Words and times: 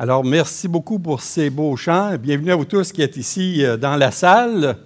Alors, 0.00 0.24
merci 0.24 0.68
beaucoup 0.68 1.00
pour 1.00 1.20
ces 1.20 1.50
beaux 1.50 1.74
chants. 1.74 2.16
Bienvenue 2.18 2.52
à 2.52 2.54
vous 2.54 2.64
tous 2.64 2.92
qui 2.92 3.02
êtes 3.02 3.16
ici 3.16 3.64
euh, 3.64 3.76
dans 3.76 3.96
la 3.96 4.12
salle. 4.12 4.78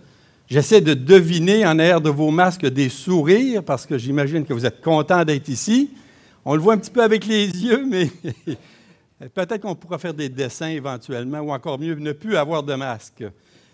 J'essaie 0.48 0.80
de 0.80 0.94
deviner 0.94 1.66
en 1.66 1.78
air 1.78 2.00
de 2.00 2.08
vos 2.08 2.30
masques 2.30 2.64
des 2.64 2.88
sourires 2.88 3.62
parce 3.62 3.84
que 3.84 3.98
j'imagine 3.98 4.46
que 4.46 4.54
vous 4.54 4.64
êtes 4.64 4.80
contents 4.80 5.22
d'être 5.22 5.50
ici. 5.50 5.90
On 6.46 6.54
le 6.54 6.62
voit 6.62 6.72
un 6.72 6.78
petit 6.78 6.90
peu 6.90 7.02
avec 7.02 7.26
les 7.26 7.44
yeux, 7.44 7.84
mais 7.90 8.10
peut-être 9.34 9.60
qu'on 9.60 9.74
pourra 9.74 9.98
faire 9.98 10.14
des 10.14 10.30
dessins 10.30 10.70
éventuellement 10.70 11.40
ou 11.40 11.52
encore 11.52 11.78
mieux, 11.78 11.94
ne 11.94 12.12
plus 12.12 12.34
avoir 12.34 12.62
de 12.62 12.74
masque. 12.74 13.22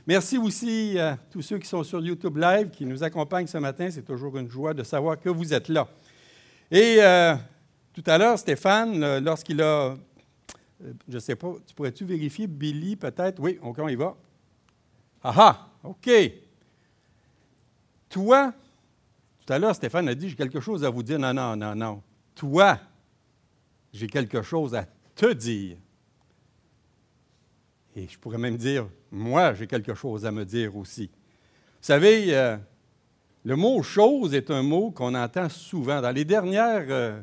Merci 0.09 0.39
aussi 0.39 0.99
à 0.99 1.17
tous 1.31 1.43
ceux 1.43 1.59
qui 1.59 1.69
sont 1.69 1.85
sur 1.85 2.01
YouTube 2.01 2.37
Live, 2.37 2.71
qui 2.71 2.85
nous 2.85 3.05
accompagnent 3.05 3.47
ce 3.47 3.59
matin. 3.59 3.87
C'est 3.93 4.05
toujours 4.05 4.37
une 4.39 4.51
joie 4.51 4.75
de 4.75 4.83
savoir 4.83 5.21
que 5.21 5.29
vous 5.29 5.55
êtes 5.55 5.69
là. 5.69 5.87
Et 6.69 6.97
euh, 6.99 7.37
tout 7.95 8.03
à 8.07 8.19
l'heure, 8.19 8.37
Stéphane, 8.41 9.21
lorsqu'il 9.21 9.63
a 9.63 9.65
euh, 9.65 9.95
je 10.81 11.15
ne 11.15 11.19
sais 11.19 11.37
pas, 11.37 11.55
tu 11.67 11.75
pourrais-tu 11.75 12.05
vérifier 12.05 12.47
Billy 12.47 12.97
peut-être? 12.97 13.41
Oui, 13.41 13.59
OK, 13.63 13.79
on 13.81 13.89
y 13.89 13.97
va. 13.97 14.17
Ah 15.23 15.35
ah, 15.37 15.69
OK. 15.85 16.11
Toi, 18.09 18.53
tout 19.45 19.53
à 19.53 19.59
l'heure, 19.59 19.75
Stéphane 19.75 20.09
a 20.09 20.15
dit, 20.15 20.29
j'ai 20.29 20.37
quelque 20.37 20.61
chose 20.61 20.85
à 20.85 20.91
vous 20.91 21.03
dire. 21.03 21.19
Non, 21.19 21.35
non, 21.35 21.57
non, 21.57 21.75
non. 21.75 22.03
Toi, 22.35 22.79
j'ai 23.93 24.07
quelque 24.07 24.43
chose 24.43 24.75
à 24.75 24.87
te 25.15 25.33
dire. 25.33 25.77
Et 27.97 28.07
je 28.07 28.19
pourrais 28.19 28.39
même 28.39 28.57
dire, 28.57 28.87
moi, 29.11 29.55
j'ai 29.55 29.67
quelque 29.67 29.95
chose 29.95 30.25
à 30.25 30.31
me 30.31 30.45
dire 30.45 30.77
aussi. 30.77 31.07
Vous 31.07 31.87
savez, 31.87 32.37
euh, 32.37 32.57
le 33.45 33.57
mot 33.57 33.83
chose 33.83 34.35
est 34.35 34.51
un 34.51 34.63
mot 34.63 34.91
qu'on 34.91 35.15
entend 35.15 35.49
souvent. 35.49 36.01
Dans 36.01 36.13
les 36.13 36.25
dernières 36.25 36.87
euh, 36.89 37.21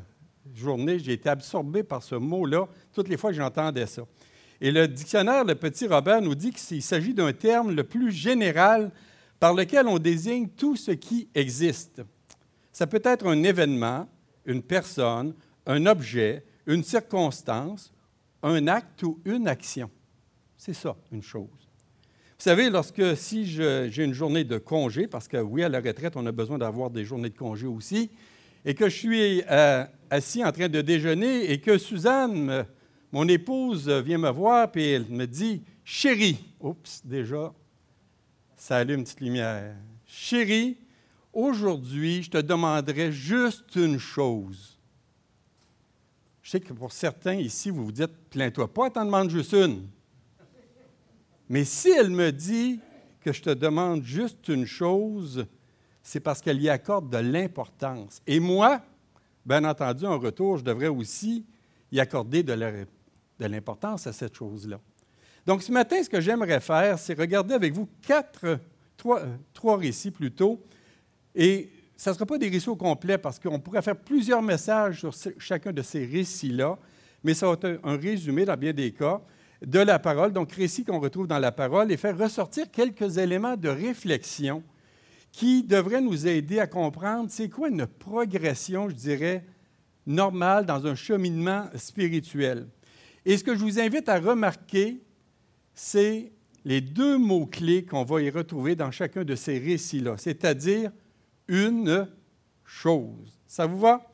journée, 0.53 0.99
j'ai 0.99 1.13
été 1.13 1.29
absorbé 1.29 1.83
par 1.83 2.03
ce 2.03 2.15
mot-là 2.15 2.67
toutes 2.93 3.09
les 3.09 3.17
fois 3.17 3.31
que 3.31 3.38
j'entendais 3.38 3.85
ça. 3.85 4.03
Et 4.61 4.71
le 4.71 4.88
dictionnaire 4.88 5.43
Le 5.43 5.55
Petit 5.55 5.88
Robert 5.88 6.21
nous 6.21 6.35
dit 6.35 6.51
qu'il 6.51 6.81
s'agit 6.81 7.13
d'un 7.13 7.33
terme 7.33 7.75
le 7.75 7.83
plus 7.83 8.11
général 8.11 8.91
par 9.39 9.53
lequel 9.53 9.88
on 9.88 9.99
désigne 9.99 10.47
tout 10.49 10.75
ce 10.75 10.91
qui 10.91 11.27
existe. 11.35 12.01
Ça 12.71 12.88
peut 12.88 13.01
être 13.03 13.27
un 13.27 13.43
événement, 13.43 14.07
une 14.45 14.61
personne, 14.61 15.33
un 15.66 15.85
objet, 15.85 16.45
une 16.67 16.83
circonstance, 16.83 17.91
un 18.43 18.67
acte 18.67 19.03
ou 19.03 19.19
une 19.25 19.47
action. 19.47 19.89
C'est 20.57 20.73
ça, 20.73 20.95
une 21.11 21.21
chose. 21.21 21.49
Vous 22.38 22.43
savez, 22.43 22.69
lorsque 22.69 23.16
si 23.17 23.45
j'ai 23.45 24.03
une 24.03 24.13
journée 24.13 24.43
de 24.43 24.57
congé, 24.57 25.07
parce 25.07 25.27
que 25.27 25.38
oui, 25.38 25.63
à 25.63 25.69
la 25.69 25.79
retraite, 25.79 26.16
on 26.16 26.25
a 26.25 26.31
besoin 26.31 26.57
d'avoir 26.57 26.89
des 26.89 27.05
journées 27.05 27.29
de 27.29 27.38
congé 27.38 27.66
aussi, 27.66 28.11
et 28.66 28.73
que 28.73 28.89
je 28.89 28.97
suis 28.97 29.44
euh, 29.49 29.85
assis 30.09 30.44
en 30.44 30.52
train 30.52 30.67
de 30.67 30.81
déjeuner 30.81 31.52
et 31.52 31.61
que 31.61 31.77
Suzanne, 31.77 32.66
mon 33.11 33.27
épouse, 33.27 33.88
vient 33.88 34.17
me 34.17 34.31
voir 34.31 34.69
et 34.75 34.94
elle 34.94 35.05
me 35.07 35.25
dit 35.25 35.61
Chérie, 35.83 36.44
oups, 36.59 37.05
déjà, 37.05 37.53
ça 38.57 38.77
allume 38.77 38.99
une 38.99 39.03
petite 39.03 39.22
lumière. 39.22 39.75
Chérie, 40.07 40.77
aujourd'hui, 41.31 42.23
je 42.23 42.31
te 42.31 42.38
demanderai 42.39 43.11
juste 43.11 43.75
une 43.75 43.99
chose. 43.99 44.79
Je 46.41 46.52
sais 46.52 46.59
que 46.59 46.73
pour 46.73 46.91
certains 46.91 47.35
ici, 47.35 47.69
vous 47.69 47.85
vous 47.85 47.91
dites 47.91 48.11
Plains-toi 48.31 48.73
pas, 48.73 48.89
t'en 48.89 49.05
demandes 49.05 49.29
juste 49.29 49.53
une. 49.53 49.88
Mais 51.47 51.63
si 51.63 51.89
elle 51.91 52.09
me 52.09 52.31
dit 52.31 52.79
que 53.22 53.31
je 53.31 53.41
te 53.44 53.52
demande 53.52 54.03
juste 54.03 54.47
une 54.47 54.66
chose, 54.66 55.45
c'est 56.06 56.20
parce 56.20 56.39
qu'elle 56.39 56.61
y 56.61 56.70
accorde 56.70 57.09
de 57.09 57.17
l'importance. 57.17 58.22
Et 58.28 58.39
moi, 58.39 58.80
bien 59.44 59.64
entendu, 59.64 60.06
en 60.06 60.20
retour, 60.20 60.58
je 60.58 60.64
devrais 60.64 60.88
aussi 60.88 61.44
y 61.92 62.00
accorder 62.00 62.44
de 62.44 62.53
l'importance 63.40 64.06
à 64.06 64.13
cette 64.13 64.35
chose-là. 64.35 64.79
Donc, 65.47 65.63
ce 65.63 65.72
matin, 65.72 66.02
ce 66.03 66.09
que 66.09 66.22
j'aimerais 66.22 66.59
faire, 66.59 67.00
c'est 67.00 67.18
regarder 67.18 67.56
avec 67.56 67.74
vous 67.74 67.90
quatre, 68.03 68.59
trois, 68.96 69.22
euh, 69.22 69.35
trois 69.52 69.78
récits 69.78 70.12
plutôt. 70.12 70.62
Et 71.34 71.72
ce 71.97 72.12
ne 72.12 72.13
sera 72.13 72.25
pas 72.28 72.38
des 72.38 72.50
récits 72.50 72.69
au 72.69 72.75
complet 72.75 73.18
parce 73.18 73.40
qu'on 73.40 73.59
pourrait 73.59 73.81
faire 73.81 73.97
plusieurs 73.97 74.44
messages 74.44 75.00
sur 75.00 75.12
chacun 75.40 75.74
de 75.74 75.81
ces 75.81 76.06
récits-là, 76.06 76.78
mais 77.24 77.34
ça 77.34 77.47
va 77.47 77.53
être 77.53 77.79
un 77.84 77.97
résumé 77.97 78.46
dans 78.46 78.58
bien 78.58 78.74
des 78.74 78.91
cas 78.91 79.22
de 79.59 79.79
la 79.79 79.97
parole, 79.97 80.31
donc 80.31 80.52
récits 80.52 80.85
qu'on 80.85 81.00
retrouve 81.00 81.25
dans 81.25 81.40
la 81.40 81.52
parole, 81.52 81.91
et 81.91 81.97
faire 81.97 82.16
ressortir 82.16 82.69
quelques 82.69 83.18
éléments 83.18 83.58
de 83.58 83.69
réflexion 83.69 84.62
qui 85.35 85.63
devrait 85.63 86.00
nous 86.00 86.28
aider 86.28 86.59
à 86.59 86.68
comprendre 86.68 87.29
c'est 87.29 87.50
quoi 87.50 87.68
une 87.68 87.85
progression, 87.85 88.88
je 88.88 88.96
dirais, 88.96 89.44
normale 90.06 90.66
dans 90.66 90.88
un 90.88 90.96
cheminement 90.96 91.66
spirituel. 91.75 92.69
Et 93.25 93.38
ce 93.38 93.44
que 93.44 93.53
je 93.53 93.59
vous 93.59 93.78
invite 93.78 94.07
à 94.07 94.18
remarquer, 94.18 95.03
c'est 95.73 96.31
les 96.63 96.79
deux 96.79 97.18
mots-clés 97.18 97.84
qu'on 97.84 98.06
va 98.06 98.22
y 98.22 98.29
retrouver 98.29 98.78
dans 98.78 98.91
chacun 98.91 99.25
de 99.25 99.35
ces 99.35 99.59
récits-là, 99.59 100.16
c'est-à-dire 100.18 100.90
une 101.50 102.07
chose. 102.63 103.38
Ça 103.46 103.66
vous 103.66 103.79
va? 103.79 104.09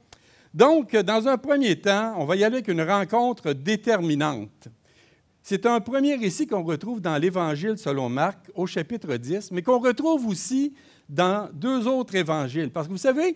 Donc, 0.55 0.95
dans 0.95 1.27
un 1.27 1.37
premier 1.37 1.79
temps, 1.79 2.15
on 2.17 2.25
va 2.25 2.35
y 2.35 2.43
aller 2.43 2.55
avec 2.55 2.67
une 2.67 2.81
rencontre 2.81 3.53
déterminante. 3.53 4.69
C'est 5.43 5.67
un 5.67 5.81
premier 5.81 6.15
récit 6.15 6.47
qu'on 6.47 6.63
retrouve 6.63 6.99
dans 6.99 7.17
l'Évangile 7.17 7.77
selon 7.77 8.09
Marc 8.09 8.49
au 8.55 8.65
chapitre 8.65 9.17
10, 9.17 9.51
mais 9.51 9.61
qu'on 9.61 9.79
retrouve 9.79 10.25
aussi 10.25 10.73
dans 11.11 11.49
deux 11.53 11.87
autres 11.87 12.15
évangiles. 12.15 12.71
Parce 12.71 12.87
que 12.87 12.93
vous 12.93 12.97
savez, 12.97 13.35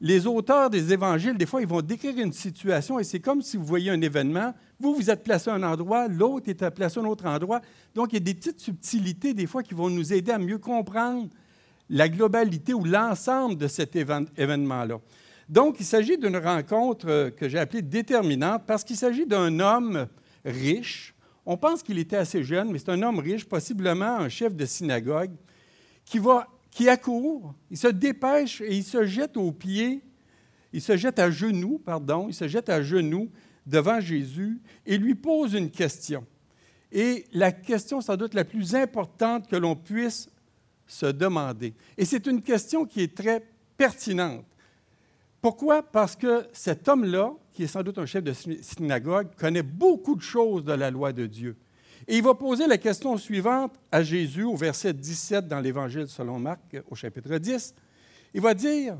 les 0.00 0.26
auteurs 0.26 0.68
des 0.68 0.92
évangiles, 0.92 1.38
des 1.38 1.46
fois, 1.46 1.62
ils 1.62 1.68
vont 1.68 1.80
décrire 1.80 2.18
une 2.18 2.32
situation 2.32 2.98
et 2.98 3.04
c'est 3.04 3.20
comme 3.20 3.40
si 3.40 3.56
vous 3.56 3.64
voyez 3.64 3.90
un 3.90 4.00
événement. 4.00 4.52
Vous, 4.80 4.94
vous 4.94 5.08
êtes 5.08 5.22
placé 5.22 5.48
à 5.48 5.54
un 5.54 5.62
endroit, 5.62 6.08
l'autre 6.08 6.48
est 6.48 6.70
placé 6.70 6.98
à 6.98 7.02
un 7.02 7.06
autre 7.06 7.24
endroit. 7.26 7.62
Donc, 7.94 8.12
il 8.12 8.14
y 8.14 8.16
a 8.16 8.20
des 8.20 8.34
petites 8.34 8.60
subtilités, 8.60 9.32
des 9.32 9.46
fois, 9.46 9.62
qui 9.62 9.72
vont 9.72 9.88
nous 9.88 10.12
aider 10.12 10.32
à 10.32 10.38
mieux 10.38 10.58
comprendre 10.58 11.28
la 11.88 12.08
globalité 12.08 12.74
ou 12.74 12.84
l'ensemble 12.84 13.56
de 13.56 13.68
cet 13.68 13.94
événement-là. 13.94 14.98
Donc, 15.48 15.76
il 15.78 15.86
s'agit 15.86 16.18
d'une 16.18 16.36
rencontre 16.36 17.06
euh, 17.08 17.30
que 17.30 17.48
j'ai 17.48 17.60
appelée 17.60 17.82
déterminante 17.82 18.64
parce 18.66 18.82
qu'il 18.82 18.96
s'agit 18.96 19.26
d'un 19.26 19.60
homme 19.60 20.08
riche. 20.44 21.14
On 21.46 21.56
pense 21.56 21.84
qu'il 21.84 22.00
était 22.00 22.16
assez 22.16 22.42
jeune, 22.42 22.72
mais 22.72 22.80
c'est 22.80 22.90
un 22.90 23.00
homme 23.02 23.20
riche, 23.20 23.44
possiblement 23.44 24.16
un 24.18 24.28
chef 24.28 24.56
de 24.56 24.66
synagogue, 24.66 25.30
qui 26.04 26.18
va 26.18 26.48
qui 26.76 26.90
accourt, 26.90 27.54
il 27.70 27.78
se 27.78 27.88
dépêche 27.88 28.60
et 28.60 28.76
il 28.76 28.84
se 28.84 29.06
jette 29.06 29.38
aux 29.38 29.50
pieds, 29.50 30.02
il 30.74 30.82
se 30.82 30.94
jette 30.94 31.18
à 31.18 31.30
genoux, 31.30 31.80
pardon, 31.82 32.26
il 32.28 32.34
se 32.34 32.46
jette 32.48 32.68
à 32.68 32.82
genoux 32.82 33.30
devant 33.64 33.98
Jésus 33.98 34.60
et 34.84 34.98
lui 34.98 35.14
pose 35.14 35.54
une 35.54 35.70
question. 35.70 36.26
Et 36.92 37.24
la 37.32 37.50
question 37.50 38.02
sans 38.02 38.18
doute 38.18 38.34
la 38.34 38.44
plus 38.44 38.74
importante 38.74 39.48
que 39.48 39.56
l'on 39.56 39.74
puisse 39.74 40.28
se 40.86 41.06
demander. 41.06 41.72
Et 41.96 42.04
c'est 42.04 42.26
une 42.26 42.42
question 42.42 42.84
qui 42.84 43.00
est 43.00 43.16
très 43.16 43.42
pertinente. 43.78 44.44
Pourquoi? 45.40 45.82
Parce 45.82 46.14
que 46.14 46.46
cet 46.52 46.88
homme-là, 46.88 47.32
qui 47.54 47.62
est 47.62 47.68
sans 47.68 47.84
doute 47.84 47.96
un 47.96 48.04
chef 48.04 48.22
de 48.22 48.34
synagogue, 48.34 49.28
connaît 49.38 49.62
beaucoup 49.62 50.14
de 50.14 50.20
choses 50.20 50.66
de 50.66 50.74
la 50.74 50.90
loi 50.90 51.14
de 51.14 51.24
Dieu. 51.24 51.56
Et 52.08 52.18
il 52.18 52.22
va 52.22 52.34
poser 52.34 52.66
la 52.66 52.78
question 52.78 53.16
suivante 53.16 53.74
à 53.90 54.02
Jésus 54.02 54.44
au 54.44 54.56
verset 54.56 54.92
17 54.92 55.48
dans 55.48 55.60
l'Évangile 55.60 56.06
selon 56.08 56.38
Marc 56.38 56.76
au 56.88 56.94
chapitre 56.94 57.36
10. 57.36 57.74
Il 58.34 58.40
va 58.40 58.54
dire, 58.54 58.96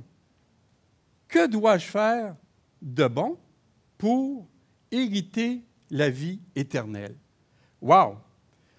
Que 1.28 1.46
dois-je 1.46 1.86
faire 1.86 2.34
de 2.82 3.06
bon 3.06 3.38
pour 3.96 4.48
hériter 4.90 5.62
la 5.90 6.10
vie 6.10 6.40
éternelle? 6.54 7.14
Wow! 7.80 8.12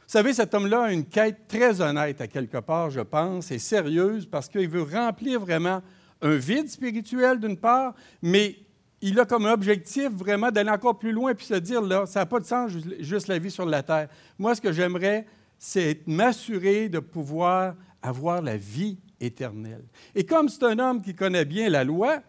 Vous 0.08 0.14
savez, 0.14 0.34
cet 0.34 0.54
homme-là 0.54 0.84
a 0.84 0.94
une 0.94 1.06
quête 1.06 1.48
très 1.48 1.82
honnête 1.82 2.20
à 2.22 2.28
quelque 2.28 2.60
part, 2.60 2.90
je 2.90 3.02
pense, 3.02 3.52
et 3.52 3.60
sérieuse, 3.60 4.26
parce 4.26 4.48
qu'il 4.48 4.70
veut 4.70 4.84
remplir 4.84 5.40
vraiment 5.40 5.82
un 6.22 6.36
vide 6.36 6.70
spirituel 6.70 7.40
d'une 7.40 7.58
part, 7.58 7.94
mais 8.22 8.56
il 9.02 9.20
a 9.20 9.26
comme 9.26 9.46
objectif 9.46 10.10
vraiment 10.10 10.52
d'aller 10.52 10.72
encore 10.72 10.98
plus 10.98 11.12
loin 11.12 11.34
et 11.34 11.44
se 11.44 11.54
dire, 11.56 11.82
là, 11.82 12.06
ça 12.06 12.22
n'a 12.22 12.26
pas 12.26 12.40
de 12.40 12.46
sens 12.46 12.72
juste 13.00 13.28
la 13.28 13.38
vie 13.38 13.52
sur 13.52 13.66
la 13.66 13.84
terre. 13.84 14.10
Moi, 14.40 14.56
ce 14.56 14.62
que 14.62 14.72
j'aimerais, 14.72 15.26
c'est 15.60 16.06
m'assurer 16.08 16.90
de 16.90 17.00
pouvoir 17.00 17.76
avoir 18.02 18.42
la 18.42 18.58
vie 18.58 18.98
éternelle. 19.20 19.86
Et 20.16 20.26
comme 20.26 20.50
c'est 20.50 20.64
un 20.64 20.80
homme 20.80 21.02
qui 21.02 21.14
connaît 21.14 21.46
bien 21.46 21.70
la 21.70 21.84
loi, 21.84 22.22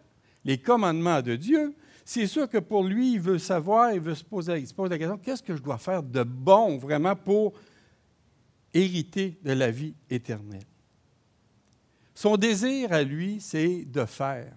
les 0.44 0.58
commandements 0.58 1.22
de 1.22 1.36
Dieu, 1.36 1.74
c'est 2.04 2.26
sûr 2.26 2.48
que 2.48 2.58
pour 2.58 2.84
lui, 2.84 3.12
il 3.14 3.20
veut 3.20 3.38
savoir, 3.38 3.92
il 3.92 4.00
veut 4.00 4.14
se 4.14 4.24
poser, 4.24 4.58
il 4.58 4.66
se 4.66 4.74
pose 4.74 4.90
la 4.90 4.98
question, 4.98 5.18
qu'est-ce 5.18 5.42
que 5.42 5.54
je 5.56 5.62
dois 5.62 5.78
faire 5.78 6.02
de 6.02 6.22
bon 6.22 6.78
vraiment 6.78 7.14
pour 7.14 7.52
hériter 8.72 9.38
de 9.42 9.52
la 9.52 9.70
vie 9.70 9.94
éternelle? 10.08 10.64
Son 12.14 12.36
désir 12.36 12.92
à 12.92 13.02
lui, 13.02 13.40
c'est 13.40 13.84
de 13.84 14.04
faire 14.04 14.52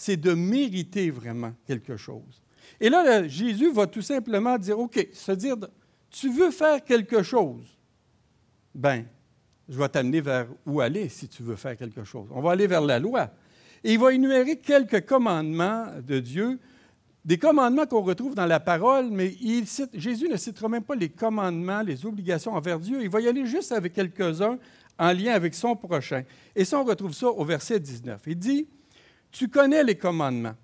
c'est 0.00 0.16
de 0.16 0.32
mériter 0.32 1.10
vraiment 1.10 1.52
quelque 1.66 1.98
chose. 1.98 2.42
Et 2.80 2.88
là, 2.88 3.28
Jésus 3.28 3.70
va 3.70 3.86
tout 3.86 4.00
simplement 4.00 4.56
dire, 4.56 4.78
OK, 4.78 5.08
se 5.12 5.32
dire, 5.32 5.56
tu 6.08 6.30
veux 6.30 6.50
faire 6.50 6.82
quelque 6.82 7.22
chose, 7.22 7.66
ben, 8.74 9.04
je 9.68 9.78
vais 9.78 9.88
t'amener 9.90 10.22
vers 10.22 10.46
où 10.64 10.80
aller 10.80 11.10
si 11.10 11.28
tu 11.28 11.42
veux 11.42 11.56
faire 11.56 11.76
quelque 11.76 12.02
chose. 12.02 12.28
On 12.30 12.40
va 12.40 12.52
aller 12.52 12.66
vers 12.66 12.80
la 12.80 12.98
loi. 12.98 13.30
Et 13.84 13.92
il 13.92 13.98
va 13.98 14.14
énumérer 14.14 14.56
quelques 14.56 15.04
commandements 15.04 15.86
de 16.02 16.18
Dieu 16.18 16.58
des 17.22 17.36
commandements 17.36 17.84
qu'on 17.84 18.00
retrouve 18.00 18.34
dans 18.34 18.46
la 18.46 18.58
parole, 18.58 19.10
mais 19.10 19.34
Jésus 19.92 20.28
ne 20.30 20.38
citera 20.38 20.70
même 20.70 20.82
pas 20.82 20.94
les 20.94 21.10
commandements, 21.10 21.82
les 21.82 22.06
obligations 22.06 22.54
envers 22.54 22.80
Dieu. 22.80 23.02
Il 23.02 23.10
va 23.10 23.20
y 23.20 23.28
aller 23.28 23.44
juste 23.44 23.72
avec 23.72 23.92
quelques-uns 23.92 24.58
en 24.98 25.12
lien 25.12 25.34
avec 25.34 25.54
son 25.54 25.76
prochain. 25.76 26.22
Et 26.56 26.64
ça, 26.64 26.80
on 26.80 26.84
retrouve 26.84 27.12
ça 27.12 27.28
au 27.28 27.44
verset 27.44 27.78
19. 27.78 28.22
Il 28.28 28.36
dit, 28.36 28.66
Tu 29.30 29.48
connais 29.48 29.84
les 29.84 29.96
commandements. 29.96 30.56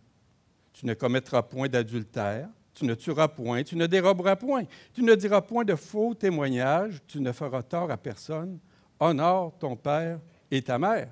Tu 0.73 0.87
ne 0.87 0.95
commettras 0.95 1.43
point 1.43 1.69
d'adultère, 1.69 2.49
tu 2.75 2.85
ne 2.85 2.95
tueras 2.95 3.29
point, 3.29 3.63
tu 3.63 3.77
ne 3.77 3.87
déroberas 3.87 4.37
point, 4.37 4.65
tu 4.93 5.03
ne 5.03 5.15
diras 5.15 5.41
point 5.41 5.65
de 5.65 5.75
faux 5.75 6.15
témoignages, 6.15 7.01
tu 7.07 7.21
ne 7.21 7.33
feras 7.33 7.63
tort 7.63 7.91
à 7.91 7.97
personne. 7.97 8.59
Honore 9.01 9.57
ton 9.59 9.77
père 9.77 10.21
et 10.51 10.61
ta 10.61 10.79
mère. 10.79 11.09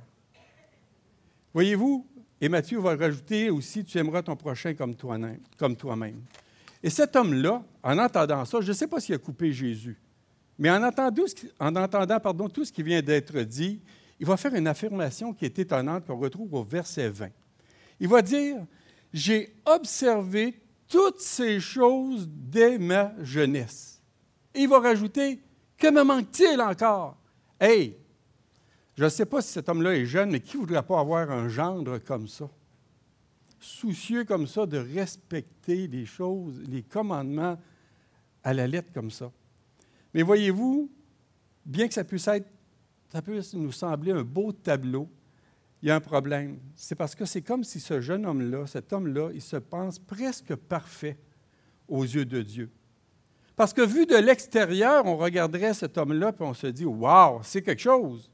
Voyez-vous, 1.54 2.06
et 2.40 2.48
Matthieu 2.48 2.78
va 2.78 2.96
rajouter 2.96 3.48
aussi, 3.48 3.84
tu 3.84 3.96
aimeras 3.96 4.22
ton 4.22 4.36
prochain 4.36 4.74
comme 4.74 4.94
toi-même. 4.94 6.22
Et 6.82 6.90
cet 6.90 7.16
homme-là, 7.16 7.62
en 7.82 7.98
entendant 7.98 8.44
ça, 8.44 8.60
je 8.60 8.68
ne 8.68 8.72
sais 8.74 8.86
pas 8.86 9.00
s'il 9.00 9.14
a 9.14 9.18
coupé 9.18 9.52
Jésus, 9.52 9.98
mais 10.58 10.70
en 10.70 10.82
entendant, 10.82 12.48
tout 12.48 12.64
ce 12.64 12.72
qui 12.72 12.82
vient 12.82 13.00
d'être 13.00 13.40
dit, 13.40 13.80
il 14.20 14.26
va 14.26 14.36
faire 14.36 14.54
une 14.54 14.66
affirmation 14.66 15.32
qui 15.32 15.46
est 15.46 15.58
étonnante 15.58 16.06
qu'on 16.06 16.18
retrouve 16.18 16.52
au 16.52 16.62
verset 16.62 17.08
20. 17.08 17.28
Il 18.00 18.08
va 18.08 18.23
dire, 18.23 18.67
j'ai 19.12 19.55
observé 19.64 20.61
toutes 20.88 21.20
ces 21.20 21.61
choses 21.61 22.29
dès 22.29 22.79
ma 22.79 23.12
jeunesse. 23.23 24.02
Et 24.55 24.62
il 24.62 24.69
va 24.69 24.81
rajouter, 24.81 25.41
que 25.76 25.91
me 25.91 26.02
manque-t-il 26.02 26.61
encore? 26.61 27.17
Hey, 27.61 27.96
je 28.96 29.05
ne 29.05 29.08
sais 29.08 29.26
pas 29.26 29.43
si 29.43 29.52
cet 29.52 29.69
homme-là 29.69 29.96
est 29.96 30.06
jeune, 30.06 30.31
mais 30.31 30.41
qui 30.41 30.56
ne 30.56 30.62
voudrait 30.62 30.82
pas 30.82 31.00
avoir 31.00 31.31
un 31.31 31.49
gendre 31.49 31.99
comme 31.99 32.29
ça? 32.29 32.49
Soucieux 33.58 34.25
comme 34.25 34.47
ça 34.47 34.67
de 34.67 34.79
respecter 34.79 35.87
les 35.87 36.06
choses, 36.06 36.61
les 36.69 36.82
commandements 36.82 37.58
à 38.43 38.55
la 38.55 38.67
lettre 38.67 38.93
comme 38.93 39.11
ça. 39.11 39.32
Mais 40.12 40.23
voyez-vous, 40.23 40.90
bien 41.64 41.88
que 41.88 41.94
ça 41.94 42.05
puisse 42.05 42.29
être, 42.29 42.47
ça 43.08 43.23
puisse 43.23 43.55
nous 43.55 43.73
sembler 43.73 44.12
un 44.12 44.23
beau 44.23 44.52
tableau, 44.52 45.08
il 45.84 45.88
y 45.88 45.90
a 45.90 45.96
un 45.96 46.00
problème. 46.00 46.58
C'est 46.75 46.94
parce 46.94 47.14
que 47.14 47.26
c'est 47.26 47.42
comme 47.42 47.62
si 47.62 47.78
ce 47.78 48.00
jeune 48.00 48.25
homme-là, 48.25 48.66
cet 48.66 48.94
homme-là, 48.94 49.28
il 49.34 49.42
se 49.42 49.58
pense 49.58 49.98
presque 49.98 50.54
parfait 50.54 51.19
aux 51.88 52.04
yeux 52.04 52.25
de 52.25 52.40
Dieu. 52.40 52.70
Parce 53.54 53.75
que 53.75 53.82
vu 53.82 54.06
de 54.06 54.16
l'extérieur, 54.16 55.04
on 55.04 55.19
regarderait 55.19 55.75
cet 55.75 55.98
homme-là 55.98 56.32
et 56.40 56.42
on 56.42 56.54
se 56.54 56.69
dit 56.69 56.86
Waouh, 56.86 57.40
c'est 57.42 57.60
quelque 57.60 57.82
chose. 57.82 58.31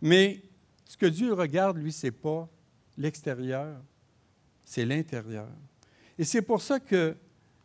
Mais 0.00 0.40
ce 0.84 0.96
que 0.96 1.06
Dieu 1.06 1.32
regarde, 1.32 1.76
lui, 1.76 1.90
ce 1.90 2.06
n'est 2.06 2.12
pas 2.12 2.48
l'extérieur, 2.96 3.82
c'est 4.64 4.84
l'intérieur. 4.84 5.48
Et 6.16 6.22
c'est 6.22 6.42
pour 6.42 6.62
ça 6.62 6.78
que 6.78 7.16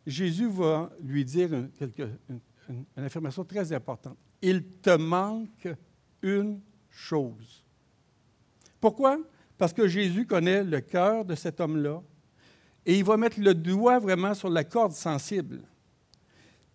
Jésus 0.04 0.48
va 0.48 0.90
lui 1.00 1.24
dire 1.24 1.54
une, 1.54 1.70
une, 2.68 3.04
affirmation 3.04 3.44
très 3.44 3.72
importante. 3.72 4.18
Il 4.42 4.64
te 4.64 4.96
manque 4.96 5.68
une 6.22 6.60
chose. 6.90 7.62
Pourquoi? 8.82 9.16
Parce 9.56 9.72
que 9.72 9.86
Jésus 9.86 10.26
connaît 10.26 10.64
le 10.64 10.80
cœur 10.80 11.24
de 11.24 11.36
cet 11.36 11.60
homme-là 11.60 12.02
et 12.84 12.98
il 12.98 13.04
va 13.04 13.16
mettre 13.16 13.38
le 13.38 13.54
doigt 13.54 14.00
vraiment 14.00 14.34
sur 14.34 14.50
la 14.50 14.64
corde 14.64 14.90
sensible. 14.90 15.60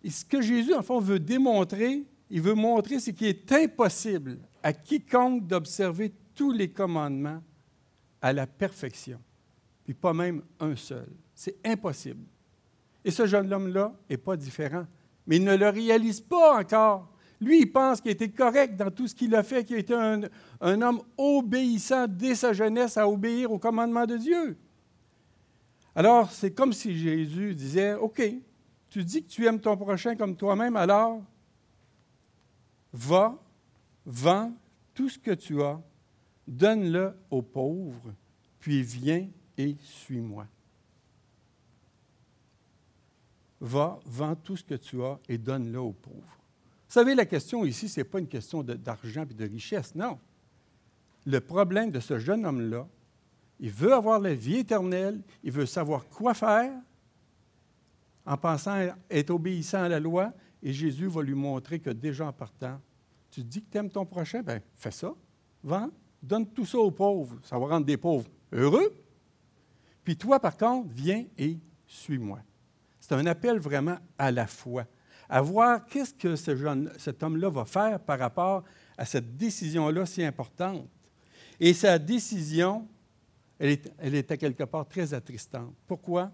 Et 0.02 0.08
ce 0.08 0.24
que 0.24 0.40
Jésus, 0.40 0.72
en 0.72 0.80
fond, 0.80 1.00
veut 1.00 1.18
démontrer, 1.18 2.06
il 2.30 2.40
veut 2.40 2.54
montrer 2.54 2.98
ce 2.98 3.10
qui 3.10 3.26
est 3.26 3.52
impossible 3.52 4.38
à 4.62 4.72
quiconque 4.72 5.46
d'observer 5.46 6.14
tous 6.34 6.50
les 6.50 6.70
commandements 6.70 7.42
à 8.22 8.32
la 8.32 8.46
perfection, 8.46 9.20
puis 9.84 9.92
pas 9.92 10.14
même 10.14 10.42
un 10.60 10.76
seul. 10.76 11.08
C'est 11.34 11.58
impossible. 11.62 12.24
Et 13.04 13.10
ce 13.10 13.26
jeune 13.26 13.52
homme-là 13.52 13.94
n'est 14.08 14.16
pas 14.16 14.36
différent, 14.38 14.86
mais 15.26 15.36
il 15.36 15.44
ne 15.44 15.56
le 15.56 15.68
réalise 15.68 16.22
pas 16.22 16.58
encore. 16.58 17.12
Lui, 17.40 17.60
il 17.60 17.66
pense 17.72 18.00
qu'il 18.00 18.10
était 18.10 18.30
correct 18.30 18.76
dans 18.76 18.90
tout 18.90 19.06
ce 19.06 19.14
qu'il 19.14 19.34
a 19.34 19.42
fait, 19.42 19.64
qu'il 19.64 19.76
a 19.76 19.78
été 19.78 19.94
un, 19.94 20.22
un, 20.60 20.82
homme 20.82 21.02
obéissant 21.16 22.06
dès 22.08 22.34
sa 22.34 22.52
jeunesse 22.52 22.96
à 22.96 23.08
obéir 23.08 23.52
aux 23.52 23.58
commandements 23.58 24.06
de 24.06 24.16
Dieu. 24.16 24.56
Alors, 25.94 26.30
c'est 26.30 26.52
comme 26.52 26.72
si 26.72 26.96
Jésus 26.96 27.54
disait, 27.54 27.94
OK, 27.94 28.22
tu 28.90 29.04
dis 29.04 29.22
que 29.22 29.28
tu 29.28 29.46
aimes 29.46 29.60
ton 29.60 29.76
prochain 29.76 30.16
comme 30.16 30.36
toi-même, 30.36 30.76
alors 30.76 31.22
va, 32.92 33.38
vends 34.06 34.52
tout 34.94 35.08
ce 35.08 35.18
que 35.18 35.32
tu 35.32 35.62
as, 35.62 35.80
donne-le 36.46 37.14
aux 37.30 37.42
pauvres, 37.42 38.14
puis 38.58 38.82
viens 38.82 39.28
et 39.56 39.76
suis-moi. 39.80 40.46
Va, 43.60 43.98
vends 44.06 44.36
tout 44.36 44.56
ce 44.56 44.64
que 44.64 44.74
tu 44.74 45.02
as 45.02 45.18
et 45.28 45.36
donne-le 45.36 45.80
aux 45.80 45.92
pauvres. 45.92 46.37
Vous 46.88 46.94
savez, 46.94 47.14
la 47.14 47.26
question 47.26 47.66
ici, 47.66 47.88
ce 47.88 48.00
n'est 48.00 48.04
pas 48.04 48.18
une 48.18 48.28
question 48.28 48.62
d'argent 48.62 49.24
et 49.30 49.34
de 49.34 49.44
richesse, 49.44 49.94
non. 49.94 50.18
Le 51.26 51.38
problème 51.40 51.90
de 51.90 52.00
ce 52.00 52.18
jeune 52.18 52.46
homme-là, 52.46 52.88
il 53.60 53.70
veut 53.70 53.92
avoir 53.92 54.20
la 54.20 54.34
vie 54.34 54.56
éternelle, 54.56 55.20
il 55.42 55.52
veut 55.52 55.66
savoir 55.66 56.08
quoi 56.08 56.32
faire, 56.32 56.72
en 58.24 58.36
pensant 58.38 58.88
être 59.10 59.30
obéissant 59.30 59.82
à 59.82 59.88
la 59.88 60.00
loi, 60.00 60.32
et 60.62 60.72
Jésus 60.72 61.08
va 61.08 61.22
lui 61.22 61.34
montrer 61.34 61.78
que 61.78 61.90
déjà 61.90 62.26
en 62.26 62.32
partant, 62.32 62.80
tu 63.30 63.44
dis 63.44 63.62
que 63.62 63.70
tu 63.70 63.78
aimes 63.78 63.90
ton 63.90 64.06
prochain, 64.06 64.42
bien, 64.42 64.60
fais 64.74 64.90
ça, 64.90 65.14
vends, 65.62 65.90
donne 66.22 66.46
tout 66.46 66.64
ça 66.64 66.78
aux 66.78 66.90
pauvres, 66.90 67.38
ça 67.42 67.58
va 67.58 67.66
rendre 67.66 67.84
des 67.84 67.98
pauvres 67.98 68.28
heureux. 68.52 68.94
Puis 70.04 70.16
toi, 70.16 70.40
par 70.40 70.56
contre, 70.56 70.88
viens 70.90 71.26
et 71.36 71.58
suis-moi. 71.86 72.40
C'est 72.98 73.14
un 73.14 73.26
appel 73.26 73.58
vraiment 73.58 73.98
à 74.16 74.30
la 74.30 74.46
foi, 74.46 74.84
à 75.28 75.42
voir 75.42 75.84
qu'est-ce 75.86 76.14
que 76.14 76.36
cet 76.36 77.22
homme-là 77.22 77.50
va 77.50 77.64
faire 77.64 78.00
par 78.00 78.18
rapport 78.18 78.64
à 78.96 79.04
cette 79.04 79.36
décision-là 79.36 80.06
si 80.06 80.24
importante. 80.24 80.88
Et 81.60 81.74
sa 81.74 81.98
décision, 81.98 82.88
elle, 83.58 83.70
est, 83.70 83.92
elle 83.98 84.14
était 84.14 84.38
quelque 84.38 84.64
part 84.64 84.88
très 84.88 85.12
attristante. 85.12 85.74
Pourquoi? 85.86 86.32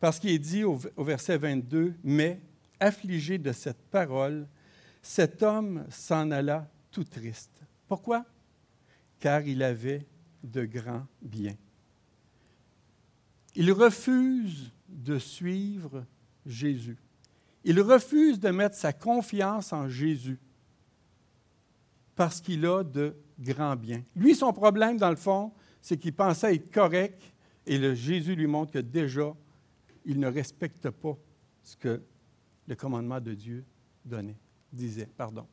Parce 0.00 0.18
qu'il 0.18 0.30
est 0.30 0.38
dit 0.38 0.64
au, 0.64 0.78
verset 0.98 1.38
22, 1.38 1.94
Mais, 2.04 2.40
affligé 2.78 3.38
de 3.38 3.52
cette 3.52 3.82
parole, 3.90 4.46
cet 5.02 5.42
homme 5.42 5.86
s'en 5.90 6.30
alla 6.30 6.70
tout 6.90 7.04
triste. 7.04 7.62
Pourquoi? 7.88 8.24
Car 9.18 9.42
il 9.42 9.62
avait 9.62 10.06
de 10.42 10.64
grands 10.64 11.06
biens. 11.22 11.56
Il 13.54 13.72
refuse 13.72 14.70
de 14.88 15.18
suivre 15.18 16.04
Jésus. 16.44 16.98
Il 17.68 17.80
refuse 17.80 18.38
de 18.38 18.50
mettre 18.50 18.76
sa 18.76 18.92
confiance 18.92 19.72
en 19.72 19.88
Jésus 19.88 20.38
parce 22.14 22.40
qu'il 22.40 22.64
a 22.64 22.84
de 22.84 23.16
grands 23.40 23.74
biens. 23.74 24.04
Lui, 24.14 24.36
son 24.36 24.52
problème, 24.52 24.98
dans 24.98 25.10
le 25.10 25.16
fond, 25.16 25.52
c'est 25.82 25.96
qu'il 25.96 26.12
pensait 26.12 26.54
être 26.54 26.70
correct 26.70 27.20
et 27.66 27.76
le 27.76 27.92
Jésus 27.92 28.36
lui 28.36 28.46
montre 28.46 28.70
que 28.70 28.78
déjà, 28.78 29.34
il 30.04 30.20
ne 30.20 30.28
respecte 30.28 30.88
pas 30.90 31.18
ce 31.64 31.76
que 31.76 32.00
le 32.68 32.76
commandement 32.76 33.20
de 33.20 33.34
Dieu 33.34 33.64
donnait, 34.04 34.38
disait. 34.72 35.08
Pardon. 35.16 35.48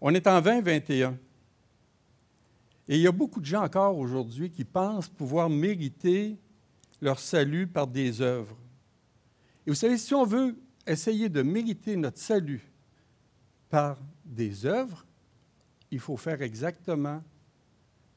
On 0.00 0.14
est 0.14 0.28
en 0.28 0.40
2021. 0.40 1.18
Et 2.86 2.94
il 2.94 3.00
y 3.00 3.08
a 3.08 3.12
beaucoup 3.12 3.40
de 3.40 3.46
gens 3.46 3.64
encore 3.64 3.98
aujourd'hui 3.98 4.48
qui 4.48 4.64
pensent 4.64 5.08
pouvoir 5.08 5.50
mériter 5.50 6.38
leur 7.00 7.18
salut 7.18 7.66
par 7.66 7.88
des 7.88 8.20
œuvres. 8.20 8.56
Et 9.68 9.70
vous 9.70 9.76
savez, 9.76 9.98
si 9.98 10.14
on 10.14 10.24
veut 10.24 10.56
essayer 10.86 11.28
de 11.28 11.42
mériter 11.42 11.94
notre 11.94 12.16
salut 12.16 12.72
par 13.68 13.98
des 14.24 14.64
œuvres, 14.64 15.04
il 15.90 16.00
faut 16.00 16.16
faire 16.16 16.40
exactement 16.40 17.22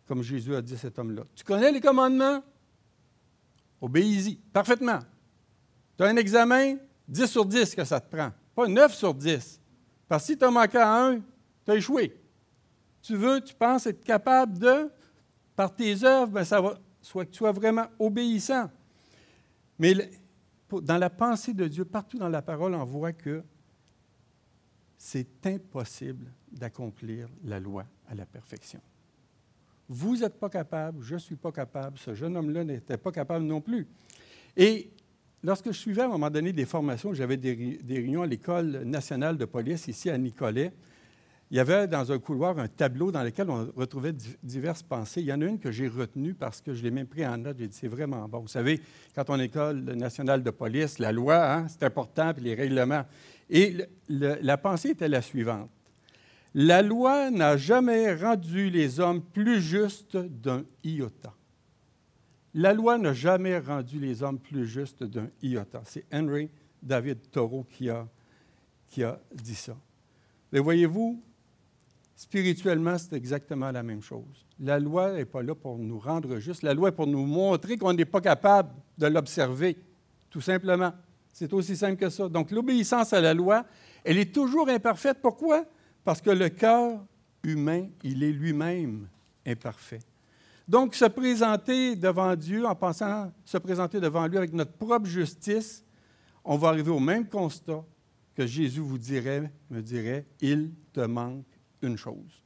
comme 0.07 0.23
Jésus 0.23 0.55
a 0.55 0.61
dit 0.61 0.75
à 0.75 0.77
cet 0.77 0.97
homme-là. 0.97 1.23
Tu 1.35 1.43
connais 1.43 1.69
les 1.69 1.81
commandements? 1.81 2.41
Obéis-y, 3.81 4.35
parfaitement. 4.35 4.99
Tu 5.97 6.05
as 6.05 6.07
un 6.07 6.15
examen, 6.15 6.77
10 7.09 7.25
sur 7.25 7.45
10 7.45 7.75
que 7.75 7.83
ça 7.83 7.99
te 7.99 8.15
prend, 8.15 8.31
pas 8.55 8.69
9 8.69 8.95
sur 8.95 9.13
10. 9.13 9.59
Parce 10.07 10.23
que 10.23 10.27
si 10.31 10.37
tu 10.37 10.45
as 10.45 10.51
manqué 10.51 10.77
à 10.77 11.05
un, 11.05 11.19
tu 11.65 11.71
as 11.71 11.75
échoué. 11.75 12.17
Tu 13.01 13.17
veux, 13.17 13.41
tu 13.41 13.53
penses 13.53 13.87
être 13.87 14.05
capable 14.05 14.57
de, 14.57 14.89
par 15.57 15.75
tes 15.75 16.01
œuvres, 16.05 16.31
bien, 16.31 16.45
ça 16.45 16.61
va, 16.61 16.79
soit 17.01 17.25
que 17.25 17.31
tu 17.31 17.39
sois 17.39 17.51
vraiment 17.51 17.87
obéissant. 17.99 18.71
Mais 19.77 20.09
dans 20.79 20.97
la 20.97 21.09
pensée 21.09 21.53
de 21.53 21.67
Dieu, 21.67 21.83
partout 21.83 22.17
dans 22.17 22.29
la 22.29 22.41
parole, 22.41 22.73
on 22.75 22.85
voit 22.85 23.11
que 23.11 23.43
c'est 24.97 25.45
impossible 25.47 26.31
d'accomplir 26.51 27.27
la 27.43 27.59
loi 27.59 27.85
à 28.07 28.15
la 28.15 28.25
perfection. 28.25 28.79
Vous 29.89 30.17
n'êtes 30.17 30.39
pas 30.39 30.49
capable, 30.49 31.03
je 31.03 31.15
ne 31.15 31.19
suis 31.19 31.35
pas 31.35 31.51
capable, 31.51 31.97
ce 31.97 32.13
jeune 32.13 32.37
homme-là 32.37 32.63
n'était 32.63 32.97
pas 32.97 33.11
capable 33.11 33.43
non 33.45 33.59
plus. 33.59 33.87
Et 34.55 34.91
lorsque 35.43 35.71
je 35.71 35.77
suivais 35.77 36.03
à 36.03 36.05
un 36.05 36.09
moment 36.09 36.29
donné 36.29 36.53
des 36.53 36.65
formations, 36.65 37.13
j'avais 37.13 37.37
des, 37.37 37.79
réunions 37.89 38.21
à 38.21 38.27
l'École 38.27 38.83
nationale 38.83 39.37
de 39.37 39.45
police 39.45 39.87
ici 39.87 40.09
à 40.09 40.17
Nicolet, 40.17 40.71
il 41.51 41.57
y 41.57 41.59
avait 41.59 41.85
dans 41.85 42.13
un 42.13 42.17
couloir 42.17 42.57
un 42.59 42.69
tableau 42.69 43.11
dans 43.11 43.23
lequel 43.23 43.49
on 43.49 43.69
retrouvait 43.75 44.13
diverses 44.41 44.83
pensées. 44.83 45.19
Il 45.19 45.27
y 45.27 45.33
en 45.33 45.41
a 45.41 45.45
une 45.45 45.59
que 45.59 45.69
j'ai 45.69 45.89
retenue 45.89 46.33
parce 46.33 46.61
que 46.61 46.73
je 46.73 46.81
l'ai 46.81 46.91
même 46.91 47.07
pris 47.07 47.27
en 47.27 47.37
note. 47.37 47.57
J'ai 47.59 47.67
dit, 47.67 47.77
c'est 47.77 47.89
vraiment 47.89 48.25
bon. 48.29 48.39
Vous 48.39 48.47
savez, 48.47 48.79
quand 49.13 49.29
on 49.29 49.37
école 49.37 49.81
nationale 49.95 50.43
de 50.43 50.49
police, 50.49 50.97
la 50.97 51.11
loi, 51.11 51.53
hein, 51.53 51.67
c'est 51.67 51.83
important, 51.83 52.33
puis 52.33 52.45
les 52.45 52.55
règlements. 52.55 53.03
Et 53.49 53.75
la 54.07 54.57
pensée 54.57 54.91
était 54.91 55.09
la 55.09 55.21
suivante. 55.21 55.69
La 56.53 56.81
loi 56.81 57.29
n'a 57.29 57.57
jamais 57.57 58.13
rendu 58.13 58.69
les 58.69 59.01
hommes 59.01 59.21
plus 59.21 59.61
justes 59.61 60.15
d'un 60.15 60.63
iota. 60.85 61.33
La 62.53 62.73
loi 62.73 62.97
n'a 62.97 63.11
jamais 63.11 63.59
rendu 63.59 63.99
les 63.99 64.23
hommes 64.23 64.39
plus 64.39 64.67
justes 64.67 65.03
d'un 65.03 65.27
iota. 65.43 65.81
C'est 65.83 66.05
Henry 66.13 66.49
David 66.81 67.29
Thoreau 67.29 67.65
qui 67.69 67.89
a, 67.89 68.07
qui 68.87 69.03
a 69.03 69.19
dit 69.33 69.55
ça. 69.55 69.75
Mais 70.53 70.59
voyez-vous, 70.59 71.21
Spirituellement, 72.21 72.99
c'est 72.99 73.15
exactement 73.15 73.71
la 73.71 73.81
même 73.81 74.03
chose. 74.03 74.45
La 74.59 74.77
loi 74.77 75.11
n'est 75.11 75.25
pas 75.25 75.41
là 75.41 75.55
pour 75.55 75.79
nous 75.79 75.97
rendre 75.97 76.37
justes. 76.37 76.61
La 76.61 76.75
loi 76.75 76.89
est 76.89 76.91
pour 76.91 77.07
nous 77.07 77.25
montrer 77.25 77.77
qu'on 77.77 77.93
n'est 77.93 78.05
pas 78.05 78.21
capable 78.21 78.69
de 78.95 79.07
l'observer, 79.07 79.75
tout 80.29 80.39
simplement. 80.39 80.93
C'est 81.33 81.51
aussi 81.51 81.75
simple 81.75 81.95
que 81.95 82.11
ça. 82.11 82.29
Donc, 82.29 82.51
l'obéissance 82.51 83.11
à 83.11 83.21
la 83.21 83.33
loi, 83.33 83.65
elle 84.03 84.19
est 84.19 84.31
toujours 84.31 84.69
imparfaite. 84.69 85.17
Pourquoi? 85.19 85.65
Parce 86.03 86.21
que 86.21 86.29
le 86.29 86.49
cœur 86.49 87.03
humain, 87.41 87.87
il 88.03 88.21
est 88.21 88.31
lui-même 88.31 89.07
imparfait. 89.43 90.01
Donc, 90.67 90.93
se 90.93 91.05
présenter 91.05 91.95
devant 91.95 92.35
Dieu 92.35 92.67
en 92.67 92.75
pensant 92.75 93.33
se 93.43 93.57
présenter 93.57 93.99
devant 93.99 94.27
lui 94.27 94.37
avec 94.37 94.53
notre 94.53 94.73
propre 94.73 95.07
justice, 95.07 95.83
on 96.45 96.55
va 96.55 96.67
arriver 96.67 96.91
au 96.91 96.99
même 96.99 97.27
constat 97.27 97.83
que 98.35 98.45
Jésus 98.45 98.81
vous 98.81 98.99
dirait, 98.99 99.51
me 99.71 99.81
dirait, 99.81 100.27
il 100.39 100.69
te 100.93 101.01
manque 101.01 101.50
une 101.81 101.97
chose. 101.97 102.43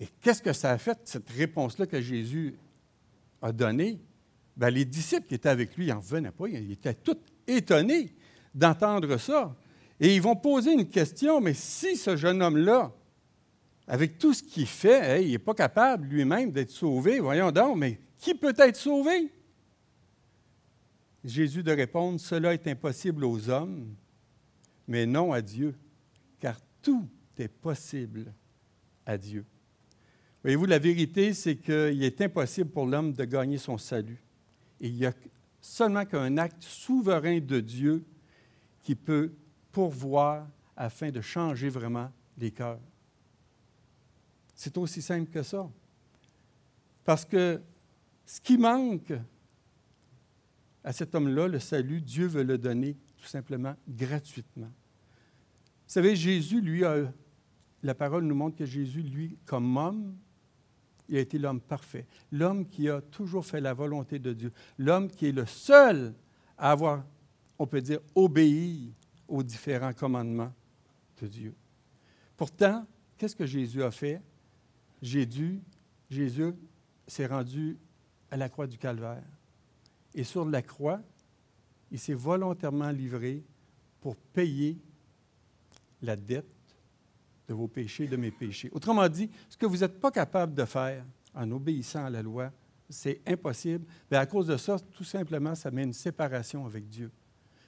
Et 0.00 0.08
qu'est-ce 0.20 0.42
que 0.42 0.52
ça 0.52 0.70
a 0.70 0.78
fait, 0.78 0.98
cette 1.04 1.28
réponse-là 1.30 1.86
que 1.86 2.00
Jésus 2.00 2.56
a 3.40 3.52
donnée? 3.52 4.00
Bien, 4.56 4.70
les 4.70 4.84
disciples 4.84 5.26
qui 5.26 5.34
étaient 5.34 5.48
avec 5.48 5.76
lui, 5.76 5.86
n'en 5.86 6.00
revenaient 6.00 6.30
pas, 6.30 6.48
ils 6.48 6.72
étaient 6.72 6.94
tous 6.94 7.16
étonnés 7.46 8.14
d'entendre 8.54 9.16
ça. 9.16 9.56
Et 10.00 10.14
ils 10.14 10.22
vont 10.22 10.36
poser 10.36 10.72
une 10.72 10.88
question, 10.88 11.40
mais 11.40 11.54
si 11.54 11.96
ce 11.96 12.16
jeune 12.16 12.42
homme-là, 12.42 12.92
avec 13.86 14.18
tout 14.18 14.32
ce 14.32 14.42
qu'il 14.42 14.66
fait, 14.66 15.24
il 15.24 15.32
n'est 15.32 15.38
pas 15.38 15.54
capable 15.54 16.06
lui-même 16.08 16.50
d'être 16.50 16.70
sauvé, 16.70 17.20
voyons 17.20 17.52
donc, 17.52 17.76
mais 17.76 18.00
qui 18.18 18.34
peut 18.34 18.54
être 18.56 18.76
sauvé? 18.76 19.30
Jésus 21.22 21.62
de 21.62 21.72
répondre, 21.72 22.18
cela 22.20 22.52
est 22.52 22.66
impossible 22.66 23.24
aux 23.24 23.48
hommes, 23.48 23.94
mais 24.86 25.06
non 25.06 25.32
à 25.32 25.40
Dieu, 25.40 25.74
tout 26.84 27.08
est 27.38 27.48
possible 27.48 28.32
à 29.04 29.18
Dieu. 29.18 29.44
Voyez-vous, 30.42 30.66
la 30.66 30.78
vérité, 30.78 31.32
c'est 31.32 31.56
qu'il 31.56 32.04
est 32.04 32.20
impossible 32.20 32.70
pour 32.70 32.86
l'homme 32.86 33.14
de 33.14 33.24
gagner 33.24 33.56
son 33.56 33.78
salut. 33.78 34.22
Et 34.80 34.88
il 34.88 34.94
n'y 34.94 35.06
a 35.06 35.12
seulement 35.60 36.04
qu'un 36.04 36.36
acte 36.36 36.62
souverain 36.62 37.40
de 37.40 37.60
Dieu 37.60 38.04
qui 38.82 38.94
peut 38.94 39.32
pourvoir 39.72 40.46
afin 40.76 41.10
de 41.10 41.22
changer 41.22 41.70
vraiment 41.70 42.12
les 42.36 42.50
cœurs. 42.50 42.80
C'est 44.54 44.76
aussi 44.76 45.00
simple 45.00 45.30
que 45.30 45.42
ça. 45.42 45.68
Parce 47.04 47.24
que 47.24 47.60
ce 48.26 48.40
qui 48.40 48.58
manque 48.58 49.12
à 50.84 50.92
cet 50.92 51.14
homme-là, 51.14 51.48
le 51.48 51.58
salut, 51.58 52.02
Dieu 52.02 52.26
veut 52.26 52.42
le 52.42 52.58
donner 52.58 52.96
tout 53.16 53.26
simplement 53.26 53.74
gratuitement. 53.88 54.70
Vous 55.86 55.92
savez, 55.92 56.16
Jésus, 56.16 56.60
lui, 56.60 56.84
a 56.84 57.12
la 57.84 57.94
parole 57.94 58.24
nous 58.24 58.34
montre 58.34 58.56
que 58.56 58.64
Jésus, 58.64 59.02
lui, 59.02 59.36
comme 59.44 59.76
homme, 59.76 60.16
il 61.08 61.18
a 61.18 61.20
été 61.20 61.38
l'homme 61.38 61.60
parfait, 61.60 62.06
l'homme 62.32 62.66
qui 62.66 62.88
a 62.88 63.02
toujours 63.02 63.44
fait 63.44 63.60
la 63.60 63.74
volonté 63.74 64.18
de 64.18 64.32
Dieu, 64.32 64.52
l'homme 64.78 65.10
qui 65.10 65.26
est 65.26 65.32
le 65.32 65.44
seul 65.44 66.14
à 66.56 66.70
avoir, 66.70 67.04
on 67.58 67.66
peut 67.66 67.82
dire, 67.82 68.00
obéi 68.14 68.94
aux 69.28 69.42
différents 69.42 69.92
commandements 69.92 70.52
de 71.20 71.26
Dieu. 71.26 71.54
Pourtant, 72.36 72.86
qu'est-ce 73.18 73.36
que 73.36 73.44
Jésus 73.44 73.82
a 73.82 73.90
fait? 73.90 74.22
Jésus, 75.02 75.60
Jésus 76.08 76.54
s'est 77.06 77.26
rendu 77.26 77.76
à 78.30 78.38
la 78.38 78.48
croix 78.48 78.66
du 78.66 78.78
Calvaire. 78.78 79.22
Et 80.14 80.24
sur 80.24 80.46
la 80.46 80.62
croix, 80.62 81.02
il 81.90 81.98
s'est 81.98 82.14
volontairement 82.14 82.90
livré 82.90 83.44
pour 84.00 84.16
payer 84.16 84.78
la 86.04 86.16
dette 86.16 86.46
de 87.48 87.54
vos 87.54 87.68
péchés, 87.68 88.06
de 88.06 88.16
mes 88.16 88.30
péchés. 88.30 88.70
Autrement 88.72 89.08
dit, 89.08 89.30
ce 89.48 89.56
que 89.56 89.66
vous 89.66 89.78
n'êtes 89.78 90.00
pas 90.00 90.10
capable 90.10 90.54
de 90.54 90.64
faire 90.64 91.04
en 91.34 91.50
obéissant 91.50 92.04
à 92.04 92.10
la 92.10 92.22
loi, 92.22 92.52
c'est 92.88 93.20
impossible. 93.26 93.86
Mais 94.10 94.16
à 94.16 94.26
cause 94.26 94.46
de 94.46 94.56
ça, 94.56 94.76
tout 94.78 95.04
simplement, 95.04 95.54
ça 95.54 95.70
met 95.70 95.84
une 95.84 95.92
séparation 95.92 96.64
avec 96.66 96.88
Dieu. 96.88 97.10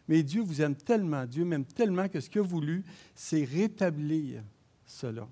Mais 0.08 0.22
Dieu 0.22 0.42
vous 0.42 0.62
aime 0.62 0.76
tellement, 0.76 1.26
Dieu 1.26 1.44
m'aime 1.44 1.64
tellement 1.64 2.08
que 2.08 2.20
ce 2.20 2.30
qu'il 2.30 2.40
a 2.40 2.44
voulu, 2.44 2.84
c'est 3.14 3.44
rétablir 3.44 4.42
cela. 4.84 5.28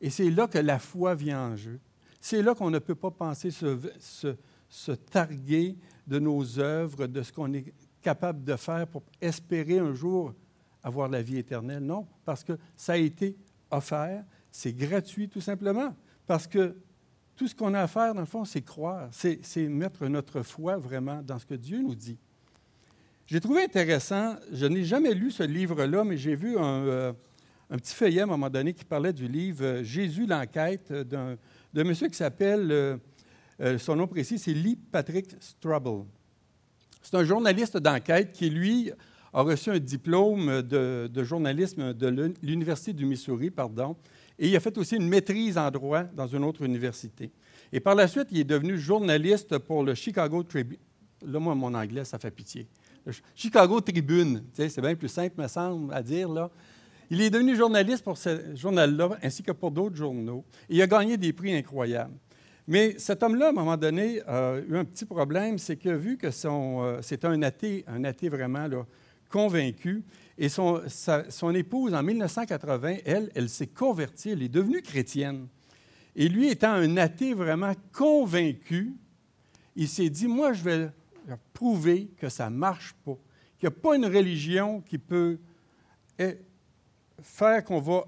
Et 0.00 0.10
c'est 0.10 0.30
là 0.30 0.46
que 0.46 0.58
la 0.58 0.78
foi 0.78 1.14
vient 1.14 1.52
en 1.52 1.56
jeu. 1.56 1.80
C'est 2.20 2.42
là 2.42 2.54
qu'on 2.54 2.70
ne 2.70 2.78
peut 2.78 2.94
pas 2.94 3.10
penser 3.10 3.50
se, 3.50 3.78
se, 4.68 4.92
targuer 4.92 5.76
de 6.06 6.18
nos 6.18 6.58
œuvres, 6.58 7.06
de 7.06 7.22
ce 7.22 7.32
qu'on 7.32 7.52
est 7.54 7.72
capable 8.02 8.44
de 8.44 8.56
faire 8.56 8.86
pour 8.86 9.02
espérer 9.20 9.78
un 9.78 9.94
jour 9.94 10.34
avoir 10.82 11.08
la 11.08 11.22
vie 11.22 11.38
éternelle. 11.38 11.82
Non, 11.82 12.06
parce 12.24 12.44
que 12.44 12.58
ça 12.76 12.94
a 12.94 12.96
été 12.96 13.36
offert, 13.70 14.24
c'est 14.50 14.72
gratuit 14.72 15.28
tout 15.28 15.40
simplement. 15.40 15.94
Parce 16.26 16.46
que 16.46 16.76
tout 17.36 17.48
ce 17.48 17.54
qu'on 17.54 17.72
a 17.74 17.80
à 17.80 17.86
faire, 17.86 18.14
dans 18.14 18.20
le 18.20 18.26
fond, 18.26 18.44
c'est 18.44 18.62
croire, 18.62 19.08
c'est 19.12 19.68
mettre 19.68 20.06
notre 20.06 20.42
foi 20.42 20.76
vraiment 20.76 21.22
dans 21.22 21.38
ce 21.38 21.46
que 21.46 21.54
Dieu 21.54 21.80
nous 21.80 21.94
dit. 21.94 22.18
J'ai 23.26 23.40
trouvé 23.40 23.62
intéressant, 23.62 24.36
je 24.52 24.66
n'ai 24.66 24.84
jamais 24.84 25.14
lu 25.14 25.30
ce 25.30 25.44
livre-là, 25.44 26.04
mais 26.04 26.16
j'ai 26.16 26.34
vu 26.34 26.58
un, 26.58 26.84
euh, 26.86 27.12
petit 27.70 27.94
feuillet 27.94 28.20
à 28.20 28.24
un 28.24 28.26
moment 28.26 28.50
donné 28.50 28.74
qui 28.74 28.84
parlait 28.84 29.12
du 29.12 29.28
livre 29.28 29.64
euh, 29.64 29.84
Jésus 29.84 30.26
l'enquête 30.26 30.92
d'un 30.92 31.36
monsieur 31.84 32.08
qui 32.08 32.16
s'appelle, 32.16 32.98
euh, 33.60 33.78
son 33.78 33.94
nom 33.94 34.08
précis, 34.08 34.38
c'est 34.38 34.52
Lee 34.52 34.76
Patrick 34.76 35.36
Strubble. 35.38 36.06
C'est 37.02 37.14
un 37.14 37.24
journaliste 37.24 37.76
d'enquête 37.76 38.32
qui, 38.32 38.50
lui, 38.50 38.90
a 39.32 39.42
reçu 39.42 39.70
un 39.70 39.78
diplôme 39.78 40.62
de, 40.62 41.24
journalisme 41.24 41.94
de 41.94 42.32
l'Université 42.42 42.92
du 42.92 43.06
Missouri, 43.06 43.50
pardon, 43.50 43.96
et 44.38 44.48
il 44.48 44.56
a 44.56 44.60
fait 44.60 44.76
aussi 44.78 44.96
une 44.96 45.08
maîtrise 45.08 45.58
en 45.58 45.70
droit 45.70 46.04
dans 46.04 46.26
une 46.26 46.44
autre 46.44 46.62
université. 46.62 47.30
Et 47.72 47.80
par 47.80 47.94
la 47.94 48.08
suite, 48.08 48.28
il 48.30 48.38
est 48.38 48.44
devenu 48.44 48.78
journaliste 48.78 49.58
pour 49.58 49.84
le 49.84 49.94
Chicago 49.94 50.42
Tribune. 50.42 50.78
Là, 51.24 51.38
moi, 51.38 51.54
mon 51.54 51.74
anglais, 51.74 52.04
ça 52.04 52.18
fait 52.18 52.30
pitié. 52.30 52.66
Le 53.04 53.12
Chicago 53.34 53.80
Tribune, 53.80 54.44
c'est 54.54 54.80
bien 54.80 54.94
plus 54.94 55.08
simple, 55.08 55.40
me 55.40 55.46
semble, 55.46 55.92
à 55.92 56.02
dire. 56.02 56.28
Là. 56.28 56.50
Il 57.10 57.20
est 57.20 57.30
devenu 57.30 57.54
journaliste 57.56 58.02
pour 58.02 58.16
ce 58.16 58.54
journal-là, 58.54 59.18
ainsi 59.22 59.42
que 59.42 59.52
pour 59.52 59.70
d'autres 59.70 59.96
journaux. 59.96 60.44
Et 60.68 60.76
il 60.76 60.82
a 60.82 60.86
gagné 60.86 61.16
des 61.16 61.32
prix 61.32 61.54
incroyables. 61.54 62.14
Mais 62.66 62.94
cet 62.98 63.22
homme-là, 63.22 63.46
à 63.46 63.48
un 63.48 63.52
moment 63.52 63.76
donné, 63.76 64.22
a 64.26 64.58
eu 64.58 64.76
un 64.76 64.84
petit 64.84 65.04
problème, 65.04 65.58
c'est 65.58 65.76
que 65.76 65.88
vu 65.88 66.16
que 66.16 66.30
son, 66.30 66.82
euh, 66.82 66.98
c'est 67.02 67.24
un 67.24 67.42
athée, 67.42 67.84
un 67.88 68.04
athée 68.04 68.28
vraiment 68.28 68.68
là, 68.68 68.86
convaincu. 69.30 70.04
Et 70.36 70.48
son, 70.48 70.80
épouse, 71.54 71.94
en 71.94 72.02
1980, 72.02 72.96
elle, 73.04 73.30
elle 73.34 73.48
s'est 73.48 73.66
convertie, 73.66 74.30
elle 74.30 74.42
est 74.42 74.48
devenue 74.48 74.82
chrétienne. 74.82 75.48
Et 76.16 76.28
lui, 76.28 76.48
étant 76.48 76.72
un 76.72 76.96
athée 76.96 77.34
vraiment 77.34 77.72
convaincu, 77.92 78.94
il 79.76 79.88
s'est 79.88 80.10
dit, 80.10 80.26
moi, 80.26 80.52
je 80.52 80.62
vais 80.62 80.88
prouver 81.52 82.10
que 82.18 82.28
ça 82.28 82.50
ne 82.50 82.56
marche 82.56 82.94
pas, 83.04 83.16
qu'il 83.58 83.68
n'y 83.68 83.74
a 83.74 83.80
pas 83.80 83.96
une 83.96 84.06
religion 84.06 84.80
qui 84.80 84.98
peut 84.98 85.38
eh, 86.18 86.38
faire 87.20 87.64
qu'on 87.64 87.80
va 87.80 88.04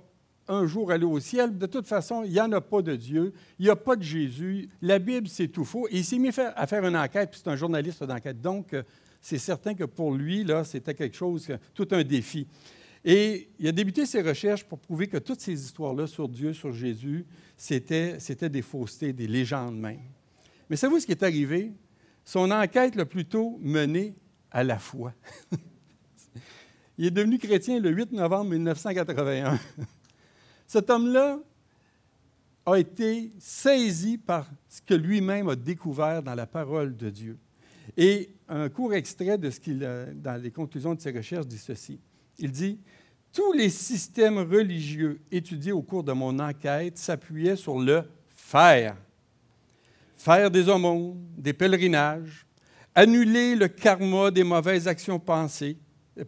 un 0.49 0.67
jour 0.67 0.91
aller 0.91 1.05
au 1.05 1.21
ciel. 1.21 1.57
De 1.57 1.67
toute 1.67 1.87
façon, 1.87 2.25
il 2.25 2.33
n'y 2.33 2.41
en 2.41 2.51
a 2.53 2.61
pas 2.61 2.83
de 2.83 2.97
Dieu, 2.97 3.33
il 3.59 3.67
n'y 3.67 3.71
a 3.71 3.77
pas 3.77 3.97
de 3.97 4.03
Jésus, 4.03 4.69
la 4.81 4.99
Bible, 4.99 5.29
c'est 5.29 5.49
tout 5.49 5.65
faux. 5.65 5.87
Et 5.89 5.99
il 5.99 6.05
s'est 6.05 6.19
mis 6.19 6.31
à 6.39 6.67
faire 6.67 6.87
une 6.87 6.97
enquête, 6.97 7.31
puis 7.31 7.41
c'est 7.43 7.51
un 7.51 7.57
journaliste 7.57 8.03
d'enquête. 8.05 8.41
Donc, 8.41 8.73
euh, 8.73 8.83
c'est 9.23 9.39
certain 9.39 9.75
que 9.75 9.85
pour 9.85 10.13
lui, 10.13 10.43
là, 10.43 10.65
c'était 10.65 10.95
quelque 10.95 11.17
chose, 11.17 11.49
tout 11.75 11.87
un 11.93 12.03
défi. 12.03 12.47
Et 13.05 13.49
il 13.59 13.69
a 13.69 13.73
débuté 13.73 14.05
ses 14.05 14.21
recherches 14.21 14.65
pour 14.65 14.81
prouver 14.81 15.07
que 15.07 15.17
toutes 15.17 15.41
ces 15.41 15.53
histoires-là 15.53 16.09
sur 16.09 16.29
Dieu, 16.29 16.53
sur 16.53 16.73
Jésus, 16.73 17.25
c'était, 17.57 18.19
des 18.49 18.63
faussetés, 18.63 19.13
des 19.13 19.29
légendes 19.29 19.79
même. 19.79 20.01
Mais 20.69 20.77
savez-vous 20.77 21.01
ce 21.01 21.07
qui 21.07 21.13
est 21.13 21.23
arrivé? 21.23 21.73
Son 22.25 22.51
enquête 22.51 22.97
l'a 22.97 23.07
plutôt 23.07 23.59
mené 23.61 24.15
à 24.51 24.65
la 24.65 24.79
foi. 24.79 25.13
il 26.99 27.07
est 27.07 27.11
devenu 27.11 27.39
chrétien 27.39 27.79
le 27.79 27.91
8 27.91 28.13
novembre 28.13 28.51
1981. 28.51 29.59
Cet 30.67 30.91
homme-là 30.91 31.39
a 32.67 32.77
été 32.77 33.33
saisi 33.39 34.19
par 34.19 34.51
ce 34.69 34.81
que 34.83 34.95
lui-même 34.95 35.49
a 35.49 35.57
découvert 35.57 36.23
dans 36.23 36.35
la 36.35 36.47
parole 36.47 36.97
de 36.97 37.11
Dieu. 37.11 37.39
Et 37.97 38.31
un 38.49 38.69
court 38.69 38.95
extrait 38.95 39.39
de 39.39 39.51
ce 39.51 39.61
qu'il, 39.61 39.79
dans 40.15 40.41
les 40.41 40.51
conclusions 40.51 40.95
de 40.95 41.01
ses 41.01 41.11
recherches, 41.11 41.47
dit 41.47 41.59
ceci. 41.59 42.01
Il 42.39 42.51
dit 42.51 42.79
tous 43.33 43.53
les 43.53 43.71
systèmes 43.71 44.39
religieux 44.39 45.21
étudiés 45.31 45.73
au 45.73 45.83
cours 45.83 46.05
de 46.05 46.13
mon 46.13 46.39
enquête 46.39 46.99
s'appuyaient 46.99 47.57
sur 47.57 47.79
le 47.79 48.05
faire. 48.29 48.97
Faire 50.15 50.51
des 50.51 50.69
aumônes, 50.69 51.19
des 51.37 51.53
pèlerinages, 51.53 52.47
annuler 52.95 53.57
le 53.57 53.69
karma 53.69 54.31
des 54.31 54.45
mauvaises 54.45 54.87
actions 54.87 55.19
passées, 55.19 55.79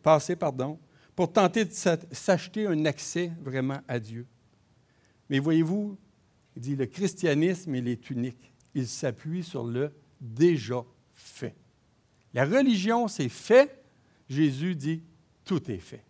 passées 0.02 0.36
pardon, 0.36 0.78
pour 1.14 1.30
tenter 1.32 1.64
de 1.64 1.72
s'acheter 1.72 2.66
un 2.66 2.84
accès 2.86 3.30
vraiment 3.42 3.80
à 3.86 3.98
Dieu. 3.98 4.26
Mais 5.28 5.38
voyez-vous, 5.38 5.96
il 6.56 6.62
dit 6.62 6.76
le 6.76 6.86
christianisme, 6.86 7.74
il 7.74 7.88
est 7.88 8.10
unique. 8.10 8.52
Il 8.74 8.88
s'appuie 8.88 9.44
sur 9.44 9.64
le 9.64 9.92
déjà 10.20 10.84
fait. 11.24 11.54
La 12.32 12.44
religion, 12.44 13.08
c'est 13.08 13.28
fait. 13.28 13.82
Jésus 14.28 14.74
dit, 14.74 15.02
tout 15.44 15.70
est 15.70 15.78
fait. 15.78 16.04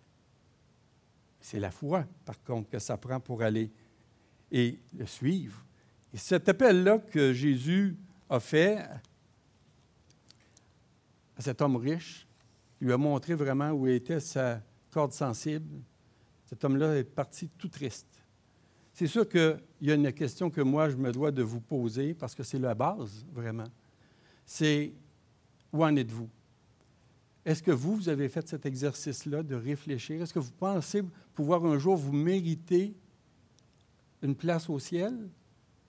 C'est 1.41 1.61
la 1.61 1.71
foi, 1.71 2.07
par 2.25 2.43
contre, 2.43 2.71
que 2.71 2.79
ça 2.79 2.97
prend 2.97 3.21
pour 3.21 3.43
aller 3.43 3.71
et 4.51 4.79
le 4.97 5.07
suivre. 5.07 5.65
Et 6.13 6.17
cet 6.17 6.49
appel-là 6.49 6.99
que 6.99 7.33
Jésus 7.33 7.97
a 8.31 8.41
fait 8.41 8.79
à 11.37 11.43
cet 11.43 11.61
homme 11.61 11.77
riche, 11.77 12.27
lui 12.81 12.93
a 12.93 12.97
montré 12.97 13.35
vraiment 13.35 13.71
où 13.71 13.87
était 13.87 14.21
sa 14.21 14.63
corde 14.91 15.13
sensible. 15.13 15.83
Cet 16.47 16.65
homme-là 16.65 16.97
est 16.97 17.05
parti 17.05 17.49
tout 17.59 17.69
triste. 17.69 18.23
C'est 18.93 19.09
sûr 19.09 19.29
qu'il 19.29 19.59
y 19.81 19.91
a 19.91 19.95
une 19.95 20.13
question 20.13 20.51
que 20.51 20.61
moi, 20.61 20.89
je 20.89 20.97
me 20.97 21.11
dois 21.11 21.33
de 21.33 21.43
vous 21.43 21.61
poser 21.61 22.15
parce 22.15 22.35
que 22.35 22.45
c'est 22.45 22.61
la 22.61 22.75
base, 22.75 23.27
vraiment. 23.33 23.67
C'est 24.47 24.93
où 25.75 25.85
en 25.85 25.95
êtes-vous? 25.97 26.31
Est-ce 27.45 27.63
que 27.63 27.73
vous, 27.73 27.97
vous 27.97 28.09
avez 28.09 28.29
fait 28.29 28.49
cet 28.49 28.65
exercice-là 28.65 29.43
de 29.43 29.57
réfléchir? 29.57 30.23
Est-ce 30.23 30.33
que 30.33 30.39
vous 30.39 30.53
pensez 30.53 31.03
pouvoir 31.35 31.67
un 31.67 31.79
jour 31.79 31.97
vous 31.97 32.13
mériter 32.13 32.95
une 34.23 34.37
place 34.37 34.71
au 34.71 34.79
ciel, 34.79 35.13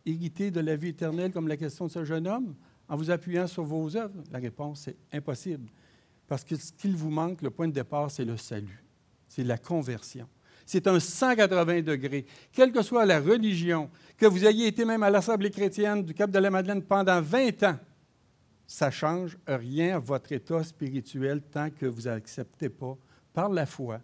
hériter 0.05 0.51
de 0.51 0.59
la 0.59 0.75
vie 0.75 0.89
éternelle 0.89 1.31
comme 1.31 1.47
la 1.47 1.55
question 1.55 1.85
de 1.85 1.91
ce 1.91 2.03
jeune 2.03 2.27
homme, 2.27 2.55
en 2.89 2.97
vous 2.97 3.11
appuyant 3.11 3.47
sur 3.47 3.63
vos 3.63 3.95
œuvres? 3.95 4.21
La 4.31 4.39
réponse 4.39 4.87
est 4.89 4.97
impossible. 5.13 5.69
Parce 6.27 6.43
que 6.43 6.55
ce 6.55 6.73
qu'il 6.73 6.95
vous 6.95 7.11
manque, 7.11 7.43
le 7.43 7.51
point 7.51 7.67
de 7.67 7.73
départ, 7.73 8.09
c'est 8.09 8.25
le 8.25 8.37
salut. 8.37 8.83
C'est 9.29 9.43
la 9.43 9.59
conversion. 9.59 10.27
C'est 10.65 10.87
un 10.87 10.99
180 10.99 11.83
degrés. 11.83 12.25
Quelle 12.51 12.71
que 12.71 12.81
soit 12.81 13.05
la 13.05 13.21
religion, 13.21 13.91
que 14.17 14.25
vous 14.25 14.45
ayez 14.45 14.65
été 14.67 14.83
même 14.83 15.03
à 15.03 15.11
l'Assemblée 15.11 15.51
chrétienne 15.51 16.03
du 16.03 16.15
Cap 16.15 16.31
de 16.31 16.39
la 16.39 16.49
Madeleine 16.49 16.81
pendant 16.81 17.21
20 17.21 17.63
ans, 17.63 17.77
ça 18.67 18.87
ne 18.87 18.91
change 18.91 19.37
rien 19.47 19.95
à 19.95 19.99
votre 19.99 20.31
état 20.31 20.63
spirituel 20.63 21.41
tant 21.41 21.69
que 21.69 21.85
vous 21.85 22.03
n'acceptez 22.03 22.69
pas, 22.69 22.97
par 23.33 23.49
la 23.49 23.65
foi, 23.65 23.99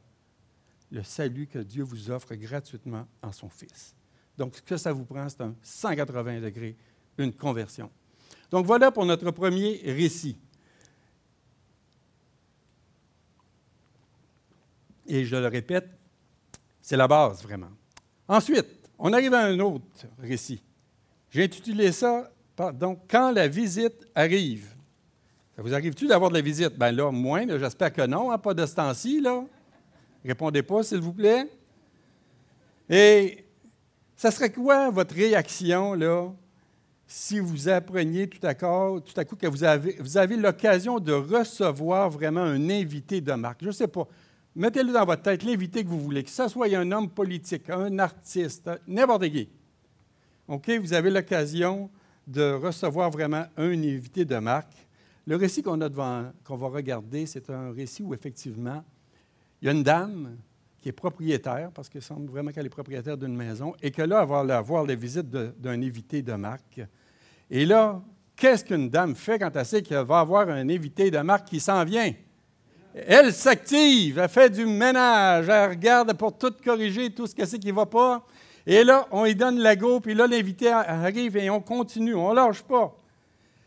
le 0.92 1.04
salut 1.04 1.48
que 1.48 1.60
Dieu 1.60 1.84
vous 1.84 2.12
offre 2.12 2.36
gratuitement 2.36 3.08
en 3.22 3.32
son 3.32 3.50
Fils. 3.50 3.96
Donc, 4.38 4.56
ce 4.56 4.62
que 4.62 4.78
ça 4.78 4.92
vous 4.92 5.06
prend, 5.06 5.28
c'est 5.30 5.42
un 5.42 5.56
180 5.62 6.42
degrés, 6.42 6.76
une 7.18 7.34
conversion. 7.34 7.90
Donc, 8.50 8.66
voilà 8.66 8.92
pour 8.92 9.06
notre 9.06 9.32
premier 9.32 9.82
récit. 9.86 10.38
Et 15.08 15.26
je 15.26 15.36
le 15.36 15.48
répète, 15.48 15.90
c'est 16.82 16.98
la 16.98 17.08
base, 17.08 17.42
vraiment. 17.44 17.72
Ensuite, 18.28 18.68
on 18.98 19.14
arrive 19.14 19.34
à 19.34 19.46
un 19.46 19.60
autre 19.60 20.08
récit. 20.20 20.62
J'ai 21.30 21.44
intitulé 21.44 21.92
ça 21.92 22.32
donc, 22.74 23.00
quand 23.10 23.32
la 23.32 23.48
visite 23.48 24.08
arrive, 24.14 24.68
ça 25.56 25.62
vous 25.62 25.74
arrive-tu 25.74 26.08
d'avoir 26.08 26.30
de 26.30 26.36
la 26.36 26.42
visite? 26.42 26.78
Bien 26.78 26.92
là, 26.92 27.12
moins, 27.12 27.46
j'espère 27.58 27.92
que 27.92 28.06
non, 28.06 28.32
hein, 28.32 28.38
pas 28.38 28.54
de 28.54 28.66
ce 28.66 28.76
temps-ci, 28.76 29.22
là. 29.22 29.44
Répondez 30.24 30.64
pas, 30.64 30.84
s'il 30.84 31.00
vous 31.00 31.14
plaît. 31.14 31.48
Et 32.90 33.46
ça 34.16 34.32
serait 34.32 34.52
quoi 34.52 34.90
votre 34.90 35.16
réaction, 35.16 35.94
là, 35.94 36.32
si 37.08 37.40
vous 37.40 37.68
appreniez 37.68 38.30
tout 38.30 38.46
à 38.46 38.54
coup, 38.54 39.00
tout 39.02 39.20
à 39.20 39.26
coup 39.26 39.36
que 39.36 39.48
vous 39.48 39.64
avez, 39.64 39.98
vous 40.00 40.18
avez 40.18 40.38
l'occasion 40.38 41.00
de 41.00 41.12
recevoir 41.12 42.10
vraiment 42.10 42.44
un 42.44 42.70
invité 42.70 43.20
de 43.20 43.34
marque? 43.34 43.62
Je 43.62 43.68
ne 43.68 43.72
sais 43.72 43.88
pas. 43.88 44.08
Mettez-le 44.56 44.94
dans 44.94 45.06
votre 45.06 45.24
tête, 45.24 45.44
l'invité 45.44 45.84
que 45.84 45.90
vous 45.90 46.00
voulez, 46.00 46.24
que 46.24 46.30
ce 46.30 46.48
soit 46.48 46.68
un 46.76 46.92
homme 46.92 47.10
politique, 47.10 47.70
un 47.70 48.00
artiste, 48.00 48.70
n'importe 48.88 49.30
qui. 49.30 49.50
OK? 50.48 50.70
Vous 50.82 50.94
avez 50.94 51.10
l'occasion 51.10 51.90
de 52.28 52.54
recevoir 52.54 53.10
vraiment 53.10 53.46
un 53.58 53.72
invité 53.72 54.26
de 54.26 54.38
marque. 54.38 54.88
Le 55.28 55.36
récit 55.36 55.62
qu'on 55.62 55.80
a 55.82 55.90
devant, 55.90 56.32
qu'on 56.44 56.56
va 56.56 56.68
regarder, 56.68 57.26
c'est 57.26 57.50
un 57.50 57.72
récit 57.72 58.04
où 58.04 58.14
effectivement, 58.14 58.84
il 59.62 59.66
y 59.66 59.70
a 59.70 59.72
une 59.72 59.84
dame 59.84 60.38
qui 60.82 60.90
est 60.90 60.94
propriétaire, 60.94 61.70
parce 61.72 61.88
qu'il 61.88 62.02
semble 62.02 62.28
vraiment 62.32 62.52
qu'elle 62.52 62.66
est 62.66 62.70
propriétaire 62.70 63.16
d'une 63.16 63.36
maison, 63.36 63.76
et 63.84 63.92
que 63.92 64.02
là, 64.02 64.22
elle 64.24 64.28
va 64.28 64.58
avoir 64.58 64.84
la 64.84 64.96
visite 64.96 65.30
d'un 65.30 65.82
invité 65.82 66.24
de 66.24 66.34
marque. 66.34 66.82
Et 67.52 67.66
là, 67.66 68.02
qu'est-ce 68.36 68.66
qu'une 68.66 68.90
dame 68.90 69.16
fait 69.16 69.38
quand 69.38 69.56
elle 69.56 69.66
sait 69.66 69.84
qu'elle 69.84 70.06
va 70.06 70.22
avoir 70.22 70.50
un 70.50 70.68
invité 70.68 71.12
de 71.12 71.20
marque 71.20 71.50
qui 71.50 71.60
s'en 71.60 71.84
vient? 71.86 72.12
Elle 72.96 73.32
s'active, 73.32 74.18
elle 74.18 74.28
fait 74.28 74.50
du 74.50 74.66
ménage, 74.66 75.48
elle 75.48 75.70
regarde 75.70 76.14
pour 76.14 76.36
tout 76.36 76.54
corriger, 76.64 77.12
tout 77.12 77.28
ce 77.28 77.36
qu'elle 77.36 77.48
sait 77.48 77.60
qui 77.60 77.68
ne 77.68 77.74
va 77.74 77.86
pas. 77.86 78.26
Et 78.66 78.84
là, 78.84 79.08
on 79.12 79.26
lui 79.26 79.36
donne 79.36 79.60
la 79.60 79.76
go, 79.76 80.00
puis 80.00 80.14
là, 80.14 80.28
l'invité 80.28 80.70
arrive 80.70 81.38
et 81.38 81.50
on 81.50 81.62
continue, 81.62 82.14
on 82.14 82.30
ne 82.32 82.36
lâche 82.36 82.62
pas. 82.62 82.96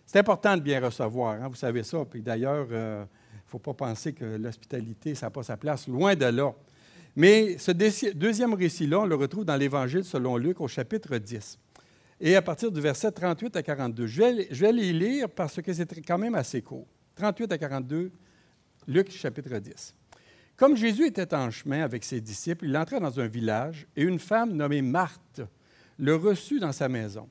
C'est 0.06 0.18
important 0.18 0.56
de 0.56 0.62
bien 0.62 0.80
recevoir, 0.80 1.42
hein, 1.42 1.48
vous 1.48 1.56
savez 1.56 1.82
ça. 1.82 2.04
Puis 2.08 2.22
d'ailleurs, 2.22 2.66
il 2.68 2.76
euh, 2.76 3.00
ne 3.02 3.06
faut 3.46 3.58
pas 3.58 3.74
penser 3.74 4.12
que 4.12 4.24
l'hospitalité, 4.36 5.14
ça 5.14 5.26
n'a 5.26 5.30
pas 5.30 5.42
sa 5.42 5.56
place, 5.56 5.88
loin 5.88 6.14
de 6.14 6.26
là. 6.26 6.52
Mais 7.16 7.58
ce 7.58 7.70
deuxième 8.12 8.54
récit-là, 8.54 9.00
on 9.00 9.06
le 9.06 9.14
retrouve 9.14 9.44
dans 9.44 9.56
l'Évangile 9.56 10.04
selon 10.04 10.36
Luc 10.36 10.60
au 10.60 10.68
chapitre 10.68 11.16
10. 11.16 11.58
Et 12.20 12.36
à 12.36 12.42
partir 12.42 12.70
du 12.70 12.80
verset 12.80 13.12
38 13.12 13.56
à 13.56 13.62
42. 13.62 14.06
Je 14.06 14.22
vais, 14.22 14.48
je 14.50 14.60
vais 14.60 14.72
les 14.72 14.92
lire 14.92 15.28
parce 15.28 15.60
que 15.60 15.72
c'est 15.72 16.00
quand 16.02 16.18
même 16.18 16.34
assez 16.34 16.62
court. 16.62 16.86
38 17.16 17.52
à 17.52 17.58
42, 17.58 18.10
Luc 18.88 19.10
chapitre 19.10 19.58
10. 19.58 19.94
Comme 20.56 20.76
Jésus 20.76 21.06
était 21.06 21.34
en 21.34 21.50
chemin 21.50 21.82
avec 21.82 22.04
ses 22.04 22.20
disciples, 22.20 22.66
il 22.66 22.76
entra 22.76 23.00
dans 23.00 23.18
un 23.18 23.26
village 23.26 23.88
et 23.96 24.02
une 24.02 24.20
femme 24.20 24.52
nommée 24.52 24.82
Marthe 24.82 25.40
le 25.98 26.14
reçut 26.14 26.60
dans 26.60 26.72
sa 26.72 26.88
maison. 26.88 27.28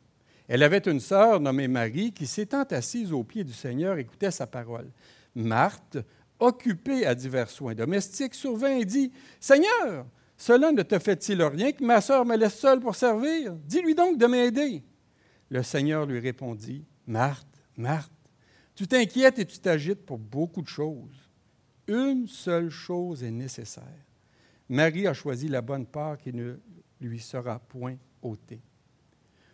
Elle 0.48 0.64
avait 0.64 0.90
une 0.90 1.00
sœur 1.00 1.40
nommée 1.40 1.70
Marie 1.70 2.12
qui, 2.12 2.28
s'étant 2.28 2.64
assise 2.64 3.14
aux 3.14 3.24
pieds 3.24 3.46
du 3.46 3.54
Seigneur, 3.54 3.98
écoutait 3.98 4.32
sa 4.32 4.46
parole. 4.46 4.90
Marthe, 5.36 5.98
occupée 6.38 7.06
à 7.06 7.16
divers 7.16 7.50
soins 7.50 7.74
domestiques, 7.74 8.36
survint 8.36 8.78
et 8.78 8.86
dit 8.86 9.12
Seigneur, 9.40 10.06
cela 10.38 10.74
ne 10.74 10.82
te 10.82 11.00
fait-il 11.00 11.42
rien 11.42 11.72
que 11.72 11.84
ma 11.84 12.02
sœur 12.02 12.26
me 12.26 12.36
laisse 12.36 12.60
seule 12.60 12.82
pour 12.82 12.96
servir? 12.96 13.54
Dis-lui 13.66 13.96
donc 13.96 14.18
de 14.18 14.26
m'aider. 14.26 14.84
Le 15.50 15.64
Seigneur 15.64 16.06
lui 16.06 16.20
répondit 16.20 16.84
Marthe, 17.08 17.48
Marthe, 17.78 18.12
tu 18.76 18.86
t'inquiètes 18.86 19.40
et 19.40 19.46
tu 19.46 19.60
t'agites 19.60 20.06
pour 20.06 20.18
beaucoup 20.18 20.62
de 20.62 20.68
choses 20.68 21.23
une 21.88 22.28
seule 22.28 22.70
chose 22.70 23.24
est 23.24 23.32
nécessaire. 23.32 24.06
Marie 24.70 25.08
a 25.08 25.14
choisi 25.14 25.48
la 25.48 25.62
bonne 25.62 25.86
part 25.86 26.18
qui 26.18 26.34
ne 26.34 26.56
lui 27.02 27.20
sera 27.20 27.60
point 27.60 27.96
ôtée. 28.22 28.62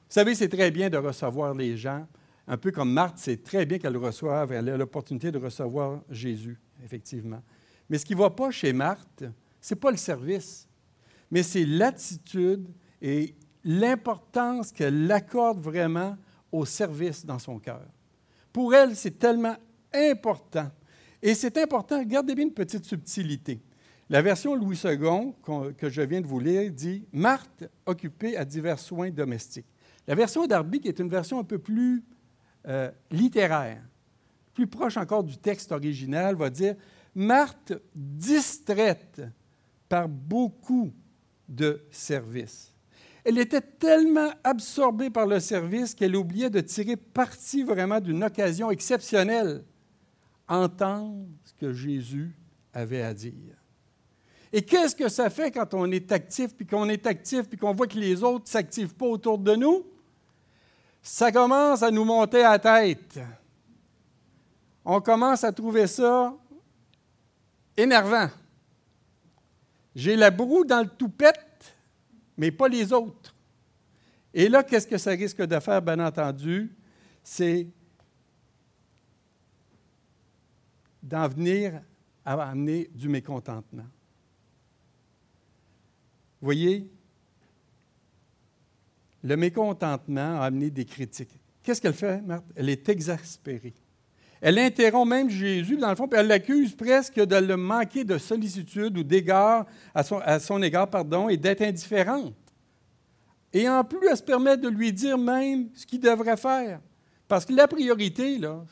Vous 0.10 0.14
savez, 0.14 0.36
c'est 0.36 0.50
très 0.50 0.72
bien 0.72 0.90
de 0.90 0.98
recevoir 0.98 1.54
les 1.54 1.78
gens, 1.78 2.08
un 2.48 2.58
peu 2.58 2.72
comme 2.72 2.92
Marthe, 2.92 3.18
c'est 3.18 3.44
très 3.44 3.66
bien 3.66 3.78
qu'elle 3.78 3.98
reçoive, 3.98 4.52
elle 4.52 4.70
a 4.70 4.78
l'opportunité 4.78 5.32
de 5.32 5.38
recevoir 5.38 6.02
Jésus, 6.10 6.60
effectivement. 6.84 7.42
Mais 7.90 7.98
ce 7.98 8.06
qui 8.06 8.16
ne 8.16 8.20
va 8.20 8.30
pas 8.30 8.50
chez 8.50 8.74
Marthe, 8.74 9.26
ce 9.62 9.74
n'est 9.74 9.80
pas 9.80 9.92
le 9.92 9.98
service, 9.98 10.68
mais 11.30 11.44
c'est 11.44 11.66
l'attitude 11.66 12.68
et 13.02 13.36
l'importance 13.64 14.72
qu'elle 14.72 15.12
accorde 15.12 15.60
vraiment 15.60 16.18
au 16.52 16.66
service 16.66 17.26
dans 17.26 17.40
son 17.40 17.60
cœur. 17.60 17.86
Pour 18.52 18.74
elle, 18.74 18.96
c'est 18.96 19.20
tellement 19.20 19.56
important 19.94 20.72
et 21.22 21.34
c'est 21.34 21.58
important, 21.58 22.00
regardez 22.00 22.36
bien 22.36 22.46
une 22.46 22.54
petite 22.54 22.86
subtilité. 22.86 23.62
La 24.10 24.22
version 24.22 24.56
Louis 24.56 24.80
II 24.84 25.34
que 25.78 25.90
je 25.90 26.02
viens 26.02 26.22
de 26.22 26.26
vous 26.26 26.40
lire 26.40 26.72
dit 26.72 27.06
Marthe 27.14 27.70
occupée 27.86 28.38
à 28.38 28.46
divers 28.46 28.80
soins 28.80 29.12
domestiques. 29.12 29.68
La 30.08 30.16
version 30.16 30.48
d'Arby, 30.48 30.80
qui 30.80 30.88
est 30.88 30.98
une 30.98 31.10
version 31.10 31.38
un 31.40 31.44
peu 31.44 31.60
plus 31.60 32.04
euh, 32.68 32.90
littéraire, 33.12 33.84
plus 34.56 34.66
proche 34.66 34.98
encore 34.98 35.24
du 35.24 35.38
texte 35.38 35.72
original, 35.72 36.36
va 36.36 36.50
dire 36.50 36.76
Marthe 37.14 37.74
distraite 37.94 39.22
par 39.88 40.10
beaucoup 40.10 40.92
de 41.48 41.84
services. 41.92 42.74
Elle 43.24 43.38
était 43.38 43.62
tellement 43.62 44.32
absorbée 44.44 45.10
par 45.10 45.28
le 45.28 45.40
service 45.40 45.94
qu'elle 45.94 46.16
oubliait 46.16 46.50
de 46.50 46.62
tirer 46.62 46.96
parti 46.96 47.64
vraiment 47.64 48.00
d'une 48.00 48.24
occasion 48.24 48.72
exceptionnelle 48.72 49.64
entendre 50.50 51.28
ce 51.46 51.54
que 51.54 51.72
Jésus 51.72 52.36
avait 52.74 53.04
à 53.04 53.14
dire. 53.14 53.56
Et 54.52 54.64
qu'est-ce 54.64 54.96
que 54.96 55.08
ça 55.08 55.30
fait 55.30 55.52
quand 55.52 55.74
on 55.76 55.92
est 55.92 56.12
actif, 56.12 56.56
puis 56.56 56.66
qu'on 56.66 56.90
est 56.90 57.06
actif, 57.06 57.48
puis 57.48 57.58
qu'on 57.58 57.74
voit 57.74 57.88
que 57.88 57.98
les 58.00 58.24
autres 58.24 58.46
ne 58.46 58.50
s'activent 58.50 58.96
pas 58.96 59.06
autour 59.06 59.38
de 59.38 59.56
nous? 59.56 59.86
Ça 61.02 61.32
commence 61.32 61.84
à 61.84 61.92
nous 61.92 62.04
monter 62.04 62.44
à 62.44 62.52
la 62.52 62.60
tête. 62.60 63.20
On 64.84 65.00
commence 65.00 65.44
à 65.44 65.52
trouver 65.52 65.86
ça 65.86 66.36
énervant. 67.78 68.30
J'ai 69.96 70.16
la 70.16 70.32
broue 70.32 70.66
dans 70.66 70.82
le 70.82 70.90
toupette, 70.90 71.76
mais 72.36 72.52
pas 72.52 72.68
les 72.68 72.92
autres. 72.92 73.36
Et 74.34 74.50
là, 74.50 74.64
qu'est-ce 74.64 74.88
que 74.88 74.98
ça 74.98 75.12
risque 75.12 75.42
de 75.42 75.60
faire, 75.60 75.82
bien 75.82 76.00
entendu? 76.00 76.76
C'est 77.24 77.68
d'en 81.02 81.28
venir 81.28 81.82
à 82.26 82.34
amener 82.50 82.90
du 82.94 83.10
mécontentement. 83.10 83.86
Voyez, 86.42 86.90
le 89.24 89.36
mécontentement 89.36 90.42
a 90.42 90.46
amené 90.46 90.70
des 90.70 90.86
critiques. 90.86 91.40
Qu'est-ce 91.64 91.82
qu'elle 91.82 91.94
fait, 91.94 92.22
Marthe? 92.22 92.46
Elle 92.56 92.70
est 92.70 92.88
exaspérée. 92.88 93.74
Elle 94.42 94.58
interrompt 94.58 95.10
même 95.10 95.30
Jésus, 95.30 95.76
dans 95.76 95.90
le 95.90 95.96
fond, 95.96 96.08
puis 96.08 96.18
elle 96.18 96.28
l'accuse 96.28 96.74
presque 96.74 97.20
de 97.20 97.36
le 97.36 97.58
manquer 97.58 98.06
de 98.06 98.18
sollicitude 98.18 98.98
ou 98.98 99.04
d'égard 99.04 99.66
à 99.94 100.04
son, 100.04 100.20
à 100.20 100.40
son 100.40 100.62
égard, 100.62 100.90
pardon, 100.90 101.28
et 101.28 101.36
d'être 101.36 101.62
indifférente. 101.62 102.34
Et 103.52 103.68
en 103.68 103.84
plus, 103.84 104.08
elle 104.10 104.16
se 104.16 104.24
permet 104.24 104.56
de 104.56 104.70
lui 104.70 104.94
dire 104.94 105.18
même 105.18 105.70
ce 105.74 105.86
qu'il 105.86 106.00
devrait 106.00 106.38
faire. 106.38 106.80
Parce 107.28 107.46
que 107.46 107.54
la 107.54 107.68
priorité, 107.68 108.38
là, 108.38 108.64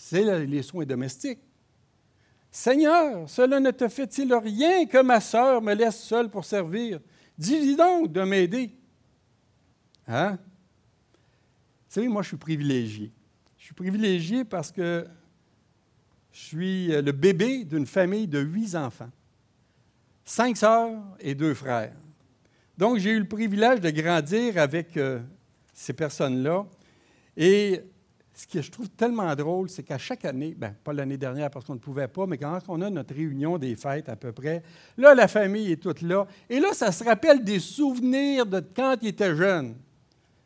c'est 0.00 0.46
les 0.46 0.62
soins 0.62 0.86
domestiques. 0.86 1.40
Seigneur, 2.52 3.28
cela 3.28 3.58
ne 3.58 3.72
te 3.72 3.88
fait-il 3.88 4.32
rien 4.32 4.86
que 4.86 5.02
ma 5.02 5.20
sœur 5.20 5.60
me 5.60 5.74
laisse 5.74 6.00
seule 6.00 6.30
pour 6.30 6.44
servir? 6.44 7.00
Dis-lui 7.36 7.74
donc 7.74 8.12
de 8.12 8.22
m'aider. 8.22 8.70
Hein? 10.06 10.38
Vous 11.10 11.94
savez, 11.94 12.06
moi, 12.06 12.22
je 12.22 12.28
suis 12.28 12.36
privilégié. 12.36 13.10
Je 13.56 13.64
suis 13.64 13.74
privilégié 13.74 14.44
parce 14.44 14.70
que 14.70 15.04
je 16.30 16.38
suis 16.38 16.94
euh, 16.94 17.02
le 17.02 17.10
bébé 17.10 17.64
d'une 17.64 17.86
famille 17.86 18.28
de 18.28 18.38
huit 18.38 18.76
enfants, 18.76 19.10
cinq 20.24 20.56
sœurs 20.56 21.02
et 21.18 21.34
deux 21.34 21.54
frères. 21.54 21.96
Donc, 22.78 22.98
j'ai 22.98 23.10
eu 23.10 23.18
le 23.18 23.28
privilège 23.28 23.80
de 23.80 23.90
grandir 23.90 24.58
avec 24.58 24.96
euh, 24.96 25.18
ces 25.74 25.92
personnes-là. 25.92 26.66
Et 27.36 27.82
ce 28.38 28.46
que 28.46 28.62
je 28.62 28.70
trouve 28.70 28.88
tellement 28.90 29.34
drôle, 29.34 29.68
c'est 29.68 29.82
qu'à 29.82 29.98
chaque 29.98 30.24
année, 30.24 30.54
bien, 30.56 30.72
pas 30.84 30.92
l'année 30.92 31.16
dernière 31.16 31.50
parce 31.50 31.64
qu'on 31.64 31.74
ne 31.74 31.80
pouvait 31.80 32.06
pas, 32.06 32.24
mais 32.24 32.38
quand 32.38 32.60
on 32.68 32.80
a 32.82 32.88
notre 32.88 33.12
réunion 33.12 33.58
des 33.58 33.74
fêtes 33.74 34.08
à 34.08 34.14
peu 34.14 34.30
près, 34.30 34.62
là, 34.96 35.12
la 35.12 35.26
famille 35.26 35.72
est 35.72 35.82
toute 35.82 36.02
là. 36.02 36.24
Et 36.48 36.60
là, 36.60 36.72
ça 36.72 36.92
se 36.92 37.02
rappelle 37.02 37.42
des 37.42 37.58
souvenirs 37.58 38.46
de 38.46 38.60
quand 38.60 38.94
ils 39.02 39.08
étaient 39.08 39.34
jeunes. 39.34 39.74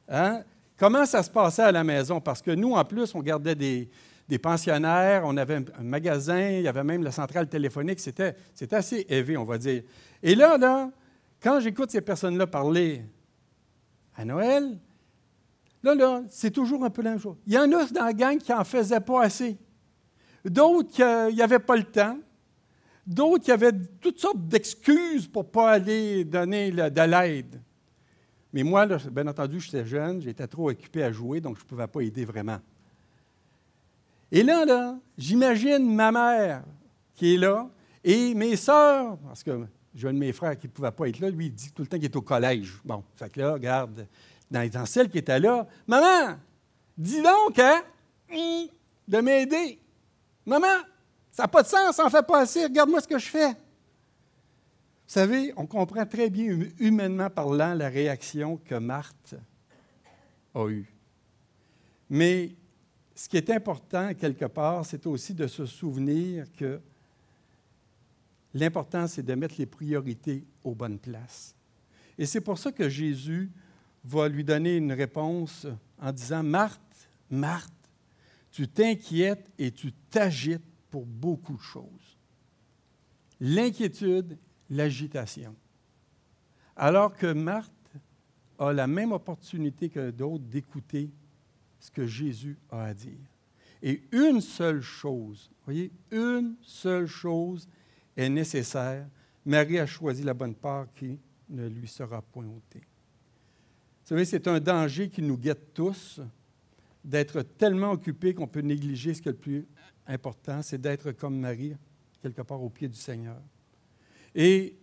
Hein? 0.09 0.41
Comment 0.79 1.05
ça 1.05 1.23
se 1.23 1.29
passait 1.29 1.65
à 1.65 1.73
la 1.73 1.85
maison? 1.85 2.19
Parce 2.19 2.41
que 2.41 2.53
nous, 2.53 2.73
en 2.73 2.85
plus, 2.85 3.15
on 3.15 3.21
gardait 3.21 3.55
des, 3.55 3.91
pensionnaires, 4.39 5.25
on 5.27 5.37
avait 5.37 5.57
un, 5.57 5.83
magasin, 5.83 6.49
il 6.49 6.63
y 6.63 6.69
avait 6.69 6.85
même 6.85 7.03
la 7.03 7.13
centrale 7.13 7.47
téléphonique. 7.47 8.01
C'était, 8.01 8.35
c'était 8.55 8.77
assez 8.77 9.05
élevé, 9.07 9.37
on 9.37 9.45
va 9.45 9.59
dire. 9.59 9.83
Et 10.23 10.35
là, 10.35 10.57
là, 10.57 10.91
quand 11.43 11.61
j'écoute 11.61 11.91
ces 11.91 12.01
personnes-là 12.01 12.47
parler 12.47 13.05
à 14.17 14.25
Noël, 14.25 14.79
Là, 15.83 15.95
là, 15.95 16.23
c'est 16.29 16.51
toujours 16.51 16.85
un 16.85 16.91
peu 16.91 17.03
la. 17.03 17.17
Il 17.47 17.53
y 17.53 17.59
en 17.59 17.71
a 17.73 17.85
dans 17.87 18.05
la 18.05 18.13
gang 18.13 18.39
qui 18.39 18.53
n'en 18.53 18.65
faisaient 18.65 19.01
pas 19.01 19.25
assez. 19.25 19.57
D'autres 20.45 20.91
qui 20.91 21.37
n'avaient 21.37 21.59
pas 21.59 21.77
le 21.77 21.85
temps. 21.85 22.19
D'autres 23.07 23.45
qui 23.45 23.51
avaient 23.51 23.73
toutes 24.01 24.21
sortes 24.21 24.47
d'excuses 24.47 25.27
pour 25.27 25.43
ne 25.43 25.49
pas 25.49 25.73
aller 25.73 26.25
donner 26.25 26.71
de 26.71 27.11
l'aide. 27.11 27.61
Mais 28.53 28.63
moi, 28.63 28.87
bien 28.87 29.27
entendu, 29.27 29.61
j'étais 29.61 29.85
jeune, 29.85 30.21
j'étais 30.21 30.47
trop 30.47 30.71
occupé 30.71 31.03
à 31.03 31.11
jouer, 31.11 31.41
donc 31.41 31.57
je 31.57 31.63
ne 31.65 31.69
pouvais 31.69 31.87
pas 31.87 32.01
aider 32.01 32.25
vraiment. 32.25 32.59
Et 34.31 34.43
là, 34.43 34.65
là, 34.65 34.99
j'imagine 35.17 35.95
ma 35.95 36.13
mère 36.13 36.63
qui 37.15 37.35
est 37.35 37.39
là 37.39 37.69
et 38.05 38.35
mes 38.35 38.57
sœurs, 38.57 39.17
parce 39.19 39.43
que 39.43 39.67
j'ai 39.95 40.09
un 40.09 40.13
de 40.13 40.19
mes 40.19 40.33
frères 40.33 40.59
qui 40.59 40.67
ne 40.67 40.73
pouvait 40.73 40.91
pas 40.91 41.09
être 41.09 41.21
là, 41.21 41.31
lui, 41.31 41.47
il 41.47 41.55
dit 41.55 41.73
tout 41.73 41.83
le 41.83 41.89
temps 41.89 41.97
qu'il 41.97 42.07
est 42.07 42.17
au 42.17 42.23
collège. 42.23 42.75
Bon, 42.85 43.03
fait 43.15 43.31
que 43.31 43.41
là, 43.41 43.53
regarde, 43.55 44.07
dans, 44.53 44.87
celle 44.87 45.09
qui 45.09 45.19
était 45.19 45.41
là, 45.41 45.67
Maman, 45.87 46.37
dis 46.97 47.23
donc, 47.23 47.59
hein, 47.59 47.83
de 49.09 49.21
m'aider. 49.21 49.79
Maman, 50.45 50.83
ça 51.31 51.45
n'a 51.45 51.49
pas 51.49 51.63
de 51.63 51.69
sens, 51.69 51.97
ça 51.97 52.05
n'en 52.05 52.11
fait 52.11 52.27
pas 52.27 52.41
assez, 52.41 52.65
regarde-moi 52.65 53.01
ce 53.01 53.09
que 53.09 53.19
je 53.19 53.29
fais. 53.29 53.51
Vous 53.51 55.19
savez, 55.19 55.53
on 55.57 55.67
comprend 55.67 56.07
très 56.07 56.31
bien, 56.31 56.59
humainement 56.79 57.31
parlant, 57.31 57.75
la 57.75 57.89
réaction 57.89 58.59
que 58.59 58.75
Marthe 58.75 59.35
a 60.55 60.69
eue. 60.69 60.93
Mais 62.09 62.51
ce 63.15 63.29
qui 63.29 63.37
est 63.37 63.51
important, 63.51 64.13
quelque 64.15 64.47
part, 64.47 64.85
c'est 64.85 65.07
aussi 65.07 65.35
de 65.35 65.47
se 65.47 65.67
souvenir 65.67 66.47
que 66.57 66.81
l'important, 68.55 69.07
c'est 69.07 69.23
de 69.23 69.35
mettre 69.35 69.55
les 69.59 69.67
priorités 69.67 70.45
aux 70.65 70.75
bonnes 70.75 70.99
places. 70.99 71.55
Et 72.19 72.27
c'est 72.27 72.41
pour 72.41 72.59
ça 72.59 72.73
que 72.73 72.89
Jésus 72.89 73.51
va 74.05 74.29
lui 74.29 74.45
donner 74.45 74.77
une 74.77 74.93
réponse 74.93 75.67
en 75.99 76.13
disant, 76.13 76.43
Marthe, 76.43 77.09
Marthe, 77.31 77.73
tu 78.51 78.69
t'inquiètes 78.69 79.51
et 79.59 79.71
tu 79.71 79.93
t'agites 79.93 80.63
pour 80.91 81.07
beaucoup 81.07 81.57
de 81.57 81.63
choses. 81.63 82.19
L'inquiétude, 83.41 84.39
l'agitation. 84.71 85.57
Alors 86.77 87.15
que 87.15 87.33
Marthe 87.33 87.73
a 88.59 88.73
la 88.73 88.87
même 88.87 89.13
opportunité 89.13 89.89
que 89.89 90.11
d'autres 90.11 90.45
d'écouter 90.45 91.11
ce 91.81 91.91
que 91.91 92.07
Jésus 92.07 92.59
a 92.71 92.85
à 92.85 92.95
dire. 92.95 93.19
Et 93.83 94.03
une 94.13 94.41
seule 94.41 94.81
chose, 94.81 95.51
voyez, 95.65 95.91
une 96.13 96.55
seule 96.63 97.07
chose 97.07 97.67
est 98.17 98.29
nécessaire. 98.29 99.09
Marie 99.45 99.81
a 99.81 99.87
choisi 99.87 100.23
la 100.23 100.35
bonne 100.35 100.55
part 100.55 100.87
qui 100.95 101.19
ne 101.49 101.67
lui 101.67 101.89
sera 101.89 102.23
point 102.23 102.47
ôtée. 102.47 102.87
Vous 104.13 104.19
savez, 104.19 104.27
c'est 104.27 104.47
un 104.47 104.61
danger 104.61 105.09
qui 105.09 105.23
nous 105.23 105.39
guette 105.39 105.73
tous, 105.73 106.21
d'être 107.03 107.41
tellement 107.41 107.93
occupé 107.93 108.35
qu'on 108.35 108.47
peut 108.47 108.61
négliger 108.61 109.15
ce 109.15 109.23
qui 109.23 109.31
est 109.31 109.33
le 109.33 109.39
plus 109.39 109.67
important, 110.07 110.61
c'est 110.61 110.77
d'être 110.77 111.13
comme 111.13 111.39
Marie, 111.39 111.75
quelque 112.21 112.43
part 112.43 112.63
au 112.63 112.69
pied 112.69 112.89
du 112.89 112.99
Seigneur. 112.99 113.41
Et 114.35 114.77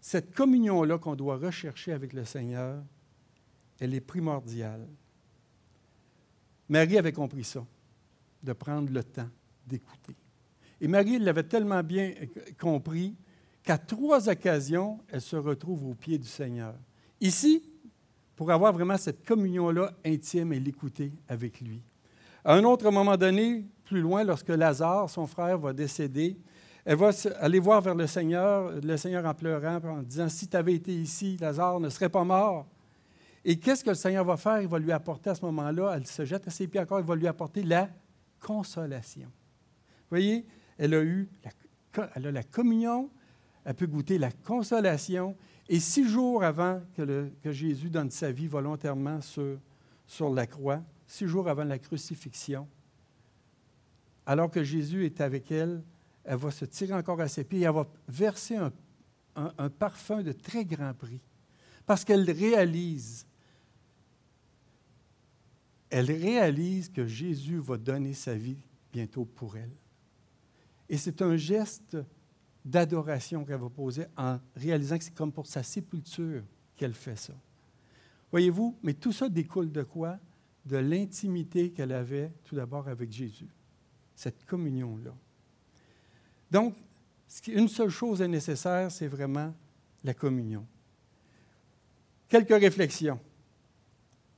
cette 0.00 0.32
communion-là 0.32 0.96
qu'on 0.98 1.16
doit 1.16 1.38
rechercher 1.38 1.90
avec 1.90 2.12
le 2.12 2.24
Seigneur, 2.24 2.84
elle 3.80 3.94
est 3.94 4.00
primordiale. 4.00 4.86
Marie 6.68 6.98
avait 6.98 7.10
compris 7.10 7.42
ça, 7.42 7.66
de 8.44 8.52
prendre 8.52 8.92
le 8.92 9.02
temps 9.02 9.28
d'écouter. 9.66 10.14
Et 10.80 10.86
Marie 10.86 11.18
l'avait 11.18 11.42
tellement 11.42 11.82
bien 11.82 12.14
compris 12.60 13.16
qu'à 13.64 13.76
trois 13.76 14.28
occasions, 14.28 15.00
elle 15.08 15.20
se 15.20 15.34
retrouve 15.34 15.84
au 15.84 15.94
pied 15.94 16.16
du 16.16 16.28
Seigneur. 16.28 16.76
Ici, 17.22 17.62
pour 18.34 18.50
avoir 18.50 18.72
vraiment 18.72 18.96
cette 18.96 19.24
communion-là 19.24 19.92
intime 20.04 20.52
et 20.52 20.58
l'écouter 20.58 21.12
avec 21.28 21.60
lui. 21.60 21.80
À 22.44 22.54
un 22.56 22.64
autre 22.64 22.90
moment 22.90 23.16
donné, 23.16 23.64
plus 23.84 24.00
loin, 24.00 24.24
lorsque 24.24 24.48
Lazare, 24.48 25.08
son 25.08 25.28
frère, 25.28 25.56
va 25.56 25.72
décéder, 25.72 26.36
elle 26.84 26.96
va 26.96 27.10
aller 27.38 27.60
voir 27.60 27.80
vers 27.80 27.94
le 27.94 28.08
Seigneur, 28.08 28.72
le 28.82 28.96
Seigneur 28.96 29.24
en 29.24 29.34
pleurant, 29.34 29.78
en 29.84 30.02
disant, 30.02 30.28
si 30.28 30.48
tu 30.48 30.56
avais 30.56 30.74
été 30.74 30.92
ici, 30.92 31.36
Lazare 31.40 31.78
ne 31.78 31.88
serait 31.90 32.08
pas 32.08 32.24
mort. 32.24 32.66
Et 33.44 33.56
qu'est-ce 33.56 33.84
que 33.84 33.90
le 33.90 33.94
Seigneur 33.94 34.24
va 34.24 34.36
faire? 34.36 34.60
Il 34.60 34.66
va 34.66 34.80
lui 34.80 34.90
apporter 34.90 35.30
à 35.30 35.36
ce 35.36 35.44
moment-là, 35.44 35.94
elle 35.94 36.06
se 36.08 36.24
jette 36.24 36.48
à 36.48 36.50
ses 36.50 36.66
pieds 36.66 36.80
encore, 36.80 36.98
il 36.98 37.06
va 37.06 37.14
lui 37.14 37.28
apporter 37.28 37.62
la 37.62 37.88
consolation. 38.40 39.28
Vous 39.28 40.10
voyez, 40.10 40.44
elle 40.76 40.94
a 40.94 41.02
eu 41.04 41.28
elle 42.16 42.26
a 42.26 42.32
la 42.32 42.42
communion, 42.42 43.10
elle 43.64 43.74
peut 43.74 43.86
goûter 43.86 44.18
la 44.18 44.32
consolation. 44.32 45.36
Et 45.68 45.80
six 45.80 46.08
jours 46.08 46.42
avant 46.42 46.80
que, 46.96 47.30
Jésus 47.44 47.88
donne 47.88 48.10
sa 48.10 48.32
vie 48.32 48.48
volontairement 48.48 49.20
sur, 49.20 50.34
la 50.34 50.46
croix, 50.46 50.82
six 51.06 51.26
jours 51.26 51.48
avant 51.48 51.64
la 51.64 51.78
crucifixion, 51.78 52.68
alors 54.26 54.50
que 54.50 54.62
Jésus 54.62 55.04
est 55.04 55.20
avec 55.20 55.50
elle, 55.50 55.82
elle 56.24 56.36
va 56.36 56.50
se 56.50 56.64
tirer 56.64 56.94
encore 56.94 57.20
à 57.20 57.28
ses 57.28 57.44
pieds 57.44 57.60
et 57.60 57.64
elle 57.64 57.72
va 57.72 57.86
verser 58.06 58.56
un, 58.56 58.72
un 59.34 59.70
parfum 59.70 60.22
de 60.22 60.32
très 60.32 60.64
grand 60.64 60.94
prix. 60.94 61.20
Parce 61.86 62.04
qu'elle 62.04 62.30
réalise, 62.30 63.26
elle 65.90 66.10
réalise 66.10 66.88
que 66.88 67.06
Jésus 67.06 67.58
va 67.58 67.76
donner 67.76 68.14
sa 68.14 68.34
vie 68.34 68.58
bientôt 68.92 69.24
pour 69.24 69.56
elle. 69.56 69.72
Et 70.88 70.96
c'est 70.96 71.22
un 71.22 71.36
geste 71.36 71.96
d'adoration 72.64 73.44
qu'elle 73.44 73.60
va 73.60 73.68
poser 73.68 74.06
en 74.16 74.38
réalisant 74.56 74.98
que 74.98 75.04
c'est 75.04 75.14
comme 75.14 75.32
pour 75.32 75.46
sa 75.46 75.62
sépulture 75.62 76.42
qu'elle 76.76 76.94
fait 76.94 77.16
ça. 77.16 77.34
Voyez-vous, 78.30 78.78
mais 78.82 78.94
tout 78.94 79.12
ça 79.12 79.28
découle 79.28 79.70
de 79.70 79.82
quoi? 79.82 80.18
De 80.64 80.76
l'intimité 80.76 81.70
qu'elle 81.70 81.92
avait 81.92 82.32
tout 82.44 82.54
d'abord 82.54 82.88
avec 82.88 83.10
Jésus, 83.10 83.48
cette 84.14 84.44
communion-là. 84.46 85.12
Donc, 86.50 86.74
une 87.48 87.68
seule 87.68 87.90
chose 87.90 88.22
est 88.22 88.28
nécessaire, 88.28 88.90
c'est 88.90 89.08
vraiment 89.08 89.52
la 90.04 90.14
communion. 90.14 90.64
Quelques 92.28 92.50
réflexions. 92.50 93.18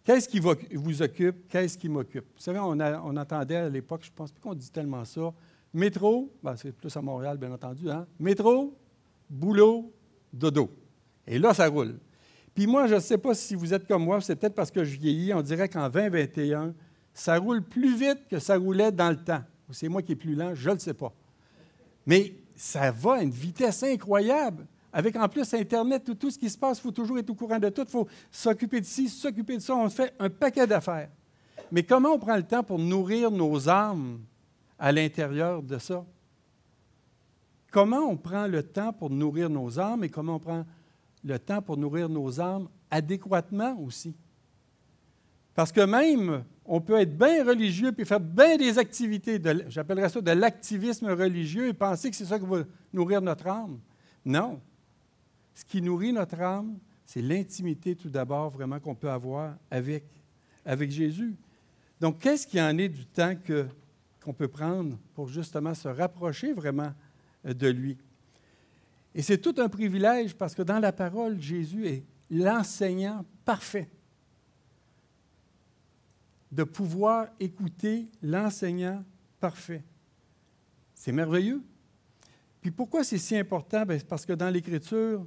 Qu'est-ce 0.03 0.29
qui 0.29 0.39
vous 0.39 1.03
occupe? 1.03 1.49
Qu'est-ce 1.49 1.79
qui 1.79 1.89
m'occupe? 1.89 2.27
Vous 2.37 2.41
savez, 2.41 2.59
on, 2.59 2.79
on, 2.79 3.17
entendait 3.17 3.57
à 3.57 3.69
l'époque, 3.69 4.05
je 4.05 4.11
pense 4.13 4.33
pas 4.33 4.41
qu'on 4.41 4.55
dit 4.55 4.71
tellement 4.71 5.05
ça, 5.05 5.33
Métro, 5.75 6.33
ben, 6.41 6.55
c'est 6.57 6.71
plus 6.71 6.97
à 6.97 7.03
Montréal, 7.03 7.37
bien 7.37 7.51
entendu, 7.51 7.91
hein? 7.91 8.07
Métro, 8.21 8.79
boulot, 9.29 9.93
dodo. 10.33 10.71
Et 11.27 11.37
là, 11.37 11.53
ça 11.53 11.67
roule. 11.67 11.99
Puis 12.55 12.69
moi, 12.69 12.87
je 12.87 12.95
ne 12.95 13.01
sais 13.01 13.19
pas 13.19 13.35
si 13.35 13.57
vous 13.57 13.75
êtes 13.75 13.89
comme 13.89 14.05
moi, 14.05 14.21
c'est 14.21 14.37
peut-être 14.37 14.55
parce 14.55 14.71
que 14.71 14.85
je 14.85 14.97
vieillis, 14.97 15.35
on 15.35 15.43
dirait 15.43 15.69
qu'en 15.69 15.89
2021, 15.89 16.73
ça 17.13 17.39
roule 17.39 17.61
plus 17.61 17.97
vite 17.97 18.29
que 18.31 18.39
ça 18.39 18.57
roulait 18.57 18.93
dans 18.93 19.11
le 19.11 19.17
temps. 19.17 19.43
C'est 19.73 19.89
moi 19.89 20.01
qui 20.01 20.13
est 20.13 20.17
plus 20.17 20.37
lent, 20.37 20.55
je 20.55 20.69
ne 20.69 20.75
le 20.75 20.81
sais 20.81 20.95
pas. 20.95 21.13
Mais 22.07 22.35
ça 22.55 22.93
va 22.93 23.15
à 23.15 23.23
une 23.23 23.31
vitesse 23.31 23.83
incroyable. 23.83 24.67
Avec 24.93 25.17
en 25.17 25.29
plus 25.29 25.53
Internet, 25.55 26.09
tout 26.17 26.31
ce 26.31 26.39
qui 26.39 26.49
se 26.49 26.57
passe, 26.57 26.79
il 26.79 26.83
faut 26.83 26.93
toujours 26.93 27.19
être 27.19 27.31
au 27.31 27.35
courant 27.35 27.59
de 27.59 27.69
tout. 27.69 27.83
Il 27.83 27.91
faut 27.91 28.07
s'occuper 28.31 28.81
de 28.81 28.87
ci, 28.87 29.09
s'occuper 29.09 29.57
de 29.57 29.63
ça. 29.63 29.75
On 29.75 29.91
fait 29.91 30.15
un 30.21 30.31
paquet 30.31 30.69
d'affaires. 30.69 31.09
Mais 31.73 31.83
comment 31.83 32.11
on 32.11 32.19
prend 32.21 32.37
le 32.37 32.45
temps 32.45 32.63
pour 32.63 32.79
nourrir 32.79 33.33
nos 33.33 33.69
âmes? 33.69 34.21
À 34.85 34.93
l'intérieur 34.93 35.63
de 35.63 35.79
ça? 35.79 36.05
Comment 37.71 38.01
on 38.01 38.19
prend 38.19 38.47
le 38.47 38.63
temps 38.63 38.93
pour 38.93 39.09
nourrir 39.09 39.49
nos 39.49 39.81
âmes 39.81 40.05
et 40.05 40.11
comment 40.11 40.37
on 40.37 40.39
prend 40.39 40.67
le 41.25 41.39
temps 41.39 41.63
pour 41.63 41.79
nourrir 41.79 42.11
nos 42.11 42.39
âmes 42.39 42.69
adéquatement 42.91 43.81
aussi? 43.81 44.15
Parce 45.55 45.73
que 45.73 45.81
même, 45.81 46.45
on 46.67 46.83
peut 46.83 47.01
être 47.01 47.17
bien 47.17 47.47
religieux 47.47 47.93
puis 47.93 48.05
faire 48.05 48.21
bien 48.21 48.59
des 48.59 48.79
activités, 48.79 49.41
j'appellerais 49.69 50.11
ça 50.11 50.21
de 50.21 50.31
l'activisme 50.33 51.07
religieux 51.07 51.69
et 51.69 51.73
penser 51.73 52.11
que 52.11 52.17
c'est 52.17 52.27
ça 52.27 52.39
qui 52.39 52.45
va 52.45 52.65
nourrir 52.93 53.23
notre 53.23 53.47
âme. 53.47 53.79
Non. 54.23 54.61
Ce 55.55 55.65
qui 55.65 55.81
nourrit 55.81 56.13
notre 56.13 56.39
âme, 56.43 56.77
c'est 57.07 57.23
l'intimité 57.23 57.97
tout 57.97 58.11
d'abord 58.11 58.51
vraiment 58.51 58.79
qu'on 58.79 58.95
peut 58.95 59.11
avoir 59.11 59.55
avec, 59.71 60.05
avec 60.67 60.91
Jésus. 60.91 61.35
Donc, 62.03 62.19
qu'est-ce 62.19 62.47
qu'il 62.47 62.59
y 62.59 62.63
en 62.63 62.77
est 62.77 62.91
du 62.91 63.07
temps 63.07 63.35
que, 63.35 63.67
qu'on 64.25 64.33
peut 64.33 64.49
prendre 64.49 64.99
pour 65.13 65.29
justement 65.29 65.75
se 65.75 65.87
rapprocher 65.87 66.53
vraiment 66.53 66.93
euh, 67.45 67.53
de 67.53 67.69
lui? 67.69 67.99
Et 69.15 69.23
c'est 69.23 69.39
tout 69.39 69.55
un 69.59 69.69
privilège 69.69 70.35
parce 70.35 70.55
que 70.55 70.63
dans 70.63 70.81
la 70.81 70.93
parole, 70.93 71.41
Jésus 71.41 71.87
est 71.87 72.05
l'enseignant 72.31 73.25
parfait. 73.45 73.89
De 76.51 76.65
pouvoir 76.65 77.29
écouter 77.39 78.09
l'enseignant 78.23 79.05
parfait. 79.39 79.85
C'est 80.95 81.13
merveilleux. 81.13 81.63
Puis 82.61 82.71
pourquoi 82.71 83.05
c'est 83.05 83.19
si 83.19 83.37
important? 83.37 83.85
Ben, 83.85 84.01
parce 84.03 84.25
que 84.25 84.33
dans 84.33 84.49
l'Écriture, 84.49 85.27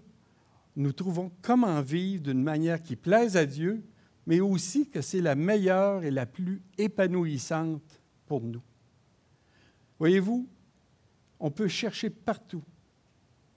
nous 0.76 0.92
trouvons 0.92 1.32
comment 1.42 1.82
vivre 1.82 2.24
d'une 2.24 2.42
manière 2.42 2.82
qui 2.82 2.96
plaise 2.96 3.38
à 3.38 3.46
Dieu, 3.46 3.86
mais 4.26 4.40
aussi 4.40 4.90
que 4.90 5.02
c'est 5.02 5.22
la 5.22 5.36
meilleure 5.36 6.04
et 6.04 6.12
la 6.12 6.26
plus 6.26 6.62
épanouissante 6.78 8.02
pour 8.26 8.42
nous. 8.42 8.62
Voyez-vous, 10.00 10.48
on 11.40 11.52
peut 11.52 11.68
chercher 11.68 12.10
partout, 12.10 12.64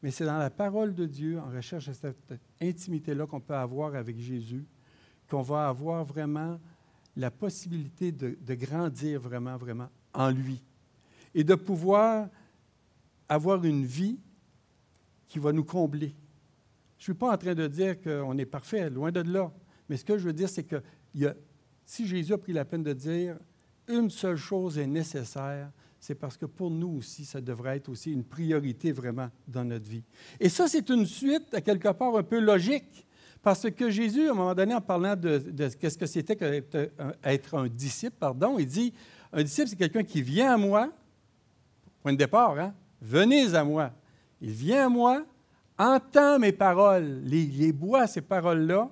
mais 0.03 0.11
c'est 0.11 0.25
dans 0.25 0.39
la 0.39 0.51
parole 0.51 0.95
de 0.95 1.07
Dieu, 1.07 1.39
en 1.39 1.51
recherche 1.51 1.89
de 1.89 1.93
cette 1.93 2.35
intimité-là 2.61 3.27
qu'on 3.27 3.41
peut 3.41 3.55
avoir 3.55 3.95
avec 3.95 4.19
Jésus, 4.19 4.65
qu'on 5.29 5.43
va 5.43 5.69
avoir 5.69 6.05
vraiment 6.05 6.59
la 7.17 7.31
possibilité 7.31 8.13
de, 8.13 8.55
grandir 8.55 9.21
vraiment, 9.21 9.57
vraiment 9.57 9.89
en 10.15 10.31
lui 10.31 10.63
et 11.35 11.45
de 11.45 11.55
pouvoir 11.55 12.29
avoir 13.29 13.65
une 13.65 13.85
vie 13.85 14.19
qui 15.29 15.39
va 15.39 15.53
nous 15.53 15.65
combler. 15.65 16.15
Je 16.99 17.03
ne 17.03 17.05
suis 17.05 17.15
pas 17.15 17.33
en 17.33 17.37
train 17.37 17.55
de 17.55 17.67
dire 17.67 18.01
qu'on 18.01 18.37
est 18.37 18.47
parfait, 18.47 18.91
loin 18.91 19.13
de 19.13 19.21
là. 19.21 19.53
Mais 19.89 19.97
ce 19.97 20.05
que 20.05 20.19
je 20.19 20.27
veux 20.27 20.33
dire, 20.33 20.49
c'est 20.49 20.65
que 20.65 20.83
si 21.85 22.07
Jésus 22.07 22.33
a 22.33 22.39
pris 22.39 22.53
la 22.53 22.65
peine 22.65 22.83
de 22.83 22.93
dire 22.93 23.39
une 23.87 24.11
seule 24.11 24.37
chose 24.37 24.79
est 24.79 24.87
nécessaire, 24.87 25.71
c'est 26.01 26.15
parce 26.15 26.37
que 26.37 26.47
pour 26.47 26.71
nous 26.71 26.97
aussi, 26.99 27.27
ça 27.27 27.41
devrait 27.41 27.77
être 27.77 27.91
aussi 27.91 28.11
une 28.11 28.25
priorité 28.25 28.91
vraiment 28.91 29.29
dans 29.47 29.65
notre 29.65 29.89
vie. 29.89 30.03
Et 30.41 30.49
ça, 30.49 30.67
c'est 30.67 30.89
une 30.89 31.05
suite, 31.05 31.53
à 31.53 31.61
quelque 31.61 31.89
part, 31.91 32.17
un 32.17 32.23
peu 32.23 32.41
logique. 32.41 33.07
Parce 33.43 33.71
que 33.71 33.91
Jésus, 33.91 34.29
à 34.29 34.33
un 34.33 34.35
moment 34.35 34.55
donné, 34.55 34.75
en 34.75 34.81
parlant 34.81 35.15
de, 35.15 35.41
ce 35.59 35.97
que 35.97 36.07
c'était 36.07 36.37
qu'être 36.37 37.55
un 37.55 37.69
disciple, 37.69 38.17
pardon, 38.19 38.59
il 38.59 38.67
dit, 38.67 38.93
un 39.33 39.43
disciple, 39.43 39.69
c'est 39.69 39.77
quelqu'un 39.77 40.03
qui 40.03 40.23
vient 40.23 40.55
à 40.55 40.57
moi, 40.57 40.91
point 42.03 42.13
de 42.13 42.19
départ, 42.19 42.59
hein? 42.59 42.75
venez 43.01 43.55
à 43.55 43.63
moi. 43.63 43.93
Il 44.41 44.51
vient 44.51 44.87
à 44.87 44.89
moi, 44.89 45.25
entend 45.79 46.39
mes 46.39 46.53
paroles, 46.53 47.23
les, 47.25 47.45
les 47.45 47.73
boit 47.73 48.07
ces 48.07 48.23
paroles-là, 48.23 48.91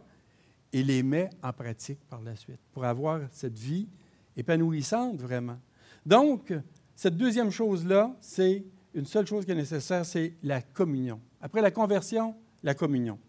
et 0.73 0.83
les 0.83 1.03
met 1.03 1.31
en 1.43 1.53
pratique 1.53 2.01
par 2.09 2.21
la 2.21 2.37
suite 2.37 2.61
pour 2.73 2.85
avoir 2.85 3.21
cette 3.31 3.59
vie 3.59 3.89
épanouissante 4.37 5.21
vraiment. 5.21 5.59
Donc, 6.05 6.53
cette 6.99 7.17
deuxième 7.17 7.53
chose-là, 7.53 8.13
c'est 8.21 8.65
une 8.93 9.07
seule 9.07 9.25
chose 9.25 9.45
qui 9.45 9.53
est 9.53 9.55
nécessaire, 9.55 10.05
c'est 10.05 10.35
la 10.43 10.61
communion. 10.61 11.21
Après 11.41 11.63
la 11.63 11.71
conversion, 11.71 12.35
la 12.65 12.75
communion. 12.75 13.21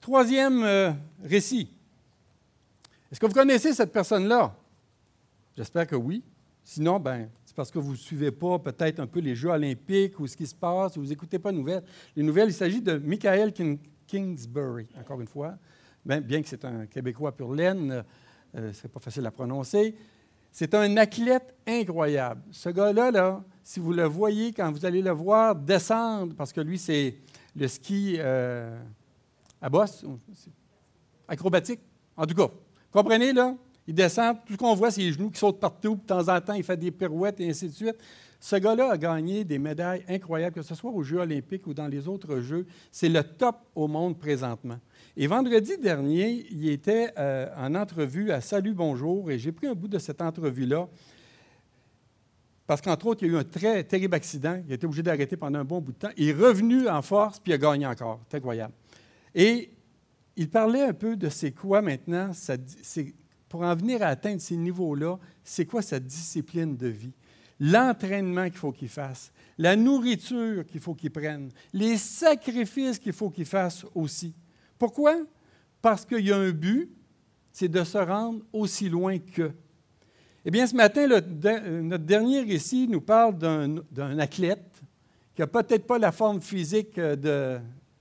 Troisième 0.00 0.62
euh, 0.62 0.92
récit. 1.24 1.72
Est-ce 3.10 3.18
que 3.18 3.26
vous 3.26 3.32
connaissez 3.32 3.72
cette 3.72 3.92
personne-là? 3.92 4.54
J'espère 5.56 5.88
que 5.88 5.96
oui. 5.96 6.22
Sinon, 6.62 7.00
ben, 7.00 7.28
c'est 7.44 7.56
parce 7.56 7.72
que 7.72 7.80
vous 7.80 7.90
ne 7.90 7.96
suivez 7.96 8.30
pas 8.30 8.60
peut-être 8.60 9.00
un 9.00 9.08
peu 9.08 9.18
les 9.18 9.34
Jeux 9.34 9.50
olympiques 9.50 10.20
ou 10.20 10.28
ce 10.28 10.36
qui 10.36 10.46
se 10.46 10.54
passe, 10.54 10.96
ou 10.96 11.00
vous 11.00 11.08
n'écoutez 11.08 11.40
pas 11.40 11.50
les 11.50 11.58
nouvelles. 11.58 11.82
Les 12.14 12.22
nouvelles, 12.22 12.50
il 12.50 12.54
s'agit 12.54 12.80
de 12.80 12.96
Michael 12.98 13.52
Kingsbury, 14.06 14.86
encore 14.96 15.20
une 15.20 15.26
fois 15.26 15.58
bien 16.04 16.42
que 16.42 16.48
c'est 16.48 16.64
un 16.64 16.86
Québécois 16.86 17.32
pur 17.32 17.52
laine, 17.52 18.04
euh, 18.56 18.72
ce 18.72 18.84
n'est 18.84 18.88
pas 18.88 19.00
facile 19.00 19.26
à 19.26 19.30
prononcer. 19.30 19.94
C'est 20.50 20.74
un 20.74 20.96
athlète 20.96 21.54
incroyable. 21.66 22.42
Ce 22.50 22.68
gars-là, 22.68 23.10
là, 23.10 23.44
si 23.62 23.80
vous 23.80 23.92
le 23.92 24.04
voyez, 24.04 24.52
quand 24.52 24.72
vous 24.72 24.84
allez 24.84 25.02
le 25.02 25.10
voir 25.10 25.54
descendre, 25.54 26.34
parce 26.34 26.52
que 26.52 26.60
lui, 26.60 26.78
c'est 26.78 27.16
le 27.54 27.68
ski 27.68 28.16
euh, 28.18 28.78
à 29.60 29.68
bosse, 29.68 30.04
acrobatique, 31.26 31.80
en 32.16 32.26
tout 32.26 32.34
cas. 32.34 32.48
Comprenez, 32.90 33.32
là? 33.32 33.54
Il 33.86 33.94
descend, 33.94 34.36
tout 34.44 34.52
ce 34.52 34.58
qu'on 34.58 34.74
voit, 34.74 34.90
c'est 34.90 35.00
les 35.00 35.12
genoux 35.12 35.30
qui 35.30 35.38
sautent 35.38 35.60
partout. 35.60 35.96
De 35.96 36.00
temps 36.00 36.28
en 36.28 36.40
temps, 36.40 36.52
il 36.52 36.62
fait 36.62 36.76
des 36.76 36.90
pirouettes 36.90 37.40
et 37.40 37.48
ainsi 37.48 37.68
de 37.68 37.74
suite. 37.74 37.96
Ce 38.40 38.56
gars-là 38.56 38.92
a 38.92 38.98
gagné 38.98 39.44
des 39.44 39.58
médailles 39.58 40.04
incroyables, 40.08 40.54
que 40.54 40.62
ce 40.62 40.74
soit 40.74 40.90
aux 40.90 41.02
Jeux 41.02 41.18
olympiques 41.18 41.66
ou 41.66 41.74
dans 41.74 41.88
les 41.88 42.06
autres 42.06 42.40
Jeux. 42.40 42.66
C'est 42.92 43.08
le 43.08 43.22
top 43.22 43.56
au 43.74 43.88
monde 43.88 44.18
présentement. 44.18 44.78
Et 45.16 45.26
vendredi 45.26 45.76
dernier, 45.78 46.46
il 46.50 46.68
était 46.68 47.12
euh, 47.18 47.48
en 47.56 47.74
entrevue 47.74 48.30
à 48.30 48.40
Salut 48.40 48.74
Bonjour 48.74 49.30
et 49.30 49.38
j'ai 49.38 49.50
pris 49.50 49.66
un 49.66 49.74
bout 49.74 49.88
de 49.88 49.98
cette 49.98 50.22
entrevue-là 50.22 50.88
parce 52.68 52.80
qu'entre 52.82 53.06
autres, 53.06 53.22
il 53.22 53.32
y 53.32 53.34
a 53.34 53.34
eu 53.34 53.38
un 53.38 53.44
très 53.44 53.82
terrible 53.82 54.14
accident. 54.14 54.62
Il 54.66 54.72
a 54.72 54.74
été 54.74 54.86
obligé 54.86 55.02
d'arrêter 55.02 55.36
pendant 55.36 55.58
un 55.58 55.64
bon 55.64 55.80
bout 55.80 55.92
de 55.92 55.98
temps. 55.98 56.10
Il 56.16 56.28
est 56.28 56.32
revenu 56.32 56.88
en 56.88 57.02
force 57.02 57.40
puis 57.40 57.50
il 57.50 57.54
a 57.54 57.58
gagné 57.58 57.86
encore. 57.86 58.20
C'est 58.30 58.36
incroyable. 58.36 58.74
Et 59.34 59.70
il 60.36 60.48
parlait 60.48 60.82
un 60.82 60.92
peu 60.92 61.16
de 61.16 61.28
c'est 61.28 61.50
quoi 61.50 61.82
maintenant, 61.82 62.30
pour 63.48 63.62
en 63.62 63.74
venir 63.74 64.02
à 64.02 64.06
atteindre 64.06 64.40
ces 64.40 64.56
niveaux-là, 64.56 65.18
c'est 65.42 65.66
quoi 65.66 65.82
sa 65.82 65.98
discipline 65.98 66.76
de 66.76 66.86
vie? 66.86 67.12
L'entraînement 67.60 68.44
qu'il 68.44 68.58
faut 68.58 68.72
qu'il 68.72 68.88
fasse, 68.88 69.32
la 69.56 69.76
nourriture 69.76 70.64
qu'il 70.66 70.80
faut 70.80 70.94
qu'il 70.94 71.10
prenne, 71.10 71.50
les 71.72 71.96
sacrifices 71.96 72.98
qu'il 72.98 73.12
faut 73.12 73.30
qu'il 73.30 73.46
fasse 73.46 73.84
aussi. 73.94 74.34
Pourquoi? 74.78 75.16
Parce 75.82 76.04
qu'il 76.04 76.26
y 76.26 76.32
a 76.32 76.36
un 76.36 76.50
but, 76.50 76.90
c'est 77.52 77.68
de 77.68 77.82
se 77.82 77.98
rendre 77.98 78.44
aussi 78.52 78.88
loin 78.88 79.18
que. 79.18 79.50
Eh 80.44 80.50
bien, 80.50 80.66
ce 80.66 80.74
matin, 80.76 81.06
notre 81.08 82.04
dernier 82.04 82.42
récit 82.42 82.86
nous 82.88 83.00
parle 83.00 83.36
d'un 83.36 84.18
athlète 84.18 84.80
qui 85.34 85.42
n'a 85.42 85.46
peut-être 85.46 85.86
pas 85.86 85.98
la 85.98 86.12
forme 86.12 86.40
physique 86.40 86.94
de 86.98 87.58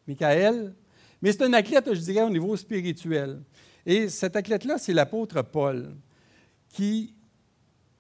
Michael, 0.07 0.75
mais 1.21 1.31
c'est 1.31 1.43
un 1.43 1.53
athlète, 1.53 1.93
je 1.93 1.99
dirais, 1.99 2.21
au 2.21 2.29
niveau 2.29 2.55
spirituel. 2.55 3.41
Et 3.85 4.07
cet 4.09 4.35
athlète-là, 4.35 4.77
c'est 4.77 4.93
l'apôtre 4.93 5.41
Paul, 5.41 5.95
qui, 6.69 7.15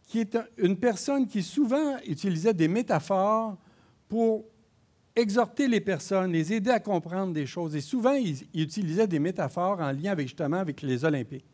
qui 0.07 0.21
est 0.21 0.37
une 0.57 0.77
personne 0.77 1.27
qui 1.27 1.43
souvent 1.43 1.97
utilisait 2.07 2.53
des 2.53 2.69
métaphores 2.69 3.57
pour 4.07 4.45
exhorter 5.15 5.67
les 5.67 5.81
personnes, 5.81 6.31
les 6.31 6.53
aider 6.53 6.69
à 6.69 6.79
comprendre 6.79 7.33
des 7.33 7.45
choses. 7.45 7.75
Et 7.75 7.81
souvent, 7.81 8.13
il, 8.13 8.37
utilisait 8.53 9.07
des 9.07 9.19
métaphores 9.19 9.81
en 9.81 9.91
lien 9.91 10.11
avec 10.11 10.27
justement 10.27 10.57
avec 10.57 10.81
les 10.81 11.03
Olympiques. 11.03 11.45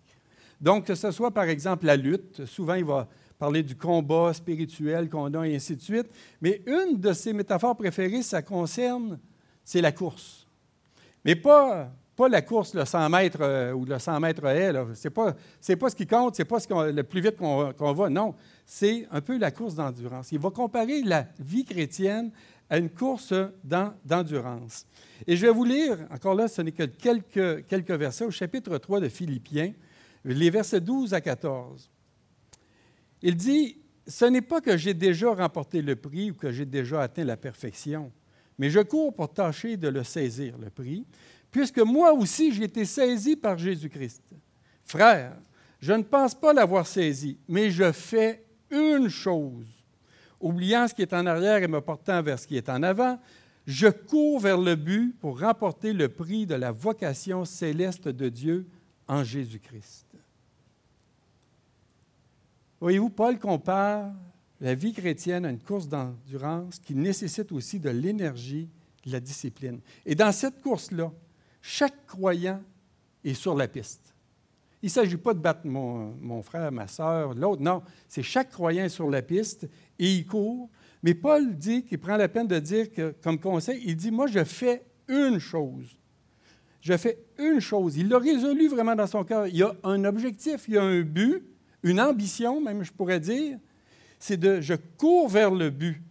Donc, 0.62 0.86
que 0.86 0.96
ce 0.96 1.12
soit 1.12 1.32
par 1.32 1.46
exemple 1.46 1.86
la 1.86 1.96
lutte, 1.96 2.46
souvent 2.46 2.76
il 2.76 2.86
va 2.86 3.08
parler 3.40 3.64
du 3.64 3.76
combat 3.76 4.34
spirituel 4.34 5.10
qu'on 5.10 5.34
a 5.34 5.48
et 5.48 5.56
ainsi 5.56 5.76
de 5.76 5.82
suite. 5.82 6.08
Mais 6.40 6.62
une 6.68 7.00
de 7.00 7.12
ses 7.12 7.34
métaphores 7.34 7.76
préférées, 7.76 8.22
ça 8.22 8.42
concerne, 8.42 9.20
c'est 9.64 9.82
la 9.82 9.92
course. 9.92 10.48
Mais 11.26 11.36
pas, 11.36 11.92
pas 12.16 12.30
la 12.30 12.42
course, 12.42 12.74
le 12.74 12.86
100 12.86 13.10
mètres 13.10 13.42
euh, 13.42 13.74
ou 13.74 13.86
le 13.86 13.98
100 13.98 14.20
mètres 14.20 14.46
haie. 14.46 14.72
Ce 14.94 15.08
n'est 15.08 15.76
pas, 15.76 15.90
ce 15.90 15.96
qui 15.96 16.06
compte, 16.06 16.36
ce 16.36 16.42
n'est 16.42 16.46
pas 16.46 16.92
le 16.92 17.04
plus 17.04 17.22
vite 17.22 17.38
qu'on 17.38 17.94
va. 17.94 18.10
Non, 18.10 18.36
c'est 18.66 19.08
un 19.12 19.22
peu 19.22 19.38
la 19.38 19.52
course 19.52 19.76
d'endurance. 19.76 20.32
Il 20.32 20.40
va 20.40 20.52
comparer 20.52 21.02
la 21.02 21.28
vie 21.40 21.66
chrétienne 21.66 22.32
à 22.70 22.78
une 22.78 22.90
course 22.90 23.34
d'endurance. 23.64 24.86
Et 25.28 25.36
je 25.36 25.46
vais 25.46 25.52
vous 25.52 25.66
lire, 25.66 25.98
encore 26.12 26.36
là, 26.36 26.48
ce 26.48 26.62
n'est 26.62 26.72
que 26.72 26.84
quelques, 26.84 27.66
quelques 27.68 27.92
versets, 27.92 28.26
au 28.26 28.32
chapitre 28.32 28.78
3 28.78 29.00
de 29.00 29.10
Philippiens, 29.10 29.74
les 30.26 30.50
versets 30.50 30.82
12 30.82 31.14
à 31.14 31.22
14. 31.22 31.90
Il 33.22 33.36
dit, 33.36 33.78
ce 34.08 34.26
n'est 34.26 34.42
pas 34.42 34.62
que 34.62 34.76
j'ai 34.78 34.94
déjà 34.94 35.34
remporté 35.34 35.82
le 35.82 35.96
prix 35.96 36.32
ou 36.32 36.34
que 36.34 36.52
j'ai 36.52 36.66
déjà 36.66 37.02
atteint 37.02 37.24
la 37.24 37.38
perfection, 37.38 38.12
mais 38.58 38.70
je 38.70 38.80
cours 38.82 39.14
pour 39.14 39.34
tâcher 39.34 39.78
de 39.78 39.88
le 39.88 40.04
saisir, 40.04 40.58
le 40.58 40.70
prix, 40.70 41.06
puisque 41.54 41.80
moi 41.80 42.12
aussi 42.12 42.52
j'ai 42.52 42.64
été 42.64 42.84
saisi 42.84 43.38
par 43.38 43.58
Jésus-Christ. 43.58 44.34
Frère, 44.84 45.38
je 45.80 45.94
ne 45.94 46.02
pense 46.02 46.34
pas 46.34 46.52
l'avoir 46.52 46.88
saisi, 46.88 47.38
mais 47.48 47.70
je 47.70 47.92
fais 47.92 48.44
une 48.72 49.08
chose. 49.08 49.68
Oubliant 50.42 50.88
ce 50.88 50.96
qui 50.96 51.04
est 51.04 51.14
en 51.14 51.26
arrière 51.26 51.62
et 51.62 51.68
me 51.68 51.80
portant 51.80 52.22
vers 52.22 52.40
ce 52.40 52.48
qui 52.48 52.58
est 52.58 52.70
en 52.70 52.82
avant, 52.82 53.20
je 53.68 53.88
cours 53.88 54.40
vers 54.40 54.58
le 54.58 54.76
but 54.76 55.16
pour 55.20 55.40
remporter 55.40 55.94
le 55.94 56.10
prix 56.10 56.46
de 56.46 56.56
la 56.56 56.72
vocation 56.72 57.46
céleste 57.46 58.10
de 58.10 58.28
Dieu 58.28 58.66
en 59.08 59.24
Jésus-Christ. 59.24 60.08
Voyez-vous, 62.82 63.12
Paul 63.12 63.38
compare 63.38 64.12
la 64.60 64.74
vie 64.74 64.92
chrétienne 64.92 65.46
à 65.46 65.50
une 65.50 65.60
course 65.60 65.88
d'endurance 65.88 66.80
qui 66.80 66.96
nécessite 66.96 67.52
aussi 67.52 67.80
de 67.80 67.92
l'énergie, 67.92 68.68
de 69.06 69.12
la 69.12 69.20
discipline. 69.20 69.80
Et 70.06 70.16
dans 70.16 70.32
cette 70.32 70.62
course-là, 70.62 71.12
chaque 71.66 72.06
croyant 72.06 72.62
est 73.24 73.34
sur 73.34 73.56
la 73.56 73.70
piste. 73.70 74.14
Il 74.82 74.88
ne 74.88 74.92
s'agit 74.92 75.16
pas 75.16 75.34
de 75.34 75.40
battre 75.40 75.66
mon, 75.66 76.44
frère, 76.44 76.70
ma 76.74 76.88
soeur, 76.88 77.34
l'autre. 77.34 77.62
Non, 77.62 77.82
c'est 78.10 78.22
chaque 78.22 78.52
croyant 78.52 78.90
sur 78.90 79.10
la 79.10 79.22
piste 79.22 79.64
et 79.98 80.14
il 80.14 80.26
court. 80.28 80.70
Mais 81.02 81.14
Paul 81.14 81.56
dit 81.56 81.86
qu'il 81.86 82.00
prend 82.00 82.18
la 82.18 82.28
peine 82.28 82.48
de 82.48 82.60
dire 82.60 82.92
que, 82.92 83.16
comme 83.24 83.40
conseil, 83.40 83.82
il 83.86 83.96
dit, 83.96 84.12
moi, 84.12 84.28
je 84.28 84.44
fais 84.44 84.84
une 85.08 85.40
chose. 85.40 85.98
Je 86.82 86.98
fais 86.98 87.18
une 87.40 87.62
chose. 87.62 87.96
Il 87.96 88.10
l'a 88.10 88.20
résolu 88.20 88.68
vraiment 88.68 88.94
dans 88.94 89.08
son 89.08 89.24
cœur. 89.24 89.48
Il 89.48 89.56
y 89.56 89.64
a 89.64 89.74
un 89.86 90.04
objectif, 90.04 90.66
il 90.68 90.74
y 90.74 90.78
a 90.78 90.84
un 90.84 91.02
but, 91.02 91.46
une 91.82 92.02
ambition, 92.02 92.60
même 92.60 92.84
je 92.84 92.92
pourrais 92.92 93.22
dire. 93.22 93.58
C'est 94.20 94.36
de, 94.36 94.60
je 94.60 94.74
cours 94.98 95.30
vers 95.30 95.52
le 95.52 95.70
but 95.70 96.04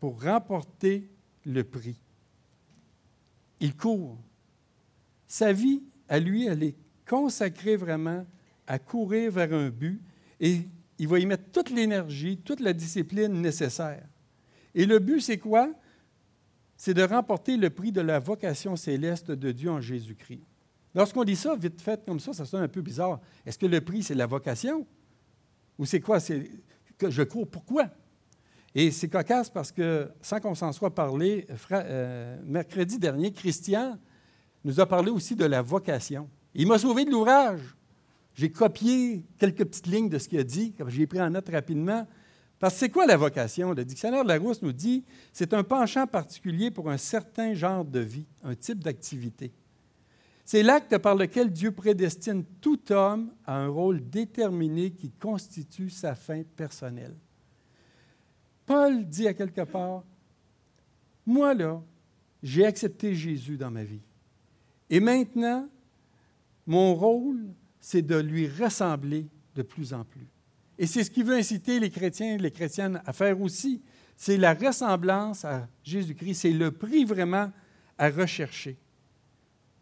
pour 0.00 0.20
remporter 0.20 1.08
le 1.44 1.62
prix. 1.62 2.00
Il 3.60 3.76
court. 3.76 4.18
Sa 5.28 5.52
vie, 5.52 5.82
à 6.08 6.18
lui, 6.18 6.46
elle 6.46 6.62
est 6.62 6.76
consacrée 7.08 7.76
vraiment 7.76 8.26
à 8.66 8.78
courir 8.78 9.30
vers 9.30 9.52
un 9.52 9.70
but 9.70 10.00
et 10.40 10.62
il 10.98 11.08
va 11.08 11.18
y 11.18 11.26
mettre 11.26 11.50
toute 11.52 11.70
l'énergie, 11.70 12.38
toute 12.38 12.60
la 12.60 12.72
discipline 12.72 13.40
nécessaire. 13.40 14.04
Et 14.74 14.86
le 14.86 14.98
but, 14.98 15.20
c'est 15.20 15.38
quoi? 15.38 15.70
C'est 16.76 16.94
de 16.94 17.02
remporter 17.02 17.56
le 17.56 17.70
prix 17.70 17.92
de 17.92 18.00
la 18.00 18.18
vocation 18.18 18.76
céleste 18.76 19.30
de 19.30 19.52
Dieu 19.52 19.70
en 19.70 19.80
Jésus-Christ. 19.80 20.42
Lorsqu'on 20.94 21.24
dit 21.24 21.36
ça, 21.36 21.54
vite 21.56 21.80
fait, 21.80 22.04
comme 22.04 22.20
ça, 22.20 22.32
ça 22.32 22.44
sonne 22.44 22.62
un 22.62 22.68
peu 22.68 22.82
bizarre. 22.82 23.20
Est-ce 23.44 23.58
que 23.58 23.66
le 23.66 23.80
prix, 23.80 24.02
c'est 24.02 24.14
la 24.14 24.26
vocation? 24.26 24.86
Ou 25.78 25.84
c'est 25.84 26.00
quoi? 26.00 26.20
C'est 26.20 26.50
que 26.96 27.10
je 27.10 27.22
cours. 27.22 27.48
Pourquoi? 27.48 27.90
Et 28.74 28.90
c'est 28.90 29.08
cocasse 29.08 29.50
parce 29.50 29.72
que, 29.72 30.10
sans 30.20 30.40
qu'on 30.40 30.54
s'en 30.54 30.72
soit 30.72 30.94
parlé, 30.94 31.46
euh, 31.72 32.38
mercredi 32.44 32.98
dernier, 32.98 33.32
Christian 33.32 33.98
nous 34.66 34.80
a 34.80 34.86
parlé 34.86 35.12
aussi 35.12 35.36
de 35.36 35.44
la 35.44 35.62
vocation. 35.62 36.28
Il 36.52 36.66
m'a 36.66 36.76
sauvé 36.76 37.04
de 37.04 37.10
l'ouvrage. 37.12 37.60
J'ai 38.34 38.50
copié 38.50 39.24
quelques 39.38 39.64
petites 39.64 39.86
lignes 39.86 40.08
de 40.08 40.18
ce 40.18 40.28
qu'il 40.28 40.40
a 40.40 40.44
dit, 40.44 40.74
j'ai 40.88 41.06
pris 41.06 41.20
en 41.20 41.30
note 41.30 41.48
rapidement. 41.48 42.04
Parce 42.58 42.74
que 42.74 42.80
c'est 42.80 42.90
quoi 42.90 43.06
la 43.06 43.16
vocation? 43.16 43.72
Le 43.72 43.84
dictionnaire 43.84 44.24
de 44.24 44.28
la 44.28 44.38
Rousse 44.38 44.62
nous 44.62 44.72
dit 44.72 45.04
c'est 45.32 45.54
un 45.54 45.62
penchant 45.62 46.08
particulier 46.08 46.72
pour 46.72 46.90
un 46.90 46.96
certain 46.96 47.54
genre 47.54 47.84
de 47.84 48.00
vie, 48.00 48.26
un 48.42 48.56
type 48.56 48.82
d'activité. 48.82 49.52
C'est 50.44 50.64
l'acte 50.64 50.98
par 50.98 51.14
lequel 51.14 51.52
Dieu 51.52 51.70
prédestine 51.70 52.44
tout 52.60 52.90
homme 52.90 53.30
à 53.44 53.58
un 53.58 53.68
rôle 53.68 54.00
déterminé 54.10 54.90
qui 54.90 55.12
constitue 55.12 55.90
sa 55.90 56.16
fin 56.16 56.42
personnelle. 56.56 57.14
Paul 58.64 59.04
dit 59.06 59.28
à 59.28 59.34
quelque 59.34 59.60
part, 59.60 60.02
moi 61.24 61.54
là, 61.54 61.80
j'ai 62.42 62.66
accepté 62.66 63.14
Jésus 63.14 63.56
dans 63.56 63.70
ma 63.70 63.84
vie. 63.84 64.02
Et 64.90 65.00
maintenant, 65.00 65.68
mon 66.66 66.94
rôle, 66.94 67.48
c'est 67.80 68.02
de 68.02 68.16
lui 68.16 68.48
ressembler 68.48 69.26
de 69.54 69.62
plus 69.62 69.92
en 69.92 70.04
plus. 70.04 70.26
Et 70.78 70.86
c'est 70.86 71.04
ce 71.04 71.10
qui 71.10 71.22
veut 71.22 71.36
inciter 71.36 71.80
les 71.80 71.90
chrétiens 71.90 72.34
et 72.34 72.38
les 72.38 72.50
chrétiennes 72.50 73.00
à 73.06 73.12
faire 73.12 73.40
aussi. 73.40 73.82
C'est 74.16 74.36
la 74.36 74.54
ressemblance 74.54 75.44
à 75.44 75.68
Jésus-Christ. 75.82 76.34
C'est 76.34 76.50
le 76.50 76.70
prix 76.70 77.04
vraiment 77.04 77.50
à 77.98 78.10
rechercher. 78.10 78.76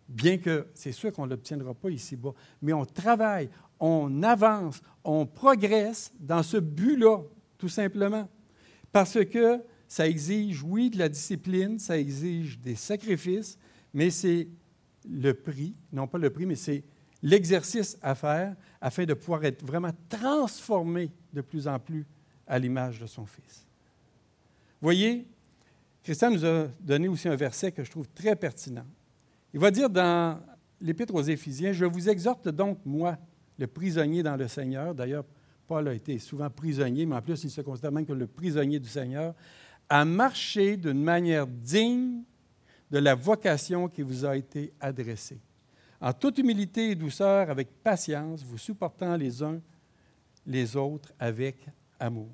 Bien 0.09 0.39
que 0.39 0.67
c'est 0.75 0.93
sûr 0.93 1.13
qu'on 1.13 1.25
ne 1.25 1.31
l'obtiendra 1.31 1.75
pas 1.75 1.91
ici-bas, 1.91 2.35
mais 2.61 2.73
on 2.73 2.85
travaille, 2.85 3.49
on 3.81 4.23
avance, 4.23 4.81
on 5.03 5.27
progresse 5.27 6.13
dans 6.21 6.43
ce 6.43 6.59
but-là, 6.59 7.23
tout 7.59 7.69
simplement. 7.69 8.29
Parce 8.93 9.25
que 9.25 9.61
ça 9.89 10.07
exige, 10.07 10.63
oui, 10.63 10.91
de 10.91 10.99
la 10.99 11.09
discipline, 11.09 11.79
ça 11.79 11.99
exige 11.99 12.59
des 12.59 12.75
sacrifices, 12.75 13.59
mais 13.93 14.11
c'est 14.11 14.49
le 15.09 15.33
prix, 15.33 15.75
non 15.93 16.07
pas 16.07 16.19
le 16.19 16.31
prix, 16.31 16.47
mais 16.47 16.57
c'est 16.57 16.83
l'exercice 17.23 17.99
à 18.03 18.15
faire 18.15 18.55
afin 18.81 19.05
de 19.05 19.15
pouvoir 19.15 19.45
être 19.45 19.65
vraiment 19.65 19.93
transformé 20.09 21.11
de 21.33 21.41
plus 21.41 21.67
en 21.67 21.79
plus 21.79 22.07
à 22.47 22.59
l'image 22.59 23.01
de 23.01 23.07
son 23.07 23.27
Fils. 23.27 23.67
Voyez, 24.81 25.27
Christian 26.03 26.31
nous 26.31 26.45
a 26.45 26.69
donné 26.81 27.09
aussi 27.09 27.29
un 27.29 27.37
verset 27.37 27.73
que 27.73 27.83
je 27.83 27.91
trouve 27.91 28.09
très 28.15 28.37
pertinent. 28.37 28.85
Il 29.55 29.61
va 29.61 29.71
dire 29.71 29.89
dans 29.89 30.39
l'Épître 30.81 31.15
aux 31.15 31.23
Éphésiens, 31.23 31.73
Je 31.73 31.87
vous 31.87 32.09
exhorte 32.09 32.49
donc, 32.49 32.79
moi, 32.85 33.17
le 33.59 33.67
prisonnier 33.67 34.23
dans 34.23 34.37
le 34.37 34.47
Seigneur, 34.49 34.95
d'ailleurs, 34.95 35.25
Paul 35.67 35.89
a 35.89 35.95
été 35.95 36.19
souvent 36.19 36.51
prisonnier, 36.51 37.07
mais 37.07 37.17
en 37.17 37.23
plus, 37.23 37.43
il 37.45 37.51
se 37.51 37.63
considère 37.63 37.93
même 37.93 38.05
comme 38.05 38.19
le 38.19 38.27
prisonnier 38.27 38.79
du 38.79 38.89
Seigneur, 38.89 39.35
à 39.89 40.05
marcher 40.05 40.77
d'une 40.77 41.03
manière 41.03 41.47
digne 41.47 42.23
de 42.95 43.01
la 43.01 43.17
vocation 43.17 43.89
qui 43.89 44.03
vous 44.03 44.25
a 44.25 44.37
été 44.37 44.73
adressée 44.81 45.41
en 46.01 46.13
toute 46.13 46.39
humilité 46.39 46.91
et 46.91 46.95
douceur, 46.95 47.51
avec 47.51 47.83
patience, 47.83 48.45
vous 48.45 48.57
supportant 48.57 49.17
les 49.17 49.43
uns 49.43 49.61
les 50.47 50.77
autres 50.77 51.13
avec 51.19 51.57
amour, 51.99 52.31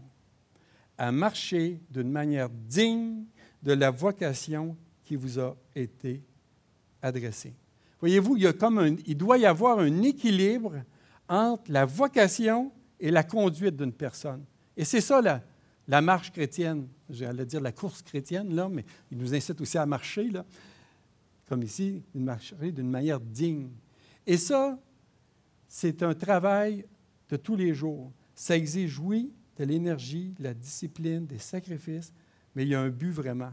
à 0.98 1.10
marcher 1.12 1.80
d'une 1.88 2.10
manière 2.10 2.50
digne 2.50 3.24
de 3.62 3.72
la 3.72 3.90
vocation 3.90 4.76
qui 5.02 5.16
vous 5.16 5.40
a 5.40 5.56
été 5.74 6.22
adressée. 7.00 7.54
Voyez-vous, 7.98 8.36
il, 8.36 8.42
y 8.42 8.46
a 8.46 8.52
comme 8.52 8.98
il 9.06 9.16
doit 9.16 9.38
y 9.38 9.46
avoir 9.46 9.78
un 9.78 10.02
équilibre 10.02 10.74
entre 11.26 11.72
la 11.72 11.86
vocation 11.86 12.70
et 12.98 13.10
la 13.10 13.22
conduite 13.22 13.76
d'une 13.76 13.94
personne. 13.94 14.44
Et 14.76 14.84
c'est 14.84 15.00
ça 15.00 15.22
la, 15.22 15.42
la 15.90 16.00
marche 16.00 16.30
chrétienne, 16.30 16.86
j'allais 17.08 17.44
dire 17.44 17.60
la 17.60 17.72
course 17.72 18.00
chrétienne, 18.02 18.54
là, 18.54 18.68
mais 18.68 18.84
il 19.10 19.18
nous 19.18 19.34
incite 19.34 19.60
aussi 19.60 19.76
à 19.76 19.84
marcher. 19.84 20.30
Comme 21.48 21.64
ici, 21.64 22.00
d'une 22.14 22.88
manière 22.88 23.18
digne. 23.18 23.70
Et 24.24 24.36
ça, 24.36 24.78
c'est 25.66 26.04
un 26.04 26.14
travail 26.14 26.86
de 27.28 27.36
tous 27.36 27.56
les 27.56 27.74
jours. 27.74 28.12
Ça 28.36 28.56
exige, 28.56 29.00
oui, 29.00 29.32
de 29.56 29.64
l'énergie, 29.64 30.32
de 30.38 30.44
la 30.44 30.54
discipline, 30.54 31.26
des 31.26 31.40
sacrifices, 31.40 32.12
mais 32.54 32.62
il 32.62 32.68
y 32.68 32.76
a 32.76 32.80
un 32.80 32.88
but 32.88 33.10
vraiment 33.10 33.52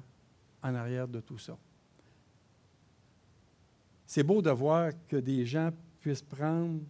en 0.61 0.75
arrière 0.75 1.07
de 1.07 1.21
tout 1.21 1.39
ça. 1.39 1.57
C'est 4.05 4.21
beau 4.21 4.43
de 4.43 4.51
voir 4.51 4.91
que 5.07 5.17
des 5.17 5.43
gens 5.43 5.71
puissent 5.99 6.21
prendre 6.21 6.81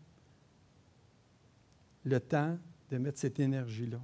le 2.04 2.20
temps 2.20 2.58
de 2.92 2.98
mettre 2.98 3.20
cette 3.20 3.40
énergie-là. 3.40 4.02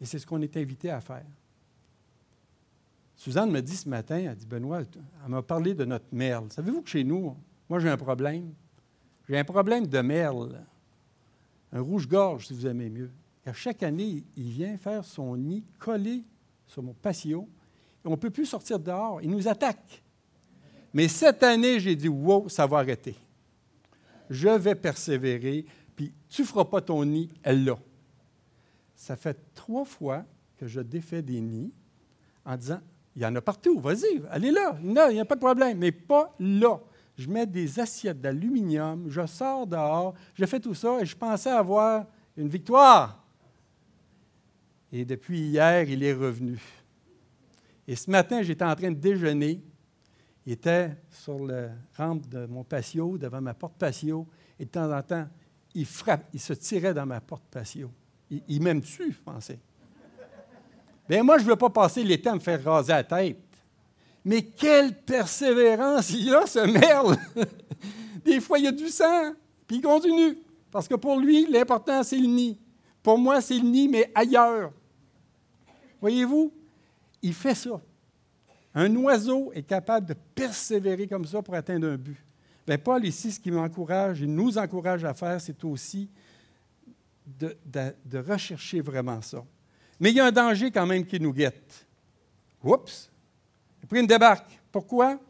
Et 0.00 0.06
c'est 0.06 0.18
ce 0.18 0.26
qu'on 0.26 0.42
est 0.42 0.56
invité 0.56 0.90
à 0.90 1.00
faire. 1.00 1.26
Suzanne 3.16 3.50
me 3.50 3.60
dit 3.62 3.76
ce 3.76 3.88
matin, 3.88 4.16
elle 4.16 4.34
dit, 4.34 4.46
Benoît, 4.46 4.80
elle 4.80 5.30
m'a 5.30 5.42
parlé 5.42 5.74
de 5.74 5.84
notre 5.84 6.06
merle. 6.12 6.50
Savez-vous 6.50 6.82
que 6.82 6.90
chez 6.90 7.04
nous, 7.04 7.36
moi 7.68 7.78
j'ai 7.78 7.88
un 7.88 7.96
problème? 7.96 8.52
J'ai 9.28 9.38
un 9.38 9.44
problème 9.44 9.86
de 9.86 10.00
merle, 10.00 10.60
un 11.72 11.80
rouge-gorge 11.80 12.48
si 12.48 12.54
vous 12.54 12.66
aimez 12.66 12.90
mieux. 12.90 13.10
À 13.46 13.52
chaque 13.52 13.82
année, 13.82 14.24
il 14.36 14.50
vient 14.50 14.76
faire 14.76 15.04
son 15.04 15.36
nid 15.36 15.64
collé 15.78 16.24
sur 16.66 16.82
mon 16.82 16.94
patio 16.94 17.48
et 18.04 18.08
on 18.08 18.12
ne 18.12 18.16
peut 18.16 18.30
plus 18.30 18.46
sortir 18.46 18.78
dehors. 18.78 19.22
Il 19.22 19.30
nous 19.30 19.48
attaque. 19.48 20.02
Mais 20.92 21.08
cette 21.08 21.42
année, 21.42 21.80
j'ai 21.80 21.96
dit, 21.96 22.08
wow, 22.08 22.48
ça 22.48 22.66
va 22.66 22.78
arrêter. 22.78 23.16
Je 24.30 24.48
vais 24.48 24.74
persévérer, 24.74 25.66
puis 25.96 26.12
tu 26.28 26.42
ne 26.42 26.46
feras 26.46 26.64
pas 26.64 26.80
ton 26.80 27.04
nid, 27.04 27.30
elle 27.42 27.64
l'a. 27.64 27.78
Ça 28.94 29.16
fait 29.16 29.38
trois 29.54 29.84
fois 29.84 30.24
que 30.56 30.66
je 30.66 30.80
défais 30.80 31.22
des 31.22 31.40
nids 31.40 31.72
en 32.44 32.56
disant, 32.56 32.80
il 33.16 33.22
y 33.22 33.26
en 33.26 33.34
a 33.34 33.40
partout, 33.40 33.78
vas-y, 33.78 34.22
allez 34.30 34.50
là, 34.50 34.76
il 34.82 35.14
n'y 35.14 35.20
a 35.20 35.24
pas 35.24 35.36
de 35.36 35.40
problème, 35.40 35.78
mais 35.78 35.92
pas 35.92 36.32
là. 36.38 36.80
Je 37.16 37.28
mets 37.28 37.46
des 37.46 37.78
assiettes 37.78 38.20
d'aluminium, 38.20 39.08
je 39.08 39.24
sors 39.26 39.66
dehors, 39.66 40.14
je 40.34 40.44
fais 40.46 40.58
tout 40.58 40.74
ça 40.74 41.00
et 41.00 41.06
je 41.06 41.16
pensais 41.16 41.50
avoir 41.50 42.06
une 42.36 42.48
victoire. 42.48 43.24
Et 44.90 45.04
depuis 45.04 45.40
hier, 45.40 45.88
il 45.88 46.02
est 46.02 46.12
revenu. 46.12 46.60
Et 47.86 47.96
ce 47.96 48.10
matin, 48.10 48.42
j'étais 48.42 48.64
en 48.64 48.74
train 48.74 48.90
de 48.90 48.96
déjeuner. 48.96 49.62
Il 50.46 50.52
était 50.52 50.96
sur 51.10 51.44
la 51.44 51.70
rampe 51.96 52.28
de 52.28 52.46
mon 52.46 52.64
patio, 52.64 53.16
devant 53.16 53.40
ma 53.40 53.54
porte 53.54 53.76
patio, 53.76 54.26
et 54.58 54.64
de 54.64 54.70
temps 54.70 54.92
en 54.92 55.02
temps, 55.02 55.26
il 55.74 55.86
frappe, 55.86 56.28
il 56.32 56.40
se 56.40 56.52
tirait 56.52 56.94
dans 56.94 57.06
ma 57.06 57.20
porte 57.20 57.44
patio. 57.50 57.90
Il, 58.30 58.62
m'aime-tu, 58.62 59.12
je 59.12 59.18
pensais. 59.18 59.58
Bien, 61.08 61.22
moi, 61.22 61.38
je 61.38 61.44
ne 61.44 61.50
veux 61.50 61.56
pas 61.56 61.70
passer 61.70 62.02
l'été 62.02 62.28
à 62.28 62.34
me 62.34 62.40
faire 62.40 62.62
raser 62.64 62.92
la 62.92 63.04
tête. 63.04 63.38
Mais 64.24 64.42
quelle 64.42 64.96
persévérance 65.02 66.10
il 66.10 66.34
a, 66.34 66.46
ce 66.46 66.60
merle! 66.60 67.16
Des 68.24 68.40
fois, 68.40 68.58
il 68.58 68.64
y 68.64 68.68
a 68.68 68.72
du 68.72 68.88
sang, 68.88 69.32
puis 69.66 69.76
il 69.76 69.82
continue. 69.82 70.38
Parce 70.70 70.88
que 70.88 70.94
pour 70.94 71.20
lui, 71.20 71.46
l'important, 71.46 72.02
c'est 72.02 72.18
le 72.18 72.26
nid. 72.26 72.58
Pour 73.02 73.18
moi, 73.18 73.40
c'est 73.42 73.58
le 73.58 73.68
nid, 73.68 73.86
mais 73.86 74.10
ailleurs. 74.14 74.72
Voyez-vous, 76.00 76.52
il 77.20 77.34
fait 77.34 77.54
ça. 77.54 77.80
Un 78.74 78.94
oiseau 78.96 79.52
est 79.52 79.62
capable 79.62 80.06
de 80.06 80.14
persévérer 80.34 81.06
comme 81.06 81.26
ça 81.26 81.42
pour 81.42 81.54
atteindre 81.54 81.86
un 81.86 81.96
but. 81.96 82.16
Bien, 82.66 82.78
Paul, 82.78 83.04
ici, 83.04 83.30
ce 83.30 83.38
qui 83.38 83.50
m'encourage, 83.50 84.20
il 84.20 84.34
nous 84.34 84.56
encourage 84.56 85.04
à 85.04 85.12
faire, 85.12 85.38
c'est 85.40 85.62
aussi 85.64 86.08
de, 87.26 88.18
rechercher 88.18 88.80
vraiment 88.80 89.20
ça. 89.22 89.44
Mais 90.00 90.10
il 90.10 90.16
y 90.16 90.20
a 90.20 90.26
un 90.26 90.32
danger 90.32 90.70
quand 90.70 90.86
même 90.86 91.04
qui 91.06 91.20
nous 91.20 91.32
guette. 91.32 91.86
Oups! 92.62 93.10
Pris 93.88 94.00
une 94.00 94.06
débarque. 94.06 94.60
Pourquoi? 94.72 95.20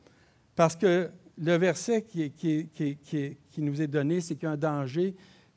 Parce 0.55 0.77
que 0.77 1.11
le 1.37 1.57
verset 1.57 2.03
qui, 2.03 3.39
nous 3.59 3.83
est 3.83 3.87
donné, 3.87 4.21
c'est 4.21 4.35
qu'il 4.35 4.45
y 4.45 4.47
a 4.47 4.53
un 4.53 4.57
danger. 4.57 5.15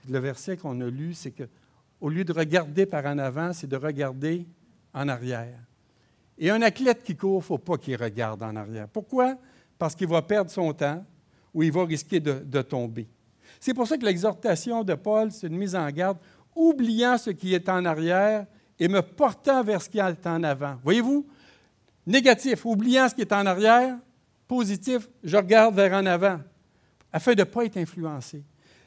Le 0.10 0.20
verset 0.20 0.58
qu'on 0.58 0.80
a 0.82 0.90
lu, 0.90 1.14
c'est 1.14 1.32
que 1.32 1.44
au 2.00 2.10
lieu 2.10 2.24
de 2.24 2.34
regarder 2.34 2.86
par 2.86 3.06
en 3.06 3.18
avant, 3.18 3.54
c'est 3.54 3.68
de 3.68 3.76
regarder 3.76 4.46
en 4.94 5.08
arrière. 5.08 5.60
Et 6.38 6.50
un 6.50 6.62
athlète 6.62 7.04
qui 7.04 7.16
court, 7.16 7.36
il 7.36 7.38
ne 7.38 7.42
faut 7.42 7.58
pas 7.58 7.78
qu'il 7.78 7.96
regarde 7.96 8.44
en 8.44 8.56
arrière. 8.56 8.88
Pourquoi? 8.88 9.38
Parce 9.78 9.96
qu'il 9.96 10.08
va 10.08 10.22
perdre 10.22 10.52
son 10.52 10.72
temps 10.74 11.04
ou 11.54 11.64
il 11.64 11.72
va 11.72 11.86
risquer 11.86 12.20
de 12.20 12.62
tomber. 12.62 13.08
C'est 13.60 13.74
pour 13.74 13.88
ça 13.88 13.98
que 13.98 14.06
l'exhortation 14.06 14.84
de 14.84 14.94
Paul, 14.94 15.32
c'est 15.32 15.48
une 15.48 15.58
mise 15.58 15.76
en 15.76 15.90
garde, 15.90 16.18
oubliant 16.56 17.18
ce 17.18 17.30
qui 17.30 17.54
est 17.54 17.70
en 17.70 17.86
arrière 17.86 18.46
et 18.80 18.88
me 18.88 19.02
portant 19.02 19.64
vers 19.64 19.82
ce 19.82 19.90
qui 19.90 20.00
est 20.00 20.28
en 20.28 20.44
avant. 20.44 20.78
Voyez-vous? 20.84 21.28
Négatif, 22.06 22.66
oubliant 22.66 23.10
ce 23.10 23.16
qui 23.16 23.22
est 23.22 23.34
en 23.34 23.46
arrière. 23.46 23.98
Positif, 24.48 25.10
je 25.24 25.36
regarde 25.36 25.76
vers 25.76 25.94
en 25.94 26.06
avant, 26.06 26.40
afin 27.12 27.34
de 27.34 27.40
ne 27.40 27.44
pas 27.44 27.66
être 27.66 27.78
influencé. 27.78 28.44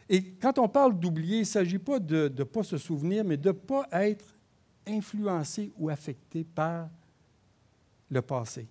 Et 0.08 0.32
quand 0.32 0.58
on 0.58 0.68
parle 0.68 0.98
d'oublier, 0.98 1.36
il 1.36 1.40
ne 1.40 1.44
s'agit 1.44 1.78
pas 1.78 1.98
de 1.98 2.32
ne 2.34 2.44
pas 2.44 2.62
se 2.62 2.78
souvenir, 2.78 3.24
mais 3.24 3.36
de 3.36 3.50
ne 3.50 3.52
pas 3.52 3.86
être 3.92 4.24
influencé 4.86 5.70
ou 5.78 5.90
affecté 5.90 6.44
par 6.44 6.88
le 8.10 8.22
passé. 8.22 8.66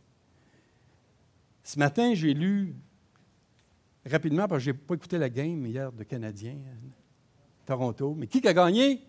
Ce 1.64 1.78
matin, 1.78 2.14
j'ai 2.16 2.34
lu 2.34 2.76
rapidement, 4.06 4.48
parce 4.48 4.60
que 4.60 4.66
je 4.66 4.72
n'ai 4.72 4.78
pas 4.78 4.96
écouté 4.96 5.18
la 5.18 5.30
game 5.30 5.66
hier 5.66 5.92
de 5.92 6.04
Canadien, 6.04 6.56
Toronto. 7.66 8.16
Mais 8.18 8.28
qui 8.28 8.46
a 8.48 8.54
gagné? 8.54 9.02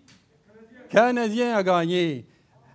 Canadien. 0.88 1.54
a 1.56 1.62
gagné. 1.62 2.26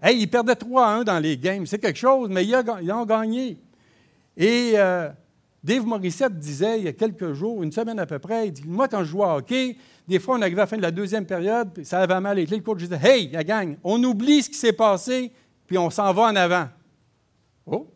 Hey, 0.01 0.21
ils 0.21 0.27
perdaient 0.27 0.55
3 0.55 0.87
1 0.87 1.03
dans 1.03 1.19
les 1.19 1.37
games. 1.37 1.65
C'est 1.65 1.79
quelque 1.79 1.99
chose, 1.99 2.29
mais 2.29 2.45
ils, 2.45 2.91
ont 2.91 3.05
gagné. 3.05 3.57
Et 4.37 4.73
euh, 4.75 5.09
Dave 5.63 5.85
Morissette 5.85 6.37
disait 6.37 6.79
il 6.79 6.85
y 6.85 6.87
a 6.87 6.93
quelques 6.93 7.33
jours, 7.33 7.63
une 7.63 7.71
semaine 7.71 7.99
à 7.99 8.05
peu 8.05 8.19
près, 8.19 8.47
il 8.47 8.51
dit 8.51 8.63
Moi, 8.65 8.87
quand 8.87 8.99
je 8.99 9.09
jouais 9.09 9.25
au 9.25 9.37
hockey, 9.37 9.77
des 10.07 10.19
fois, 10.19 10.37
on 10.37 10.41
arrivait 10.41 10.59
à 10.59 10.63
la 10.63 10.67
fin 10.67 10.77
de 10.77 10.81
la 10.81 10.91
deuxième 10.91 11.25
période, 11.25 11.73
puis 11.73 11.85
ça 11.85 12.01
avait 12.01 12.19
mal 12.19 12.37
été. 12.37 12.55
Le 12.55 12.61
coach 12.61 12.79
disait 12.79 12.99
Hey, 13.01 13.29
la 13.31 13.43
gang, 13.43 13.75
on 13.83 14.03
oublie 14.03 14.43
ce 14.43 14.49
qui 14.49 14.57
s'est 14.57 14.73
passé, 14.73 15.31
puis 15.65 15.77
on 15.77 15.89
s'en 15.89 16.13
va 16.13 16.23
en 16.23 16.35
avant. 16.35 16.67
Oh! 17.65 17.94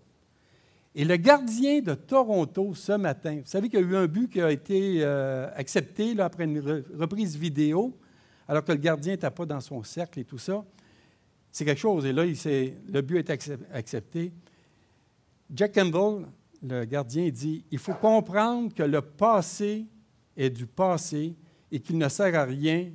Et 1.00 1.06
le 1.06 1.16
gardien 1.16 1.80
de 1.80 1.94
Toronto 1.94 2.76
ce 2.76 2.92
matin, 2.92 3.38
vous 3.38 3.46
savez 3.46 3.70
qu'il 3.70 3.80
y 3.80 3.84
a 3.84 3.86
eu 3.86 3.96
un 3.96 4.06
but 4.06 4.30
qui 4.30 4.42
a 4.42 4.52
été 4.52 4.98
euh, 4.98 5.50
accepté 5.56 6.14
là, 6.14 6.26
après 6.26 6.44
une 6.44 6.60
reprise 6.94 7.38
vidéo, 7.38 7.98
alors 8.46 8.66
que 8.66 8.74
le 8.74 8.80
gardien 8.80 9.14
n'était 9.14 9.32
pas 9.32 9.46
dans 9.46 9.62
son 9.62 9.82
cercle 9.82 10.20
et 10.20 10.26
tout 10.26 10.38
ça. 10.38 10.62
C'est 11.54 11.64
quelque 11.64 11.80
chose. 11.80 12.06
Et 12.06 12.12
là, 12.12 12.26
le 12.26 13.00
but 13.00 13.18
est 13.20 13.30
accepté. 13.72 14.34
Jack 15.50 15.74
Campbell, 15.74 16.26
le 16.62 16.84
gardien 16.84 17.30
dit, 17.30 17.64
il 17.72 17.80
faut 17.80 17.94
comprendre 17.94 18.74
que 18.74 18.84
le 18.84 19.00
passé 19.02 19.86
est 20.36 20.50
du 20.50 20.68
passé 20.68 21.34
et 21.72 21.80
qu'il 21.80 21.98
ne 21.98 22.10
sert 22.10 22.36
à 22.36 22.44
rien 22.44 22.92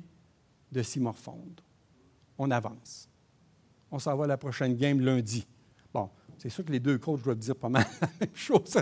de 0.71 0.83
s'y 0.83 0.99
morfondre. 0.99 1.63
On 2.37 2.51
avance. 2.51 3.09
On 3.89 3.97
s'en 3.97 4.15
va 4.15 4.25
à 4.25 4.27
la 4.27 4.37
prochaine 4.37 4.75
game 4.75 5.01
lundi. 5.01 5.47
Bon, 5.91 6.07
c'est 6.37 6.49
sûr 6.49 6.65
que 6.65 6.71
les 6.71 6.79
deux 6.79 6.97
coachs 6.97 7.21
doivent 7.21 7.37
dire 7.37 7.55
pas 7.55 7.69
mal 7.69 7.85
la 8.01 8.09
même 8.19 8.35
chose 8.35 8.77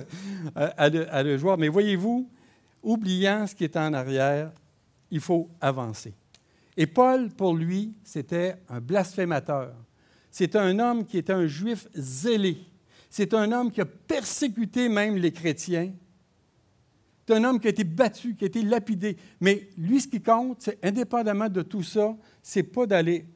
à, 0.56 0.90
le, 1.24 1.38
joueur, 1.38 1.58
mais 1.58 1.68
voyez-vous, 1.68 2.30
oubliant 2.82 3.48
ce 3.48 3.56
qui 3.56 3.64
est 3.64 3.78
en 3.78 3.94
arrière, 3.94 4.52
il 5.12 5.20
faut 5.20 5.50
avancer. 5.62 6.14
Et 6.76 6.88
Paul, 6.88 7.30
pour 7.30 7.56
lui, 7.56 7.94
c'était 8.04 8.56
un 8.70 8.82
blasphémateur. 8.82 9.74
C'était 10.32 10.58
un 10.58 10.80
homme 10.80 11.06
qui 11.06 11.20
était 11.20 11.34
un 11.34 11.46
juif 11.46 11.88
zélé 11.96 12.58
c'est 13.16 13.36
un 13.36 13.52
homme 13.52 13.70
qui 13.70 13.80
a 13.80 13.86
persécuté 13.86 14.90
même 14.90 15.18
les 15.18 15.32
chrétiens. 15.32 15.94
C'est 17.28 17.36
un 17.36 17.44
homme 17.44 17.60
qui 17.60 17.68
a 17.68 17.70
été 17.70 17.84
battu, 17.84 18.36
qui 18.36 18.44
a 18.44 18.48
été 18.48 18.64
lapidé. 18.64 19.18
Mais 19.40 19.70
lui, 19.78 20.02
ce 20.02 20.08
qui 20.08 20.20
compte, 20.20 20.64
c'est 20.64 20.84
indépendamment 20.84 21.48
de 21.48 21.62
tout 21.62 21.84
ça, 21.84 22.18
c'est 22.42 22.64
pas 22.64 22.88
d'aller 22.88 23.28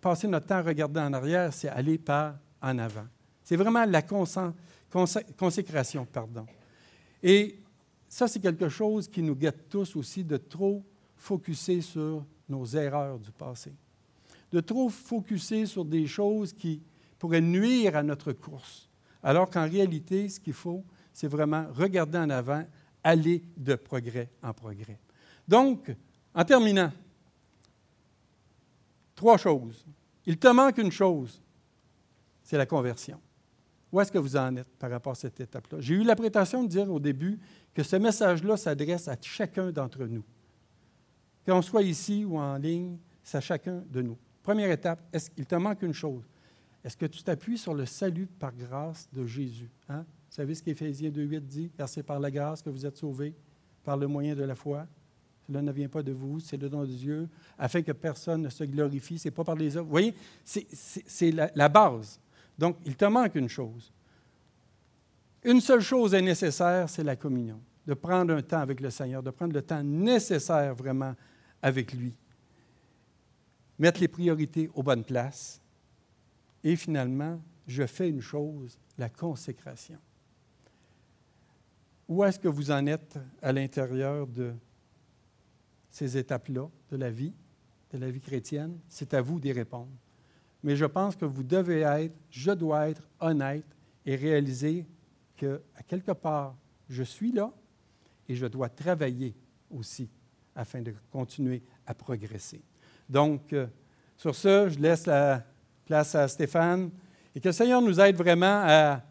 passer 0.00 0.28
notre 0.28 0.46
temps 0.46 0.54
à 0.54 0.62
regarder 0.62 0.98
en 0.98 1.12
arrière, 1.12 1.52
c'est 1.52 1.68
aller 1.68 1.98
par 1.98 2.38
en 2.66 2.78
avant. 2.78 3.06
C'est 3.42 3.56
vraiment 3.56 3.84
la 3.84 4.02
consécration, 5.36 6.04
pardon. 6.04 6.46
Et 7.22 7.58
ça, 8.08 8.28
c'est 8.28 8.40
quelque 8.40 8.68
chose 8.68 9.08
qui 9.08 9.22
nous 9.22 9.34
guette 9.34 9.68
tous 9.68 9.96
aussi, 9.96 10.24
de 10.24 10.36
trop 10.36 10.84
focuser 11.16 11.80
sur 11.80 12.24
nos 12.48 12.66
erreurs 12.66 13.18
du 13.18 13.30
passé, 13.32 13.72
de 14.52 14.60
trop 14.60 14.88
focuser 14.88 15.66
sur 15.66 15.84
des 15.84 16.06
choses 16.06 16.52
qui 16.52 16.82
pourrait 17.18 17.40
nuire 17.40 17.96
à 17.96 18.02
notre 18.02 18.32
course. 18.32 18.88
Alors 19.22 19.50
qu'en 19.50 19.68
réalité, 19.68 20.28
ce 20.28 20.38
qu'il 20.38 20.52
faut, 20.52 20.84
c'est 21.12 21.28
vraiment 21.28 21.66
regarder 21.72 22.18
en 22.18 22.30
avant, 22.30 22.64
aller 23.02 23.42
de 23.56 23.74
progrès 23.74 24.28
en 24.42 24.52
progrès. 24.52 24.98
Donc, 25.48 25.94
en 26.34 26.44
terminant, 26.44 26.92
trois 29.14 29.38
choses. 29.38 29.84
Il 30.26 30.36
te 30.36 30.48
manque 30.48 30.78
une 30.78 30.92
chose, 30.92 31.40
c'est 32.46 32.56
la 32.56 32.64
conversion. 32.64 33.20
Où 33.90 34.00
est-ce 34.00 34.12
que 34.12 34.18
vous 34.18 34.36
en 34.36 34.56
êtes 34.56 34.68
par 34.78 34.90
rapport 34.90 35.12
à 35.12 35.16
cette 35.16 35.40
étape-là? 35.40 35.80
J'ai 35.80 35.94
eu 35.94 36.04
la 36.04 36.14
prétention 36.14 36.62
de 36.62 36.68
dire 36.68 36.90
au 36.90 37.00
début 37.00 37.38
que 37.74 37.82
ce 37.82 37.96
message-là 37.96 38.56
s'adresse 38.56 39.08
à 39.08 39.16
chacun 39.20 39.72
d'entre 39.72 40.04
nous. 40.04 40.22
Qu'on 41.44 41.60
soit 41.60 41.82
ici 41.82 42.24
ou 42.24 42.38
en 42.38 42.56
ligne, 42.56 42.98
c'est 43.22 43.38
à 43.38 43.40
chacun 43.40 43.82
de 43.90 44.00
nous. 44.00 44.16
Première 44.44 44.70
étape, 44.70 45.00
est-ce 45.12 45.28
qu'il 45.28 45.44
te 45.44 45.56
manque 45.56 45.82
une 45.82 45.92
chose? 45.92 46.22
Est-ce 46.84 46.96
que 46.96 47.06
tu 47.06 47.20
t'appuies 47.22 47.58
sur 47.58 47.74
le 47.74 47.84
salut 47.84 48.26
par 48.26 48.54
grâce 48.54 49.08
de 49.12 49.26
Jésus? 49.26 49.70
Hein? 49.88 50.04
Vous 50.28 50.36
savez 50.36 50.54
ce 50.54 50.62
qu'Éphésiens 50.62 51.10
2.8 51.10 51.40
dit? 51.40 51.70
Car 51.76 51.88
c'est 51.88 52.04
par 52.04 52.20
la 52.20 52.30
grâce 52.30 52.62
que 52.62 52.70
vous 52.70 52.86
êtes 52.86 52.96
sauvés, 52.96 53.34
par 53.82 53.96
le 53.96 54.06
moyen 54.06 54.36
de 54.36 54.44
la 54.44 54.54
foi. 54.54 54.86
Cela 55.48 55.62
ne 55.62 55.72
vient 55.72 55.88
pas 55.88 56.02
de 56.02 56.12
vous, 56.12 56.38
c'est 56.38 56.56
le 56.56 56.68
don 56.68 56.82
de 56.82 56.92
Dieu, 56.92 57.28
afin 57.58 57.82
que 57.82 57.92
personne 57.92 58.42
ne 58.42 58.48
se 58.48 58.62
glorifie. 58.62 59.18
Ce 59.18 59.26
n'est 59.26 59.32
pas 59.32 59.42
par 59.42 59.56
les 59.56 59.76
œuvres. 59.76 59.86
Vous 59.86 59.90
voyez, 59.90 60.14
c'est 60.44 61.30
la, 61.32 61.50
la 61.54 61.68
base. 61.68 62.20
Donc, 62.58 62.78
il 62.84 62.96
te 62.96 63.04
manque 63.04 63.34
une 63.34 63.48
chose. 63.48 63.92
Une 65.44 65.60
seule 65.60 65.80
chose 65.80 66.14
est 66.14 66.22
nécessaire, 66.22 66.88
c'est 66.88 67.04
la 67.04 67.16
communion. 67.16 67.60
De 67.86 67.94
prendre 67.94 68.34
un 68.34 68.42
temps 68.42 68.60
avec 68.60 68.80
le 68.80 68.90
Seigneur, 68.90 69.22
de 69.22 69.30
prendre 69.30 69.52
le 69.52 69.62
temps 69.62 69.82
nécessaire 69.82 70.74
vraiment 70.74 71.14
avec 71.62 71.92
lui. 71.92 72.14
Mettre 73.78 74.00
les 74.00 74.08
priorités 74.08 74.70
aux 74.74 74.82
bonnes 74.82 75.04
places 75.04 75.60
et 76.64 76.74
finalement, 76.74 77.40
je 77.68 77.86
fais 77.86 78.08
une 78.08 78.20
chose, 78.20 78.76
la 78.98 79.08
consécration. 79.08 79.98
Où 82.08 82.24
est-ce 82.24 82.40
que 82.40 82.48
vous 82.48 82.72
en 82.72 82.86
êtes 82.86 83.18
à 83.40 83.52
l'intérieur 83.52 84.26
de 84.26 84.52
ces 85.90 86.16
étapes-là 86.16 86.68
de 86.90 86.96
la 86.96 87.10
vie, 87.10 87.32
de 87.92 87.98
la 87.98 88.10
vie 88.10 88.20
chrétienne? 88.20 88.80
C'est 88.88 89.14
à 89.14 89.20
vous 89.20 89.38
d'y 89.38 89.52
répondre. 89.52 89.92
Mais 90.66 90.74
je 90.74 90.84
pense 90.84 91.14
que 91.14 91.24
vous 91.24 91.44
devez 91.44 91.82
être, 91.82 92.12
je 92.28 92.50
dois 92.50 92.88
être 92.88 93.02
honnête 93.20 93.64
et 94.04 94.16
réaliser 94.16 94.84
que, 95.36 95.62
à 95.76 95.84
quelque 95.84 96.10
part, 96.10 96.56
je 96.88 97.04
suis 97.04 97.30
là 97.30 97.52
et 98.28 98.34
je 98.34 98.46
dois 98.46 98.68
travailler 98.68 99.32
aussi 99.70 100.10
afin 100.56 100.82
de 100.82 100.92
continuer 101.08 101.62
à 101.86 101.94
progresser. 101.94 102.60
Donc, 103.08 103.52
euh, 103.52 103.68
sur 104.16 104.34
ce, 104.34 104.68
je 104.68 104.80
laisse 104.80 105.06
la, 105.06 105.44
place 105.84 106.16
à 106.16 106.26
Stéphane, 106.26 106.90
et 107.32 107.38
que 107.38 107.46
le 107.46 107.52
Seigneur 107.52 107.80
nous 107.80 108.00
aide 108.00 108.16
vraiment 108.16 108.64
à, 108.66 109.04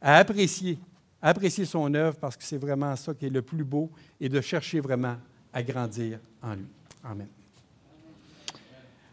apprécier, 0.00 0.78
apprécier 1.20 1.66
son 1.66 1.92
œuvre, 1.92 2.16
parce 2.16 2.38
que 2.38 2.42
c'est 2.42 2.56
vraiment 2.56 2.96
ça 2.96 3.12
qui 3.12 3.26
est 3.26 3.30
le 3.30 3.42
plus 3.42 3.64
beau, 3.64 3.90
et 4.18 4.30
de 4.30 4.40
chercher 4.40 4.80
vraiment 4.80 5.18
à 5.52 5.62
grandir 5.62 6.20
en 6.42 6.54
lui. 6.54 6.68
Amen. 7.04 7.28